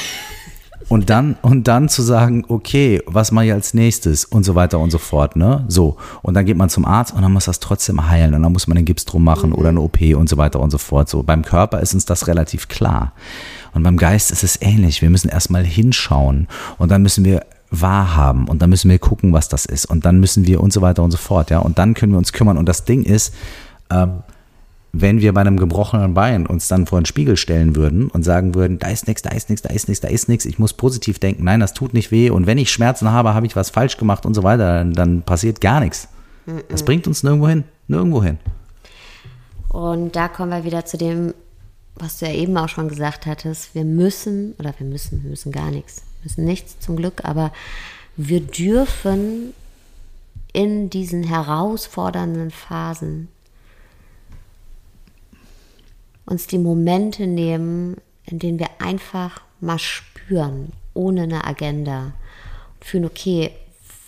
Und 0.89 1.09
dann, 1.09 1.37
und 1.41 1.69
dann 1.69 1.87
zu 1.87 2.01
sagen, 2.01 2.43
okay, 2.49 3.01
was 3.05 3.31
mache 3.31 3.45
ich 3.45 3.53
als 3.53 3.73
nächstes 3.73 4.25
und 4.25 4.43
so 4.43 4.53
weiter 4.53 4.79
und 4.79 4.91
so 4.91 4.97
fort, 4.97 5.37
ne? 5.37 5.63
So. 5.69 5.95
Und 6.21 6.33
dann 6.33 6.45
geht 6.45 6.57
man 6.57 6.69
zum 6.69 6.83
Arzt 6.83 7.13
und 7.15 7.21
dann 7.21 7.31
muss 7.31 7.45
das 7.45 7.61
trotzdem 7.61 8.09
heilen 8.09 8.33
und 8.33 8.43
dann 8.43 8.51
muss 8.51 8.67
man 8.67 8.77
einen 8.77 8.85
Gips 8.85 9.05
drum 9.05 9.23
machen 9.23 9.53
oder 9.53 9.69
eine 9.69 9.79
OP 9.79 10.13
und 10.13 10.27
so 10.27 10.35
weiter 10.35 10.59
und 10.59 10.71
so 10.71 10.77
fort. 10.77 11.07
So. 11.07 11.23
Beim 11.23 11.43
Körper 11.43 11.79
ist 11.79 11.93
uns 11.93 12.03
das 12.03 12.27
relativ 12.27 12.67
klar. 12.67 13.13
Und 13.73 13.83
beim 13.83 13.97
Geist 13.97 14.31
ist 14.31 14.43
es 14.43 14.61
ähnlich. 14.61 15.01
Wir 15.01 15.09
müssen 15.09 15.29
erstmal 15.29 15.63
hinschauen 15.63 16.47
und 16.77 16.91
dann 16.91 17.01
müssen 17.01 17.25
wir 17.25 17.45
wahrhaben 17.71 18.47
und 18.47 18.61
dann 18.61 18.69
müssen 18.69 18.89
wir 18.89 18.99
gucken, 18.99 19.33
was 19.33 19.49
das 19.49 19.65
ist 19.65 19.85
und 19.85 20.05
dann 20.05 20.19
müssen 20.19 20.45
wir 20.45 20.61
und 20.61 20.71
so 20.71 20.81
weiter 20.81 21.01
und 21.03 21.11
so 21.11 21.17
fort, 21.17 21.49
ja. 21.49 21.59
Und 21.59 21.79
dann 21.79 21.95
können 21.95 22.11
wir 22.11 22.19
uns 22.19 22.31
kümmern. 22.31 22.57
Und 22.57 22.69
das 22.69 22.85
Ding 22.85 23.03
ist, 23.03 23.33
ähm, 23.89 24.21
wenn 24.95 25.21
wir 25.21 25.33
bei 25.33 25.41
einem 25.41 25.57
gebrochenen 25.57 26.13
Bein 26.13 26.45
uns 26.45 26.67
dann 26.67 26.85
vor 26.85 27.01
den 27.01 27.05
Spiegel 27.05 27.35
stellen 27.35 27.75
würden 27.75 28.09
und 28.09 28.21
sagen 28.21 28.53
würden, 28.53 28.77
da 28.77 28.89
ist 28.89 29.07
nichts, 29.07 29.23
da 29.23 29.31
ist 29.31 29.49
nichts, 29.49 29.63
da 29.63 29.73
ist 29.73 29.87
nichts, 29.87 30.01
da 30.01 30.07
ist 30.07 30.29
nichts, 30.29 30.45
ich 30.45 30.59
muss 30.59 30.73
positiv 30.73 31.17
denken, 31.17 31.43
nein, 31.43 31.59
das 31.59 31.73
tut 31.73 31.95
nicht 31.95 32.11
weh 32.11 32.29
und 32.29 32.45
wenn 32.45 32.59
ich 32.59 32.71
Schmerzen 32.71 33.09
habe, 33.09 33.33
habe 33.33 33.47
ich 33.47 33.55
was 33.55 33.71
falsch 33.71 33.97
gemacht 33.97 34.27
und 34.27 34.35
so 34.35 34.43
weiter, 34.43 34.77
dann, 34.77 34.93
dann 34.93 35.21
passiert 35.23 35.61
gar 35.61 35.79
nichts. 35.79 36.07
Das 36.69 36.83
bringt 36.83 37.07
uns 37.07 37.23
nirgendwo 37.23 37.47
hin, 37.47 37.63
nirgendwo 37.87 38.21
hin. 38.21 38.37
Und 39.69 40.15
da 40.15 40.27
kommen 40.27 40.51
wir 40.51 40.63
wieder 40.63 40.85
zu 40.85 40.97
dem, 40.97 41.33
was 41.95 42.19
du 42.19 42.25
ja 42.25 42.33
eben 42.33 42.57
auch 42.57 42.69
schon 42.69 42.87
gesagt 42.87 43.25
hattest. 43.25 43.75
Wir 43.75 43.85
müssen, 43.85 44.53
oder 44.59 44.73
wir 44.77 44.87
müssen, 44.87 45.23
wir 45.23 45.29
müssen 45.29 45.51
gar 45.51 45.71
nichts. 45.71 46.03
Wir 46.21 46.29
müssen 46.29 46.45
nichts 46.45 46.79
zum 46.79 46.95
Glück, 46.95 47.23
aber 47.23 47.51
wir 48.15 48.41
dürfen 48.41 49.53
in 50.53 50.89
diesen 50.89 51.23
herausfordernden 51.23 52.51
Phasen 52.51 53.27
uns 56.25 56.47
die 56.47 56.59
Momente 56.59 57.27
nehmen, 57.27 57.97
in 58.25 58.39
denen 58.39 58.59
wir 58.59 58.69
einfach 58.79 59.41
mal 59.59 59.79
spüren, 59.79 60.71
ohne 60.93 61.23
eine 61.23 61.43
Agenda. 61.45 62.13
Und 62.75 62.85
fühlen, 62.85 63.05
okay, 63.05 63.51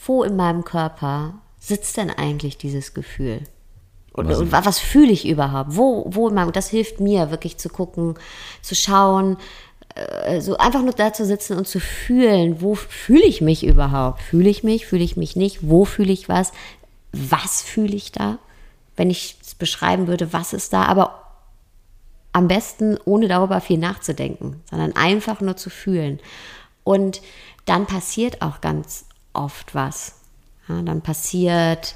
wo 0.05 0.23
in 0.23 0.36
meinem 0.36 0.63
Körper 0.63 1.33
sitzt 1.59 1.97
denn 1.97 2.11
eigentlich 2.11 2.57
dieses 2.57 2.93
Gefühl? 2.93 3.41
Und, 4.16 4.32
und 4.32 4.51
wa- 4.51 4.63
was 4.63 4.80
fühle 4.80 5.11
ich 5.11 5.28
überhaupt? 5.28 5.76
Wo, 5.76 6.05
wo 6.07 6.30
in 6.30 6.36
meinem, 6.36 6.51
das 6.53 6.70
hilft 6.70 6.99
mir 6.99 7.32
wirklich 7.32 7.57
zu 7.57 7.68
gucken, 7.70 8.16
zu 8.61 8.74
schauen, 8.74 9.38
äh, 9.95 10.39
so 10.39 10.57
einfach 10.57 10.82
nur 10.82 10.93
da 10.93 11.11
zu 11.11 11.26
sitzen 11.26 11.57
und 11.57 11.68
zu 11.68 11.80
fühlen, 11.80 12.61
wo 12.61 12.76
fühle 12.76 13.26
ich 13.26 13.41
mich 13.41 13.66
überhaupt? 13.66 14.22
Fühle 14.22 14.49
ich 14.49 14.63
mich, 14.63 14.86
fühle 14.86 15.03
ich 15.03 15.18
mich 15.18 15.36
nicht? 15.36 15.59
Wo 15.70 15.84
fühle 15.84 16.13
ich 16.13 16.30
was? 16.30 16.53
Was 17.11 17.61
fühle 17.61 17.95
ich 17.95 18.11
da? 18.13 18.38
Wenn 18.95 19.09
ich 19.09 19.36
es 19.41 19.55
beschreiben 19.55 20.07
würde, 20.07 20.32
was 20.32 20.53
ist 20.53 20.72
da? 20.72 20.84
Aber 20.84 21.22
am 22.32 22.47
besten 22.47 22.97
ohne 23.05 23.28
darüber 23.28 23.59
viel 23.61 23.78
nachzudenken, 23.78 24.61
sondern 24.70 24.95
einfach 24.95 25.41
nur 25.41 25.57
zu 25.57 25.70
fühlen. 25.70 26.20
Und 26.86 27.22
dann 27.66 27.86
passiert 27.86 28.41
auch 28.41 28.61
ganz 28.61 29.05
oft 29.34 29.76
was. 29.76 30.16
Ja, 30.70 30.82
dann 30.82 31.01
passiert, 31.01 31.95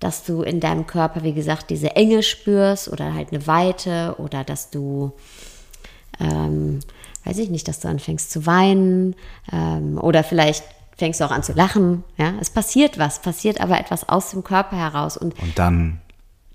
dass 0.00 0.24
du 0.24 0.42
in 0.42 0.60
deinem 0.60 0.86
Körper, 0.86 1.22
wie 1.22 1.34
gesagt, 1.34 1.70
diese 1.70 1.94
Enge 1.94 2.22
spürst 2.22 2.88
oder 2.88 3.14
halt 3.14 3.32
eine 3.32 3.46
Weite 3.46 4.14
oder 4.18 4.44
dass 4.44 4.70
du, 4.70 5.12
ähm, 6.18 6.80
weiß 7.24 7.38
ich 7.38 7.50
nicht, 7.50 7.68
dass 7.68 7.80
du 7.80 7.88
anfängst 7.88 8.30
zu 8.30 8.46
weinen 8.46 9.14
ähm, 9.52 9.98
oder 9.98 10.24
vielleicht 10.24 10.64
fängst 10.96 11.20
du 11.20 11.24
auch 11.24 11.30
an 11.30 11.42
zu 11.42 11.52
lachen. 11.52 12.02
Ja, 12.16 12.32
es 12.40 12.50
passiert 12.50 12.98
was, 12.98 13.20
passiert 13.20 13.60
aber 13.60 13.78
etwas 13.78 14.08
aus 14.08 14.30
dem 14.30 14.42
Körper 14.42 14.76
heraus 14.76 15.16
und 15.16 15.38
Und 15.40 15.58
dann 15.58 16.00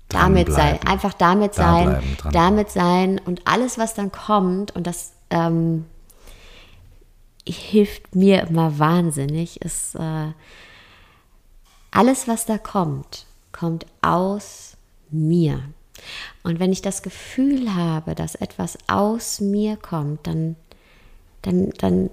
damit 0.08 0.52
sein, 0.52 0.78
einfach 0.86 1.14
damit 1.14 1.58
Da 1.58 1.62
sein, 1.62 1.84
bleiben, 1.84 2.16
damit 2.32 2.70
sein 2.70 3.20
und 3.24 3.42
alles, 3.46 3.78
was 3.78 3.94
dann 3.94 4.12
kommt 4.12 4.74
und 4.74 4.86
das 4.86 5.12
ähm, 5.30 5.84
hilft 7.48 8.14
mir 8.14 8.42
immer 8.46 8.78
wahnsinnig, 8.78 9.60
ist 9.62 9.94
äh, 9.94 10.32
alles, 11.90 12.28
was 12.28 12.46
da 12.46 12.58
kommt, 12.58 13.25
kommt 13.58 13.86
aus 14.02 14.76
mir. 15.10 15.62
Und 16.42 16.60
wenn 16.60 16.72
ich 16.72 16.82
das 16.82 17.02
Gefühl 17.02 17.74
habe, 17.74 18.14
dass 18.14 18.34
etwas 18.34 18.78
aus 18.86 19.40
mir 19.40 19.76
kommt, 19.76 20.26
dann, 20.26 20.56
dann, 21.42 21.70
dann 21.78 22.10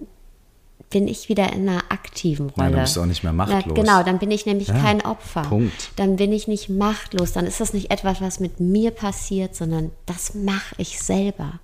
bin 0.90 1.08
ich 1.08 1.28
wieder 1.28 1.52
in 1.52 1.68
einer 1.68 1.82
aktiven 1.90 2.50
Rolle. 2.52 2.68
Ja, 2.68 2.72
dann 2.72 2.82
bist 2.82 2.96
du 2.96 3.02
auch 3.02 3.06
nicht 3.06 3.24
mehr 3.24 3.34
machtlos. 3.34 3.64
Na, 3.66 3.74
genau, 3.74 4.04
dann 4.04 4.20
bin 4.20 4.32
ich 4.32 4.46
nämlich 4.46 4.68
Ja, 4.68 4.80
kein 4.80 5.02
Opfer. 5.02 5.42
Punkt. 5.42 5.90
Dann 5.96 6.16
bin 6.18 6.32
ich 6.32 6.48
nicht 6.48 6.70
machtlos. 6.70 7.34
Dann 7.34 7.48
ist 7.48 7.60
das 7.60 7.74
nicht 7.74 7.92
etwas, 7.92 8.22
was 8.22 8.40
mit 8.40 8.60
mir 8.60 8.92
passiert, 8.92 9.56
sondern 9.56 9.92
das 10.06 10.36
mache 10.36 10.76
ich 10.78 11.00
selber. 11.00 11.60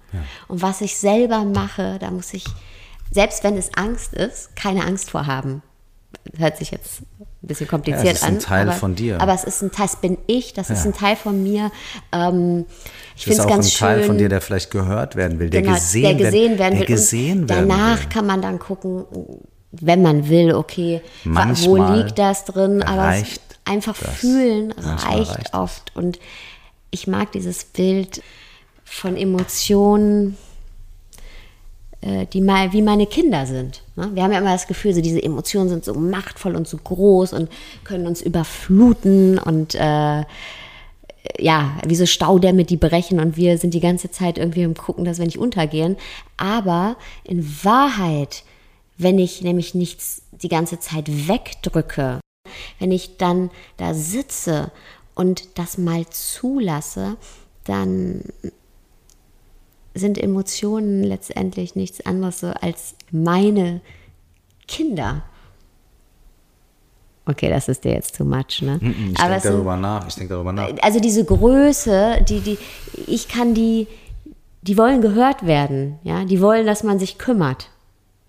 Und 0.47 0.61
was 0.61 0.82
ich 0.82 0.97
selber 0.97 1.45
mache, 1.45 1.99
da 1.99 2.09
muss 2.09 2.34
ich, 2.34 2.45
selbst 3.11 3.43
wenn 3.43 3.55
es 3.55 3.73
Angst 3.75 4.13
ist, 4.13 4.55
keine 4.55 4.84
Angst 4.84 5.11
vor 5.11 5.27
haben. 5.27 5.61
Hört 6.36 6.57
sich 6.57 6.71
jetzt 6.71 7.03
ein 7.41 7.47
bisschen 7.47 7.67
kompliziert 7.67 8.03
Ja, 8.05 8.11
es 8.11 8.17
ist 8.19 8.23
ein 8.25 8.33
an. 8.35 8.39
Teil 8.39 8.67
aber, 8.69 8.77
von 8.77 8.95
dir. 8.95 9.21
Aber 9.21 9.33
es 9.33 9.43
ist 9.45 9.61
ein 9.61 9.71
Teil, 9.71 9.87
das 9.87 9.95
bin 10.01 10.17
ich, 10.27 10.53
das 10.53 10.69
ist 10.69 10.83
Ja. 10.83 10.91
ein 10.91 10.93
Teil 10.93 11.15
von 11.15 11.41
mir. 11.41 11.71
Ähm, 12.11 12.65
ich 13.15 13.21
ist 13.21 13.23
finde 13.23 13.39
es 13.39 13.45
auch 13.45 13.49
ganz 13.49 13.65
ein 13.67 13.71
schön. 13.71 13.87
Teil 13.87 14.03
von 14.03 14.17
dir, 14.17 14.27
der 14.29 14.41
vielleicht 14.41 14.71
gehört 14.71 15.15
werden 15.15 15.39
will, 15.39 15.49
der 15.49 15.61
Genau, 15.61 15.73
gesehen, 15.75 16.17
der 16.17 16.31
gesehen 16.31 16.59
werden 16.59 16.71
der 16.79 16.79
will. 16.81 16.95
gesehen 16.95 17.49
werden 17.49 17.69
danach 17.69 18.01
will. 18.01 18.09
kann 18.09 18.25
man 18.25 18.41
dann 18.41 18.59
gucken, 18.59 19.05
wenn 19.71 20.01
man 20.01 20.27
will, 20.29 20.53
okay, 20.53 21.01
wa- 21.23 21.29
wo 21.53 21.77
Manchmal 21.77 21.97
liegt 22.03 22.19
das 22.19 22.43
drin? 22.45 22.83
Aber 22.83 23.13
einfach 23.65 23.95
das. 23.97 24.15
fühlen 24.15 24.73
Manchmal 24.75 25.15
reicht, 25.17 25.37
reicht 25.37 25.53
oft. 25.53 25.91
Und 25.95 26.19
ich 26.91 27.07
mag 27.07 27.31
dieses 27.31 27.63
Bild 27.63 28.21
von 28.83 29.15
Emotionen, 29.15 30.35
die 32.02 32.41
mal 32.41 32.72
wie 32.72 32.82
meine 32.82 33.08
Kinder 33.08 33.45
sind. 33.45 33.84
Ne? 33.95 34.10
Wir 34.14 34.24
haben 34.24 34.32
ja 34.32 34.39
immer 34.39 34.54
das 34.54 34.68
Gefühl, 34.68 34.93
so 34.93 35.02
diese 35.02 35.22
Emotionen 35.22 35.68
sind 35.70 35.84
so 35.84 35.93
machtvoll 35.93 36.56
und 36.56 36.68
so 36.68 36.78
groß 36.78 37.34
und 37.34 37.50
können 37.84 38.08
uns 38.08 38.22
überfluten 38.22 39.38
und 39.38 39.76
äh, 39.76 40.24
ja, 41.38 41.78
wie 41.86 41.95
so 41.95 42.06
Staudämme, 42.06 42.64
die 42.64 42.78
brechen 42.78 43.20
und 43.20 43.38
wir 43.38 43.58
sind 43.58 43.74
die 43.74 43.80
ganze 43.80 44.12
Zeit 44.12 44.38
irgendwie 44.38 44.64
im 44.64 44.76
Gucken, 44.76 45.06
dass 45.06 45.20
wir 45.20 45.26
nicht 45.26 45.38
untergehen. 45.38 45.97
Aber 46.38 46.95
in 47.24 47.45
Wahrheit, 47.64 48.43
wenn 48.97 49.20
ich 49.20 49.41
nämlich 49.41 49.76
nichts 49.76 50.24
die 50.32 50.50
ganze 50.50 50.80
Zeit 50.80 51.28
wegdrücke, 51.28 52.20
wenn 52.80 52.91
ich 52.91 53.18
dann 53.18 53.52
da 53.78 53.93
sitze 53.93 54.72
und 55.16 55.60
das 55.60 55.78
mal 55.78 56.08
zulasse, 56.08 57.18
dann 57.66 58.24
sind 59.93 60.17
Emotionen 60.17 61.03
letztendlich 61.03 61.75
nichts 61.75 62.05
anderes 62.05 62.39
so 62.39 62.47
als 62.47 62.95
meine 63.11 63.81
Kinder. 64.67 65.23
Okay, 67.25 67.49
das 67.49 67.67
ist 67.67 67.83
dir 67.83 67.91
jetzt 67.91 68.15
too 68.17 68.23
much, 68.23 68.61
ne? 68.61 68.79
Ich 68.81 69.17
denke 69.17 69.39
darüber 69.43 69.77
nach. 69.77 70.07
Ich 70.07 70.15
denke 70.15 70.33
darüber 70.33 70.51
nach. 70.51 70.69
Also 70.81 70.99
diese 70.99 71.23
Größe, 71.25 72.25
die, 72.27 72.39
die, 72.39 72.57
ich 73.05 73.27
kann 73.27 73.53
die, 73.53 73.87
die 74.63 74.77
wollen 74.77 75.01
gehört 75.01 75.45
werden, 75.45 75.99
ja, 76.03 76.25
die 76.25 76.41
wollen, 76.41 76.65
dass 76.65 76.83
man 76.83 76.97
sich 76.97 77.19
kümmert. 77.19 77.69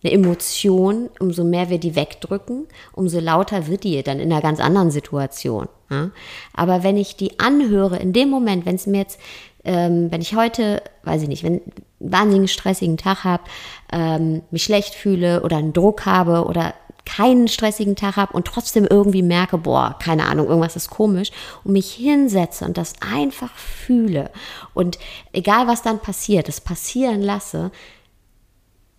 Eine 0.03 0.13
Emotion, 0.13 1.11
umso 1.19 1.45
mehr 1.45 1.69
wir 1.69 1.79
die 1.79 1.95
wegdrücken, 1.95 2.67
umso 2.93 3.21
lauter 3.21 3.67
wird 3.67 3.85
die 3.85 4.03
dann 4.03 4.19
in 4.19 4.33
einer 4.33 4.41
ganz 4.41 4.61
anderen 4.61 4.91
Situation. 4.91 5.69
Ja? 5.91 6.11
Aber 6.55 6.83
wenn 6.83 6.97
ich 6.97 7.17
die 7.17 7.39
anhöre, 7.39 7.99
in 7.99 8.13
dem 8.13 8.31
Moment, 8.31 8.65
wenn 8.65 8.77
es 8.77 8.87
mir 8.87 8.99
jetzt, 8.99 9.19
ähm, 9.65 10.11
wenn 10.11 10.21
ich 10.21 10.35
heute, 10.35 10.83
weiß 11.05 11.23
ich 11.23 11.29
nicht, 11.29 11.43
wenn 11.43 11.55
einen 11.55 11.73
wahnsinnig 11.99 12.53
stressigen 12.53 12.97
Tag 12.97 13.25
habe, 13.25 13.45
ähm, 13.93 14.43
mich 14.51 14.65
schlecht 14.65 14.95
fühle 14.95 15.43
oder 15.43 15.59
einen 15.59 15.73
Druck 15.73 16.07
habe 16.07 16.45
oder 16.45 16.75
keinen 17.05 17.49
stressigen 17.49 17.97
Tag 17.97 18.17
habe 18.17 18.33
und 18.33 18.47
trotzdem 18.47 18.87
irgendwie 18.87 19.23
merke, 19.23 19.59
boah, 19.59 19.97
keine 19.99 20.27
Ahnung, 20.27 20.47
irgendwas 20.47 20.77
ist 20.77 20.91
komisch 20.91 21.31
und 21.65 21.73
mich 21.73 21.91
hinsetze 21.93 22.65
und 22.65 22.77
das 22.77 22.95
einfach 23.01 23.55
fühle 23.57 24.31
und 24.75 24.99
egal 25.33 25.67
was 25.67 25.83
dann 25.83 25.99
passiert, 25.99 26.49
es 26.49 26.61
passieren 26.61 27.21
lasse, 27.21 27.71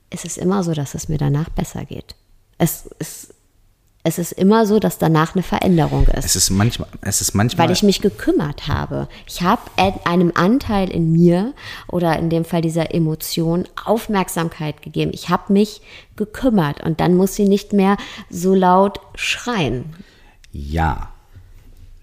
ist 0.09 0.25
es 0.25 0.37
immer 0.37 0.63
so, 0.63 0.73
dass 0.73 0.93
es 0.93 1.09
mir 1.09 1.17
danach 1.17 1.49
besser 1.49 1.85
geht. 1.85 2.15
Es 2.57 2.85
ist 2.99 3.33
es 4.03 4.17
ist 4.17 4.31
immer 4.31 4.65
so, 4.65 4.79
dass 4.79 4.97
danach 4.97 5.35
eine 5.35 5.43
Veränderung 5.43 6.07
ist. 6.07 6.25
Es 6.25 6.35
ist 6.35 6.49
manchmal, 6.49 6.87
es 7.01 7.21
ist 7.21 7.35
manchmal. 7.35 7.67
Weil 7.67 7.73
ich 7.73 7.83
mich 7.83 8.01
gekümmert 8.01 8.67
habe. 8.67 9.07
Ich 9.27 9.41
habe 9.43 9.61
einem 10.05 10.31
Anteil 10.33 10.89
in 10.89 11.11
mir 11.11 11.53
oder 11.87 12.17
in 12.17 12.29
dem 12.29 12.43
Fall 12.43 12.61
dieser 12.61 12.93
Emotion 12.95 13.67
Aufmerksamkeit 13.85 14.81
gegeben. 14.81 15.11
Ich 15.13 15.29
habe 15.29 15.53
mich 15.53 15.81
gekümmert 16.15 16.83
und 16.83 16.99
dann 16.99 17.15
muss 17.15 17.35
sie 17.35 17.47
nicht 17.47 17.73
mehr 17.73 17.97
so 18.29 18.55
laut 18.55 18.99
schreien. 19.15 19.95
Ja, 20.51 21.09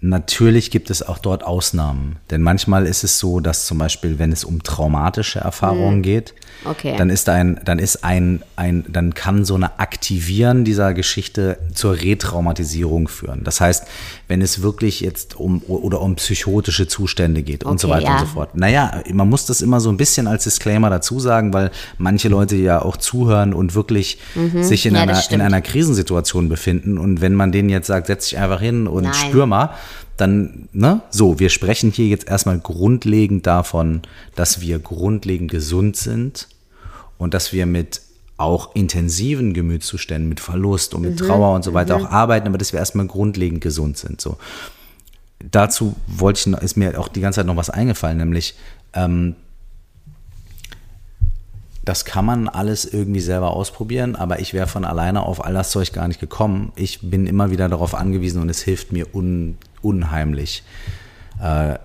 Natürlich 0.00 0.70
gibt 0.70 0.90
es 0.90 1.02
auch 1.02 1.18
dort 1.18 1.42
Ausnahmen, 1.42 2.18
denn 2.30 2.40
manchmal 2.40 2.86
ist 2.86 3.02
es 3.02 3.18
so, 3.18 3.40
dass 3.40 3.66
zum 3.66 3.78
Beispiel, 3.78 4.20
wenn 4.20 4.30
es 4.30 4.44
um 4.44 4.62
traumatische 4.62 5.40
Erfahrungen 5.40 5.98
mhm. 5.98 6.02
geht, 6.02 6.34
okay. 6.64 6.94
dann 6.96 7.10
ist 7.10 7.28
ein, 7.28 7.60
dann 7.64 7.80
ist 7.80 8.04
ein, 8.04 8.44
ein, 8.54 8.84
dann 8.88 9.14
kann 9.14 9.44
so 9.44 9.56
eine 9.56 9.80
Aktivieren 9.80 10.64
dieser 10.64 10.94
Geschichte 10.94 11.58
zur 11.74 11.96
Retraumatisierung 12.00 13.08
führen. 13.08 13.42
Das 13.42 13.60
heißt, 13.60 13.88
wenn 14.28 14.40
es 14.40 14.62
wirklich 14.62 15.00
jetzt 15.00 15.34
um 15.34 15.62
oder 15.66 16.00
um 16.00 16.14
psychotische 16.14 16.86
Zustände 16.86 17.42
geht 17.42 17.64
okay, 17.64 17.72
und 17.72 17.80
so 17.80 17.88
weiter 17.88 18.06
ja. 18.06 18.12
und 18.12 18.20
so 18.20 18.26
fort. 18.26 18.54
Naja, 18.54 19.02
man 19.12 19.28
muss 19.28 19.46
das 19.46 19.62
immer 19.62 19.80
so 19.80 19.90
ein 19.90 19.96
bisschen 19.96 20.28
als 20.28 20.44
Disclaimer 20.44 20.90
dazu 20.90 21.18
sagen, 21.18 21.52
weil 21.52 21.72
manche 21.96 22.28
Leute 22.28 22.54
ja 22.54 22.80
auch 22.82 22.98
zuhören 22.98 23.52
und 23.52 23.74
wirklich 23.74 24.18
mhm. 24.36 24.62
sich 24.62 24.86
in, 24.86 24.94
ja, 24.94 25.02
einer, 25.02 25.20
in 25.32 25.40
einer 25.40 25.60
Krisensituation 25.60 26.48
befinden. 26.48 26.98
Und 26.98 27.20
wenn 27.20 27.34
man 27.34 27.50
denen 27.50 27.68
jetzt 27.68 27.88
sagt, 27.88 28.06
setz 28.06 28.28
dich 28.28 28.38
einfach 28.38 28.60
hin 28.60 28.86
und 28.86 29.02
Nein. 29.02 29.14
spür 29.14 29.46
mal, 29.46 29.70
dann, 30.16 30.68
ne, 30.72 31.02
so, 31.10 31.38
wir 31.38 31.48
sprechen 31.48 31.92
hier 31.92 32.06
jetzt 32.06 32.28
erstmal 32.28 32.58
grundlegend 32.58 33.46
davon, 33.46 34.02
dass 34.34 34.60
wir 34.60 34.78
grundlegend 34.78 35.50
gesund 35.50 35.96
sind 35.96 36.48
und 37.18 37.34
dass 37.34 37.52
wir 37.52 37.66
mit 37.66 38.02
auch 38.36 38.74
intensiven 38.74 39.52
Gemütszuständen, 39.52 40.28
mit 40.28 40.40
Verlust 40.40 40.94
und 40.94 41.02
mit 41.02 41.20
mhm. 41.20 41.26
Trauer 41.26 41.54
und 41.54 41.64
so 41.64 41.74
weiter 41.74 41.98
mhm. 41.98 42.06
auch 42.06 42.10
arbeiten, 42.10 42.46
aber 42.46 42.58
dass 42.58 42.72
wir 42.72 42.78
erstmal 42.78 43.06
grundlegend 43.06 43.60
gesund 43.60 43.98
sind. 43.98 44.20
So. 44.20 44.38
Dazu 45.38 45.96
wollte 46.06 46.50
ich, 46.50 46.62
ist 46.62 46.76
mir 46.76 46.98
auch 46.98 47.08
die 47.08 47.20
ganze 47.20 47.40
Zeit 47.40 47.46
noch 47.46 47.56
was 47.56 47.70
eingefallen, 47.70 48.18
nämlich 48.18 48.54
ähm, 48.94 49.34
das 51.88 52.04
kann 52.04 52.26
man 52.26 52.48
alles 52.48 52.84
irgendwie 52.84 53.20
selber 53.20 53.52
ausprobieren, 53.52 54.14
aber 54.14 54.40
ich 54.40 54.52
wäre 54.52 54.66
von 54.66 54.84
alleine 54.84 55.22
auf 55.22 55.42
all 55.42 55.54
das 55.54 55.70
Zeug 55.70 55.92
gar 55.94 56.06
nicht 56.06 56.20
gekommen. 56.20 56.70
Ich 56.76 57.00
bin 57.00 57.26
immer 57.26 57.50
wieder 57.50 57.66
darauf 57.70 57.94
angewiesen 57.94 58.42
und 58.42 58.50
es 58.50 58.60
hilft 58.60 58.92
mir 58.92 59.14
un, 59.14 59.56
unheimlich, 59.82 60.62
äh, 61.42 61.78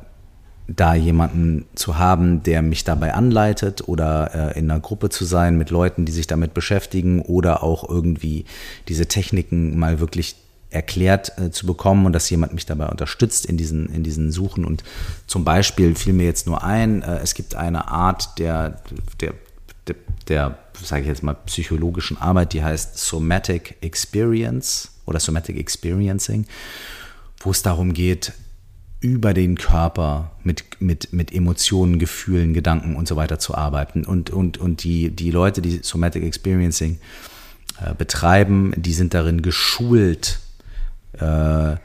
da 0.67 0.95
jemanden 0.95 1.65
zu 1.75 1.97
haben, 1.97 2.41
der 2.43 2.61
mich 2.61 2.83
dabei 2.83 3.13
anleitet 3.13 3.87
oder 3.87 4.53
äh, 4.55 4.59
in 4.59 4.71
einer 4.71 4.79
Gruppe 4.79 5.09
zu 5.09 5.25
sein 5.25 5.57
mit 5.57 5.69
Leuten, 5.69 6.05
die 6.05 6.11
sich 6.11 6.25
damit 6.25 6.53
beschäftigen 6.53 7.21
oder 7.21 7.63
auch 7.63 7.87
irgendwie 7.87 8.45
diese 8.87 9.07
Techniken 9.07 9.77
mal 9.77 9.99
wirklich 9.99 10.35
erklärt 10.69 11.37
äh, 11.37 11.51
zu 11.51 11.67
bekommen 11.67 12.05
und 12.05 12.13
dass 12.13 12.29
jemand 12.29 12.53
mich 12.53 12.65
dabei 12.65 12.87
unterstützt 12.87 13.45
in 13.45 13.57
diesen, 13.57 13.87
in 13.93 14.03
diesen 14.03 14.31
Suchen. 14.31 14.63
Und 14.63 14.83
zum 15.27 15.43
Beispiel 15.43 15.95
fiel 15.95 16.13
mir 16.13 16.25
jetzt 16.25 16.47
nur 16.47 16.63
ein, 16.63 17.03
äh, 17.03 17.19
es 17.19 17.33
gibt 17.33 17.55
eine 17.55 17.89
Art 17.89 18.39
der, 18.39 18.81
der 19.19 19.33
der, 19.87 19.95
der 20.27 20.57
sage 20.81 21.03
ich 21.03 21.07
jetzt 21.07 21.23
mal, 21.23 21.35
psychologischen 21.45 22.17
Arbeit, 22.17 22.53
die 22.53 22.63
heißt 22.63 22.97
Somatic 22.97 23.77
Experience 23.81 24.89
oder 25.05 25.19
Somatic 25.19 25.57
Experiencing, 25.57 26.45
wo 27.43 27.51
es 27.51 27.61
darum 27.61 27.93
geht, 27.93 28.33
über 29.03 29.33
den 29.33 29.57
Körper 29.57 30.31
mit, 30.43 30.63
mit, 30.79 31.11
mit 31.11 31.33
Emotionen, 31.33 31.99
Gefühlen, 31.99 32.53
Gedanken 32.53 32.95
und 32.95 33.07
so 33.07 33.17
weiter 33.17 33.37
zu 33.37 33.53
arbeiten. 33.53 34.05
Und, 34.05 34.29
und, 34.29 34.57
und 34.57 34.83
die, 34.83 35.09
die 35.09 35.29
Leute, 35.29 35.61
die 35.61 35.79
Somatic 35.83 36.23
Experiencing 36.23 36.99
äh, 37.81 37.93
betreiben, 37.93 38.73
die 38.77 38.93
sind 38.93 39.13
darin 39.13 39.41
geschult, 39.41 40.39
äh, 41.19 41.75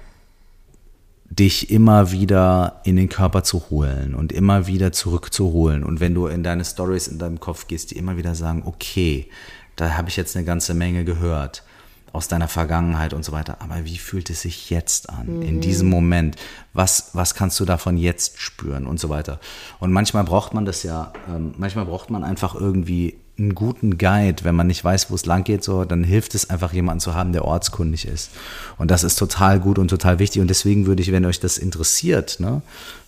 dich 1.25 1.71
immer 1.71 2.13
wieder 2.13 2.81
in 2.85 2.95
den 2.95 3.09
Körper 3.09 3.43
zu 3.43 3.69
holen 3.69 4.15
und 4.15 4.33
immer 4.33 4.69
wieder 4.69 4.93
zurückzuholen. 4.93 5.83
Und 5.83 5.99
wenn 5.99 6.15
du 6.15 6.29
in 6.29 6.45
deine 6.45 6.65
Stories 6.65 7.09
in 7.09 7.19
deinem 7.19 7.41
Kopf 7.41 7.67
gehst, 7.67 7.91
die 7.91 7.99
immer 7.99 8.17
wieder 8.17 8.37
sagen, 8.37 8.63
okay, 8.65 9.29
da 9.75 9.97
habe 9.97 10.09
ich 10.09 10.17
jetzt 10.17 10.37
eine 10.37 10.47
ganze 10.47 10.73
Menge 10.73 11.05
gehört 11.05 11.65
aus 12.13 12.29
deiner 12.29 12.49
Vergangenheit 12.49 13.13
und 13.13 13.25
so 13.25 13.33
weiter. 13.33 13.59
Aber 13.61 13.85
wie 13.85 13.99
fühlt 13.99 14.31
es 14.31 14.43
sich 14.43 14.71
jetzt 14.71 15.11
an, 15.11 15.39
mhm. 15.39 15.43
in 15.43 15.61
diesem 15.61 15.89
Moment? 15.89 16.37
Was, 16.73 17.11
was 17.13 17.35
kannst 17.35 17.59
du 17.61 17.65
davon 17.65 17.97
jetzt 17.97 18.41
spüren 18.41 18.87
und 18.87 19.01
so 19.01 19.09
weiter? 19.09 19.41
Und 19.81 19.93
manchmal 19.93 20.25
braucht 20.25 20.55
man 20.55 20.65
das 20.65 20.83
ja, 20.83 21.13
ähm, 21.29 21.55
manchmal 21.59 21.85
braucht 21.85 22.11
man 22.11 22.25
einfach 22.25 22.55
irgendwie 22.55 23.19
einen 23.39 23.55
guten 23.55 23.99
Guide, 23.99 24.45
wenn 24.45 24.55
man 24.55 24.67
nicht 24.67 24.83
weiß, 24.85 25.11
wo 25.11 25.15
es 25.15 25.25
lang 25.25 25.45
geht, 25.45 25.63
so, 25.63 25.85
dann 25.85 26.03
hilft 26.03 26.35
es 26.35 26.51
einfach, 26.51 26.73
jemanden 26.73 27.01
zu 27.01 27.15
haben, 27.15 27.33
der 27.33 27.45
ortskundig 27.45 28.07
ist. 28.07 28.31
Und 28.79 28.91
das 28.91 29.05
ist 29.05 29.17
total 29.17 29.61
gut 29.61 29.79
und 29.79 29.89
total 29.89 30.19
wichtig. 30.19 30.43
Und 30.43 30.49
deswegen 30.49 30.87
würde 30.87 31.03
ich, 31.03 31.13
wenn 31.13 31.25
euch 31.25 31.39
das 31.39 31.57
interessiert, 31.57 32.41
ne, 32.41 32.63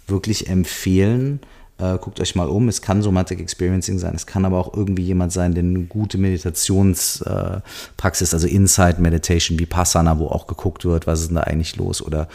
wirklich 0.07 0.48
empfehlen, 0.48 1.40
äh, 1.80 1.98
guckt 1.98 2.20
euch 2.20 2.34
mal 2.34 2.48
um. 2.48 2.68
Es 2.68 2.82
kann 2.82 3.02
Somatic 3.02 3.40
Experiencing 3.40 3.98
sein, 3.98 4.14
es 4.14 4.26
kann 4.26 4.44
aber 4.44 4.58
auch 4.58 4.74
irgendwie 4.74 5.04
jemand 5.04 5.32
sein, 5.32 5.54
der 5.54 5.64
eine 5.64 5.84
gute 5.84 6.18
Meditationspraxis, 6.18 8.32
äh, 8.32 8.36
also 8.36 8.46
Inside 8.46 9.00
Meditation, 9.00 9.58
wie 9.58 9.66
Passana, 9.66 10.18
wo 10.18 10.26
auch 10.26 10.46
geguckt 10.46 10.84
wird, 10.84 11.06
was 11.06 11.20
ist 11.20 11.28
denn 11.28 11.36
da 11.36 11.42
eigentlich 11.42 11.76
los, 11.76 12.02
oder, 12.02 12.28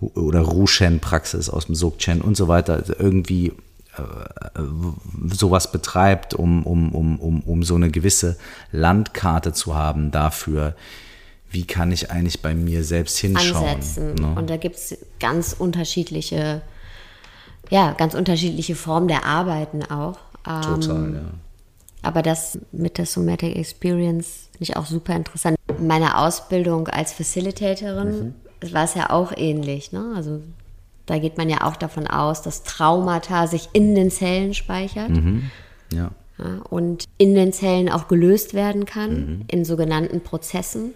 oder 0.00 0.40
Rushen-Praxis 0.40 1.50
aus 1.50 1.66
dem 1.66 1.74
Sokchen 1.74 2.20
und 2.20 2.36
so 2.36 2.48
weiter. 2.48 2.74
Also 2.74 2.94
irgendwie 2.98 3.52
äh, 3.98 4.62
sowas 5.32 5.72
betreibt, 5.72 6.34
um, 6.34 6.64
um, 6.64 6.94
um, 6.94 7.20
um, 7.20 7.40
um 7.42 7.62
so 7.62 7.74
eine 7.74 7.90
gewisse 7.90 8.36
Landkarte 8.72 9.52
zu 9.52 9.74
haben 9.74 10.10
dafür, 10.10 10.74
wie 11.50 11.64
kann 11.64 11.92
ich 11.92 12.10
eigentlich 12.10 12.42
bei 12.42 12.54
mir 12.54 12.84
selbst 12.84 13.18
hinschauen. 13.18 13.64
Ansetzen. 13.64 14.14
Ne? 14.14 14.34
Und 14.36 14.50
da 14.50 14.56
gibt 14.56 14.76
es 14.76 14.98
ganz 15.18 15.54
unterschiedliche, 15.58 16.62
ja, 17.70 17.92
ganz 17.92 18.14
unterschiedliche 18.14 18.74
Formen 18.74 19.08
der 19.08 19.24
Arbeiten 19.24 19.82
auch. 19.84 20.18
Total, 20.44 20.96
ähm, 20.96 21.14
ja. 21.14 21.20
Aber 22.02 22.22
das 22.22 22.58
mit 22.72 22.98
der 22.98 23.06
Somatic 23.06 23.56
Experience 23.56 24.48
finde 24.52 24.62
ich 24.62 24.76
auch 24.76 24.86
super 24.86 25.14
interessant. 25.14 25.56
Meine 25.80 26.18
Ausbildung 26.18 26.88
als 26.88 27.12
Facilitatorin 27.12 28.34
mhm. 28.62 28.72
war 28.72 28.84
es 28.84 28.94
ja 28.94 29.10
auch 29.10 29.32
ähnlich. 29.36 29.92
Ne? 29.92 30.12
Also 30.16 30.40
da 31.06 31.18
geht 31.18 31.38
man 31.38 31.48
ja 31.48 31.66
auch 31.66 31.76
davon 31.76 32.06
aus, 32.06 32.42
dass 32.42 32.62
Traumata 32.62 33.46
sich 33.46 33.68
in 33.72 33.94
den 33.94 34.10
Zellen 34.10 34.54
speichert. 34.54 35.10
Mhm. 35.10 35.50
Ja. 35.92 36.10
ja. 36.38 36.60
Und 36.70 37.04
in 37.18 37.34
den 37.34 37.52
Zellen 37.52 37.88
auch 37.88 38.08
gelöst 38.08 38.54
werden 38.54 38.84
kann, 38.84 39.10
mhm. 39.10 39.44
in 39.48 39.64
sogenannten 39.64 40.20
Prozessen. 40.20 40.92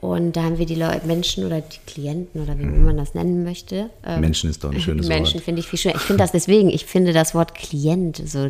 Und 0.00 0.36
da 0.36 0.44
haben 0.44 0.58
wir 0.58 0.66
die 0.66 0.76
Leute, 0.76 1.04
Menschen 1.08 1.44
oder 1.44 1.60
die 1.60 1.78
Klienten 1.84 2.40
oder 2.40 2.56
wie 2.56 2.64
man 2.64 2.96
das 2.96 3.14
nennen 3.14 3.42
möchte. 3.42 3.90
ähm, 4.06 4.20
Menschen 4.20 4.48
ist 4.48 4.62
doch 4.62 4.72
ein 4.72 4.80
schönes 4.80 5.08
Menschen 5.08 5.34
Wort. 5.34 5.44
finde 5.44 5.60
ich 5.60 5.66
viel 5.66 5.78
schöner. 5.78 5.96
Ich 5.96 6.02
finde 6.02 6.22
das 6.22 6.30
deswegen, 6.30 6.70
ich 6.70 6.86
finde 6.86 7.12
das 7.12 7.34
Wort 7.34 7.56
Klient 7.56 8.22
so, 8.24 8.48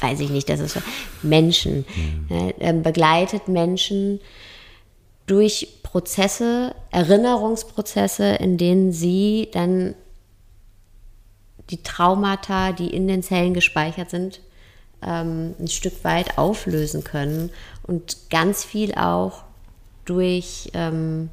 weiß 0.00 0.18
ich 0.18 0.30
nicht, 0.30 0.48
das 0.48 0.58
ist 0.58 0.74
so, 0.74 0.80
Menschen, 1.22 1.84
ne, 2.28 2.54
ähm, 2.58 2.82
begleitet 2.82 3.46
Menschen 3.46 4.18
durch 5.26 5.68
Prozesse, 5.84 6.74
Erinnerungsprozesse, 6.90 8.34
in 8.34 8.58
denen 8.58 8.90
sie 8.90 9.48
dann 9.52 9.94
die 11.70 11.84
Traumata, 11.84 12.72
die 12.72 12.88
in 12.88 13.06
den 13.06 13.22
Zellen 13.22 13.54
gespeichert 13.54 14.10
sind, 14.10 14.40
ähm, 15.02 15.54
ein 15.60 15.68
Stück 15.68 16.02
weit 16.02 16.36
auflösen 16.36 17.04
können 17.04 17.50
und 17.84 18.28
ganz 18.28 18.64
viel 18.64 18.92
auch 18.94 19.45
durch, 20.06 20.70
ähm, 20.74 21.28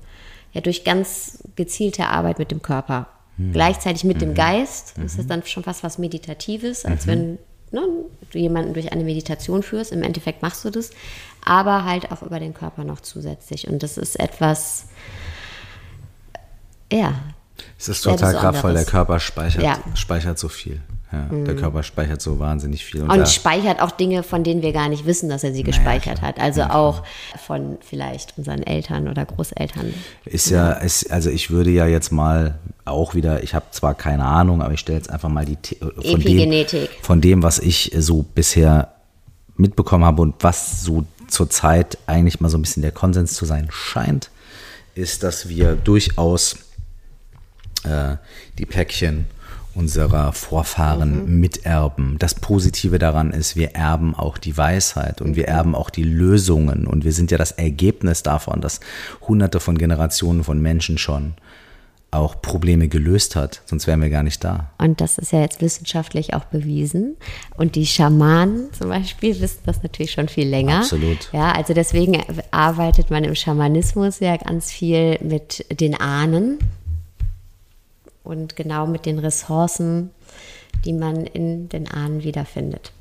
ja, 0.52 0.62
durch 0.62 0.84
ganz 0.84 1.40
gezielte 1.56 2.08
Arbeit 2.08 2.40
mit 2.40 2.52
dem 2.52 2.62
Körper. 2.62 3.08
Gleichzeitig 3.52 4.04
mit 4.04 4.22
dem 4.22 4.36
Geist. 4.36 4.94
Das 5.02 5.16
ist 5.16 5.28
dann 5.28 5.44
schon 5.44 5.64
fast 5.64 5.84
was 5.84 5.98
Meditatives, 5.98 6.86
als 6.86 7.08
wenn 7.08 7.40
ne, 7.72 7.82
du 8.32 8.38
jemanden 8.38 8.74
durch 8.76 8.92
eine 8.92 9.04
Meditation 9.04 9.64
führst. 9.64 9.92
Im 9.92 10.04
Endeffekt 10.04 10.44
machst 10.44 10.64
du 10.64 10.70
das, 10.70 10.92
aber 11.44 11.84
halt 11.84 12.12
auch 12.12 12.22
über 12.22 12.40
den 12.40 12.54
Körper 12.54 12.84
noch 12.84 13.02
zusätzlich. 13.02 13.68
Und 13.68 13.82
das 13.82 13.98
ist 13.98 14.20
etwas, 14.20 14.86
ja, 16.92 17.16
Es 17.80 17.90
ist 17.90 18.04
total 18.04 18.36
kraftvoll. 18.36 18.74
Der. 18.74 18.86
Körper 18.86 19.20
speichert, 19.20 19.64
Ja. 19.64 19.80
speichert 19.96 20.38
so 20.38 20.48
viel. 20.48 20.82
Ja, 21.14 21.28
Der 21.44 21.56
Körper 21.56 21.84
speichert 21.84 22.22
so 22.24 22.40
wahnsinnig 22.40 22.84
viel. 22.84 23.04
Und 23.04 23.10
da- 23.16 23.26
speichert 23.28 23.82
auch 23.84 23.92
Dinge, 23.92 24.24
von 24.24 24.44
denen 24.44 24.64
wir 24.64 24.74
gar 24.74 24.90
nicht 24.90 25.06
wissen, 25.06 25.30
dass 25.30 25.44
er 25.44 25.54
sie 25.54 25.62
gespeichert 25.62 26.24
hat. 26.24 26.40
Also 26.40 26.64
auch 26.64 27.04
von 27.46 27.78
vielleicht 27.88 28.34
unseren 28.38 28.64
Eltern 28.64 29.08
oder 29.08 29.24
Großeltern. 29.24 29.94
Ist 30.26 30.50
ja, 30.50 30.72
ist, 30.72 31.12
also 31.12 31.30
ich 31.30 31.52
würde 31.52 31.70
ja 31.70 31.86
jetzt 31.86 32.12
mal 32.12 32.58
auch 32.84 33.14
wieder, 33.14 33.44
ich 33.44 33.54
habe 33.54 33.66
zwar 33.70 33.94
keine 33.94 34.26
Ahnung, 34.26 34.64
aber 34.64 34.74
ich 34.74 34.80
stelle 34.80 34.98
jetzt 34.98 35.12
einfach 35.12 35.30
mal 35.30 35.46
die 35.46 35.58
The- 35.62 35.76
von 35.80 35.94
dem, 36.02 36.22
Epigenetik. 36.22 36.90
von 37.04 37.22
dem, 37.22 37.44
was 37.44 37.60
ich 37.60 37.92
so 37.96 38.24
bisher 38.24 38.94
mitbekommen 39.56 40.04
habe 40.06 40.24
und 40.24 40.36
was 40.40 40.82
so 40.84 41.06
zurzeit 41.28 42.00
eigentlich 42.08 42.40
mal 42.40 42.50
so 42.50 42.58
ein 42.58 42.64
bisschen 42.64 42.82
der 42.82 42.92
Konsens 42.92 43.34
zu 43.36 43.46
sein 43.46 43.68
scheint, 43.72 44.32
ist, 44.96 45.22
dass 45.22 45.48
wir 45.48 45.76
durchaus 45.76 46.56
äh, 47.84 48.16
die 48.58 48.66
Päckchen 48.66 49.26
unserer 49.76 50.34
Vorfahren 50.34 51.40
miterben. 51.40 52.18
Das 52.20 52.36
Positive 52.36 53.00
daran 53.00 53.32
ist, 53.32 53.56
wir 53.56 53.72
erben 53.72 54.16
auch 54.16 54.38
die 54.38 54.58
Weisheit 54.58 55.22
und 55.22 55.36
wir 55.36 55.48
erben 55.48 55.76
auch 55.76 55.90
die 55.90 56.04
Lösungen 56.04 56.88
und 56.88 57.04
wir 57.04 57.12
sind 57.12 57.32
ja 57.32 57.38
das 57.38 57.52
Ergebnis 57.52 58.24
davon, 58.24 58.62
dass 58.62 58.80
hunderte 59.28 59.60
von 59.60 59.78
Generationen 59.78 60.44
von 60.44 60.62
Menschen 60.62 60.98
schon 60.98 61.34
auch 62.14 62.42
Probleme 62.42 62.88
gelöst 62.88 63.36
hat, 63.36 63.62
sonst 63.66 63.88
wären 63.88 64.02
wir 64.02 64.10
gar 64.10 64.24
nicht 64.24 64.44
da. 64.44 64.72
Und 64.78 65.02
das 65.02 65.18
ist 65.18 65.32
ja 65.32 65.42
jetzt 65.42 65.62
wissenschaftlich 65.62 66.34
auch 66.34 66.46
bewiesen. 66.46 67.18
Und 67.58 67.76
die 67.76 67.88
Schamanen 67.88 68.72
zum 68.74 68.90
Beispiel 68.90 69.40
wissen 69.42 69.62
das 69.66 69.82
natürlich 69.82 70.12
schon 70.12 70.28
viel 70.28 70.48
länger. 70.48 70.78
Absolut. 70.78 71.30
Ja, 71.34 71.52
also 71.54 71.74
deswegen 71.74 72.22
arbeitet 72.52 73.10
man 73.10 73.24
im 73.24 73.36
Schamanismus 73.36 74.20
ja 74.20 74.38
ganz 74.38 74.72
viel 74.72 75.18
mit 75.22 75.66
den 75.80 75.96
Ahnen 75.96 76.60
und 78.24 78.56
genau 78.56 78.88
mit 78.88 79.06
den 79.06 79.20
Ressourcen, 79.20 80.10
die 80.86 80.94
man 80.94 81.26
in 81.26 81.70
den 81.70 81.88
Ahnen 81.90 82.24
wiederfindet. 82.24 82.92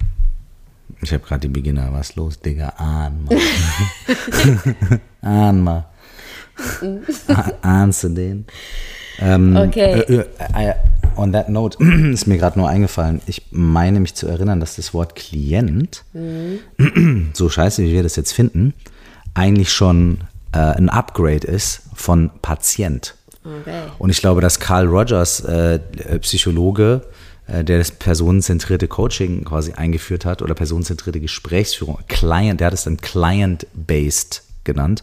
Ich 1.00 1.12
habe 1.12 1.24
gerade 1.24 1.40
die 1.40 1.48
Beginner, 1.48 1.92
was 1.92 2.14
los, 2.16 2.38
Digga? 2.38 2.74
Ahn 2.76 3.24
mal. 3.24 3.38
Ahn 5.22 5.62
mal. 5.62 5.86
Ah- 7.28 7.52
Ahnst 7.62 8.04
du 8.04 8.08
den? 8.10 8.44
Ähm, 9.18 9.56
Okay. 9.56 10.00
Äh, 10.00 10.24
äh, 10.58 10.68
äh, 10.70 10.74
on 11.16 11.32
that 11.32 11.48
note 11.48 11.82
ist 12.12 12.26
mir 12.26 12.38
gerade 12.38 12.58
nur 12.58 12.68
eingefallen, 12.68 13.20
ich 13.26 13.42
meine 13.50 14.00
mich 14.00 14.14
zu 14.14 14.26
erinnern, 14.28 14.60
dass 14.60 14.76
das 14.76 14.94
Wort 14.94 15.16
Klient, 15.16 16.04
so 17.32 17.48
scheiße 17.48 17.82
wie 17.82 17.92
wir 17.92 18.02
das 18.02 18.16
jetzt 18.16 18.32
finden, 18.32 18.74
eigentlich 19.34 19.72
schon 19.72 20.18
äh, 20.52 20.58
ein 20.58 20.88
Upgrade 20.88 21.46
ist 21.46 21.82
von 21.94 22.30
Patient. 22.42 23.14
Okay. 23.44 23.82
Und 23.98 24.10
ich 24.10 24.20
glaube, 24.20 24.40
dass 24.40 24.60
Carl 24.60 24.86
Rogers, 24.86 25.40
äh, 25.40 25.74
äh, 25.74 26.18
Psychologe, 26.20 27.02
äh, 27.46 27.64
der 27.64 27.78
das 27.78 27.90
personenzentrierte 27.90 28.88
Coaching 28.88 29.44
quasi 29.44 29.72
eingeführt 29.72 30.24
hat 30.24 30.42
oder 30.42 30.54
personenzentrierte 30.54 31.20
Gesprächsführung, 31.20 31.98
Client, 32.08 32.60
der 32.60 32.68
hat 32.68 32.74
es 32.74 32.84
dann 32.84 32.98
Client-based 32.98 34.42
genannt, 34.64 35.02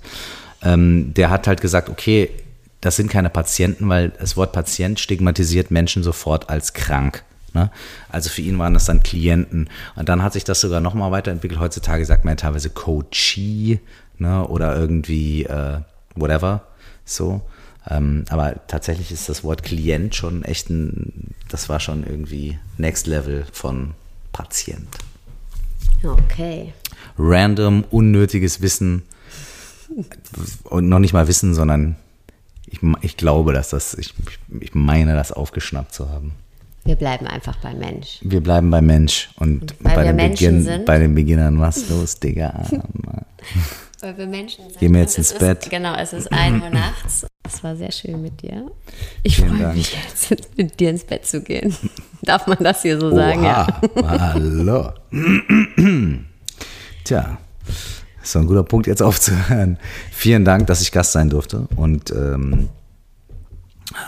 ähm, 0.62 1.14
der 1.14 1.30
hat 1.30 1.48
halt 1.48 1.62
gesagt, 1.62 1.90
okay, 1.90 2.30
das 2.82 2.96
sind 2.96 3.10
keine 3.10 3.30
Patienten, 3.30 3.90
weil 3.90 4.10
das 4.10 4.38
Wort 4.38 4.54
Patient 4.54 5.00
stigmatisiert 5.00 5.70
Menschen 5.70 6.02
sofort 6.02 6.50
als 6.50 6.74
krank. 6.74 7.24
Ne? 7.54 7.72
Also 8.10 8.30
für 8.30 8.42
ihn 8.42 8.58
waren 8.58 8.74
das 8.74 8.86
dann 8.86 9.04
Klienten. 9.04 9.70
Und 9.96 10.08
dann 10.08 10.24
hat 10.24 10.32
sich 10.34 10.46
das 10.46 10.62
sogar 10.62 10.80
nochmal 10.80 11.12
weiterentwickelt. 11.12 11.60
Heutzutage 11.60 12.06
sagt 12.06 12.24
man 12.24 12.34
ja 12.34 12.36
teilweise 12.36 12.70
Coachee 12.70 13.80
ne? 14.18 14.48
oder 14.48 14.78
irgendwie 14.78 15.44
äh, 15.44 15.80
whatever. 16.16 16.62
So. 17.04 17.42
Ähm, 17.90 18.26
aber 18.30 18.56
tatsächlich 18.68 19.12
ist 19.12 19.30
das 19.30 19.44
Wort 19.44 19.64
Klient 19.64 20.16
schon 20.16 20.44
echt 20.44 20.70
ein, 20.70 21.34
das 21.50 21.70
war 21.70 21.80
schon 21.80 22.06
irgendwie 22.06 22.60
Next 22.78 23.08
Level 23.08 23.46
von 23.52 23.92
Patient. 24.32 24.88
Okay. 26.04 26.74
Random, 27.18 27.84
unnötiges 27.90 28.62
Wissen 28.62 29.04
und 30.64 30.88
noch 30.88 31.00
nicht 31.00 31.14
mal 31.14 31.28
Wissen, 31.28 31.54
sondern 31.54 31.96
ich, 32.68 32.80
ich 33.02 33.18
glaube, 33.18 33.54
dass 33.54 33.70
das, 33.70 33.96
ich, 33.96 34.14
ich 34.60 34.76
meine, 34.76 35.16
das 35.16 35.32
aufgeschnappt 35.32 35.94
zu 35.94 36.10
haben. 36.10 36.34
Wir 36.86 36.96
bleiben 36.96 37.28
einfach 37.28 37.58
beim 37.58 37.80
Mensch. 37.80 38.20
Wir 38.22 38.42
bleiben 38.42 38.70
bei 38.70 38.82
Mensch 38.82 39.30
und, 39.36 39.76
weil 39.80 39.96
bei, 39.96 40.04
den 40.06 40.18
Beginn, 40.18 40.64
sind. 40.64 40.86
bei 40.86 40.98
den 40.98 41.14
Beginnern, 41.14 41.60
was 41.60 41.90
los, 41.90 42.20
Digga? 42.20 42.66
Weil 44.00 44.18
wir 44.18 44.28
Menschen 44.28 44.64
sind. 44.70 44.80
Gehen 44.80 44.94
wir 44.94 45.02
jetzt 45.02 45.18
Und 45.18 45.30
ins 45.30 45.34
Bett. 45.34 45.64
Ist, 45.64 45.70
genau, 45.70 45.96
es 45.96 46.14
ist 46.14 46.32
1 46.32 46.64
Uhr 46.64 46.70
nachts. 46.70 47.26
Es 47.52 47.64
war 47.64 47.76
sehr 47.76 47.92
schön 47.92 48.22
mit 48.22 48.42
dir. 48.42 48.70
Ich 49.24 49.38
Vielen 49.38 49.50
freue 49.50 49.60
Dank. 49.60 49.76
mich 49.76 49.94
jetzt, 49.94 50.58
mit 50.58 50.80
dir 50.80 50.92
ins 50.92 51.04
Bett 51.04 51.26
zu 51.26 51.42
gehen. 51.42 51.76
Darf 52.22 52.46
man 52.46 52.58
das 52.60 52.84
hier 52.84 53.00
so 53.00 53.14
sagen? 53.14 53.44
Ja. 53.44 53.82
Oha, 53.96 54.34
hallo. 54.34 54.92
Tja, 57.04 57.38
ist 58.22 58.32
so 58.32 58.40
ein 58.40 58.46
guter 58.46 58.64
Punkt, 58.64 58.86
jetzt 58.88 59.02
aufzuhören. 59.02 59.80
Vielen 60.12 60.46
Dank, 60.46 60.68
dass 60.68 60.82
ich 60.82 60.92
Gast 60.92 61.12
sein 61.12 61.30
durfte. 61.30 61.68
Und 61.76 62.12
ähm, 62.12 62.70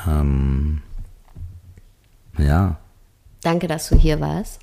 ähm, 0.07 0.81
ja, 2.37 2.77
Danke, 3.41 3.67
dass 3.67 3.89
du 3.89 3.95
hier 3.95 4.19
warst. 4.19 4.60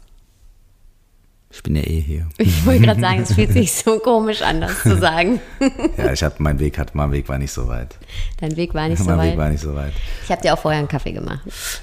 Ich 1.51 1.63
bin 1.63 1.77
ja 1.77 1.83
eh 1.83 2.01
hier. 2.01 2.29
Ich 2.37 2.67
wollte 2.67 2.83
gerade 2.83 3.01
sagen, 3.01 3.23
es 3.23 3.33
fühlt 3.33 3.53
sich 3.53 3.73
so 3.73 3.99
komisch 3.99 4.43
an, 4.43 4.61
das 4.61 4.83
zu 4.83 4.97
sagen. 4.99 5.41
Ja, 5.97 6.13
ich 6.13 6.23
hatte 6.23 6.43
mein 6.43 6.59
Weg, 6.59 6.79
hat, 6.79 6.95
mein 6.95 7.11
Weg 7.11 7.29
war 7.29 7.39
nicht 7.39 7.51
so 7.51 7.67
weit. 7.67 7.97
Dein 8.39 8.57
Weg 8.57 8.75
war 8.75 8.89
nicht 8.89 8.99
so 8.99 9.05
mein 9.05 9.19
Weg 9.19 9.31
weit. 9.31 9.39
war 9.39 9.49
nicht 9.49 9.61
so 9.61 9.75
weit. 9.75 9.93
Ich 10.25 10.31
habe 10.31 10.41
dir 10.43 10.55
auch 10.55 10.59
vorher 10.59 10.79
einen 10.79 10.89
Kaffee 10.89 11.13
gemacht. 11.13 11.41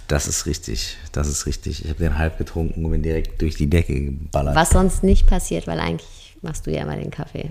Das 0.08 0.28
ist 0.28 0.46
richtig, 0.46 0.98
das 1.12 1.28
ist 1.28 1.46
richtig. 1.46 1.84
Ich 1.84 1.90
habe 1.90 2.00
den 2.00 2.18
halb 2.18 2.38
getrunken 2.38 2.86
und 2.86 2.92
bin 2.92 3.04
direkt 3.04 3.42
durch 3.42 3.56
die 3.56 3.70
Decke 3.70 3.94
geballert. 3.94 4.56
Was 4.56 4.70
sonst 4.70 5.04
nicht 5.04 5.28
passiert, 5.28 5.68
weil 5.68 5.80
eigentlich 5.80 6.36
machst 6.42 6.66
du 6.66 6.72
ja 6.72 6.84
immer 6.84 6.96
den 6.96 7.12
Kaffee. 7.12 7.50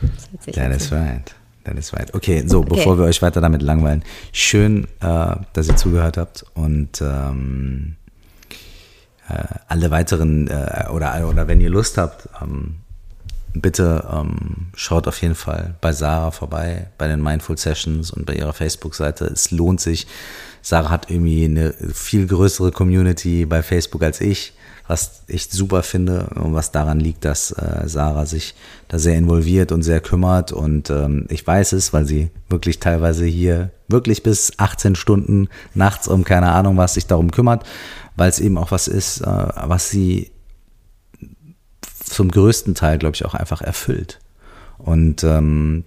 Das 0.00 0.54
That 0.54 0.72
jetzt 0.72 0.86
is 0.86 0.92
right. 0.92 1.34
That 1.64 1.78
is 1.78 1.92
right. 1.94 2.14
Okay, 2.14 2.44
so, 2.46 2.62
bevor 2.62 2.98
wir 2.98 3.06
euch 3.06 3.22
weiter 3.22 3.40
damit 3.40 3.62
langweilen, 3.62 4.04
schön, 4.32 4.86
äh, 5.00 5.34
dass 5.54 5.66
ihr 5.68 5.76
zugehört 5.76 6.18
habt 6.18 6.44
und 6.54 7.00
ähm, 7.00 7.96
äh, 9.28 9.44
alle 9.68 9.90
weiteren 9.90 10.48
äh, 10.48 10.88
oder, 10.92 11.28
oder 11.28 11.48
wenn 11.48 11.60
ihr 11.60 11.70
Lust 11.70 11.98
habt, 11.98 12.28
ähm, 12.42 12.76
bitte 13.54 14.04
ähm, 14.12 14.66
schaut 14.74 15.06
auf 15.06 15.20
jeden 15.22 15.34
Fall 15.34 15.74
bei 15.80 15.92
Sarah 15.92 16.32
vorbei, 16.32 16.88
bei 16.98 17.08
den 17.08 17.22
Mindful 17.22 17.56
Sessions 17.56 18.10
und 18.10 18.26
bei 18.26 18.34
ihrer 18.34 18.52
Facebook-Seite. 18.52 19.26
Es 19.26 19.50
lohnt 19.50 19.80
sich. 19.80 20.06
Sarah 20.60 20.90
hat 20.90 21.10
irgendwie 21.10 21.44
eine 21.44 21.72
viel 21.72 22.26
größere 22.26 22.72
Community 22.72 23.46
bei 23.46 23.62
Facebook 23.62 24.02
als 24.02 24.20
ich, 24.20 24.54
was 24.88 25.22
ich 25.28 25.50
super 25.50 25.82
finde 25.82 26.30
und 26.34 26.54
was 26.54 26.72
daran 26.72 27.00
liegt, 27.00 27.24
dass 27.24 27.52
äh, 27.52 27.86
Sarah 27.86 28.26
sich 28.26 28.54
da 28.88 28.98
sehr 28.98 29.16
involviert 29.16 29.72
und 29.72 29.82
sehr 29.82 30.00
kümmert. 30.00 30.52
Und 30.52 30.90
ähm, 30.90 31.26
ich 31.28 31.46
weiß 31.46 31.72
es, 31.72 31.92
weil 31.92 32.06
sie 32.06 32.30
wirklich 32.48 32.80
teilweise 32.80 33.24
hier 33.24 33.70
wirklich 33.88 34.22
bis 34.22 34.58
18 34.58 34.96
Stunden 34.96 35.48
nachts 35.74 36.08
um 36.08 36.24
keine 36.24 36.52
Ahnung 36.52 36.76
was 36.76 36.94
sich 36.94 37.06
darum 37.06 37.30
kümmert, 37.30 37.64
weil 38.16 38.28
es 38.28 38.40
eben 38.40 38.58
auch 38.58 38.70
was 38.70 38.88
ist, 38.88 39.20
äh, 39.20 39.26
was 39.26 39.90
sie 39.90 40.30
zum 42.04 42.30
größten 42.30 42.74
Teil, 42.74 42.98
glaube 42.98 43.16
ich, 43.16 43.24
auch 43.24 43.34
einfach 43.34 43.60
erfüllt. 43.60 44.20
Und, 44.78 45.24
ähm, 45.24 45.84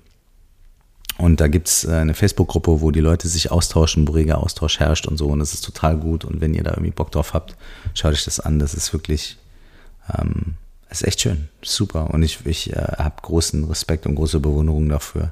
und 1.18 1.40
da 1.40 1.48
gibt's 1.48 1.84
äh, 1.86 1.94
eine 1.94 2.14
Facebook-Gruppe, 2.14 2.82
wo 2.82 2.92
die 2.92 3.00
Leute 3.00 3.28
sich 3.28 3.52
austauschen, 3.52 4.08
wo 4.08 4.12
reger 4.14 4.40
Austausch 4.40 4.80
herrscht 4.80 5.08
und 5.08 5.18
so. 5.18 5.28
Und 5.28 5.40
das 5.40 5.54
ist 5.54 5.64
total 5.64 5.98
gut. 5.98 6.26
Und 6.26 6.42
wenn 6.42 6.54
ihr 6.54 6.64
da 6.64 6.72
irgendwie 6.72 6.92
Bock 6.92 7.12
drauf 7.12 7.34
habt, 7.34 7.56
schaut 7.94 8.14
euch 8.14 8.26
das 8.26 8.40
an. 8.40 8.60
Das 8.60 8.74
ist 8.74 8.94
wirklich, 8.94 9.38
ähm, 10.18 10.56
ist 10.90 11.06
echt 11.06 11.22
schön. 11.22 11.50
Super. 11.64 12.10
Und 12.12 12.24
ich, 12.24 12.46
ich 12.46 12.74
äh, 12.74 12.94
habe 12.98 13.22
großen 13.22 13.64
Respekt 13.66 14.06
und 14.06 14.16
große 14.16 14.40
Bewunderung 14.40 14.90
dafür, 14.90 15.32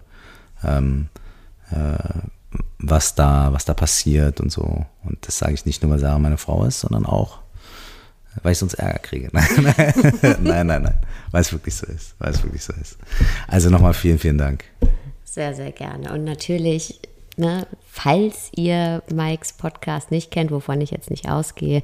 ähm, 0.64 1.10
äh, 1.72 1.98
was 2.80 3.16
da, 3.16 3.52
was 3.52 3.66
da 3.66 3.74
passiert 3.74 4.40
und 4.40 4.52
so. 4.52 4.86
Und 5.04 5.18
das 5.22 5.38
sage 5.38 5.54
ich 5.54 5.66
nicht 5.66 5.82
nur, 5.82 5.92
weil 5.92 6.00
Sarah 6.00 6.20
meine 6.20 6.38
Frau 6.38 6.66
ist, 6.66 6.82
sondern 6.82 7.06
auch, 7.06 7.40
weil 8.44 8.52
ich 8.52 8.58
sonst 8.58 8.76
Ärger 8.76 9.00
kriege. 9.00 9.30
Nein, 9.34 9.48
nein, 10.42 10.68
nein, 10.68 10.82
nein, 10.84 10.98
weil 11.32 11.42
es 11.42 11.52
wirklich 11.54 11.76
so 11.76 11.88
ist, 11.88 12.16
weil 12.20 12.32
es 12.32 12.44
wirklich 12.44 12.64
so 12.64 12.74
ist. 12.74 12.98
Also 13.48 13.70
nochmal 13.70 13.94
vielen, 13.94 14.20
vielen 14.20 14.38
Dank. 14.38 14.66
Sehr, 15.24 15.54
sehr 15.54 15.72
gerne. 15.72 16.12
Und 16.14 16.24
natürlich, 16.24 17.00
ne, 17.38 17.66
falls 17.90 18.52
ihr 18.56 19.04
Mikes 19.12 19.54
Podcast 19.54 20.12
nicht 20.12 20.32
kennt, 20.32 20.52
wovon 20.52 20.82
ich 20.82 20.92
jetzt 20.92 21.10
nicht 21.10 21.30
ausgehe, 21.30 21.82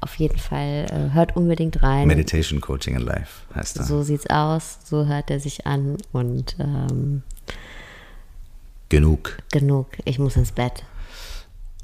auf 0.00 0.14
jeden 0.16 0.38
Fall 0.38 0.86
äh, 0.90 1.14
hört 1.14 1.36
unbedingt 1.36 1.82
rein. 1.82 2.06
Meditation 2.06 2.60
Coaching 2.60 2.96
in 2.96 3.02
Life 3.02 3.46
heißt 3.54 3.78
er. 3.78 3.84
So 3.84 4.02
sieht's 4.02 4.28
aus, 4.28 4.78
so 4.84 5.06
hört 5.06 5.30
er 5.30 5.40
sich 5.40 5.66
an 5.66 5.96
und 6.12 6.56
ähm, 6.60 7.22
genug. 8.94 9.38
Genug, 9.50 9.88
ich 10.04 10.20
muss 10.20 10.36
ins 10.36 10.52
Bett. 10.52 10.84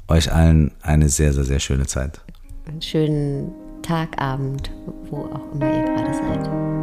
Euch 0.07 0.31
allen 0.31 0.71
eine 0.81 1.09
sehr, 1.09 1.33
sehr, 1.33 1.43
sehr 1.43 1.59
schöne 1.59 1.85
Zeit. 1.85 2.21
Einen 2.65 2.81
schönen 2.81 3.51
Tag, 3.81 4.21
Abend, 4.21 4.71
wo 5.09 5.25
auch 5.25 5.53
immer 5.53 5.73
ihr 5.73 5.83
gerade 5.83 6.13
seid. 6.13 6.80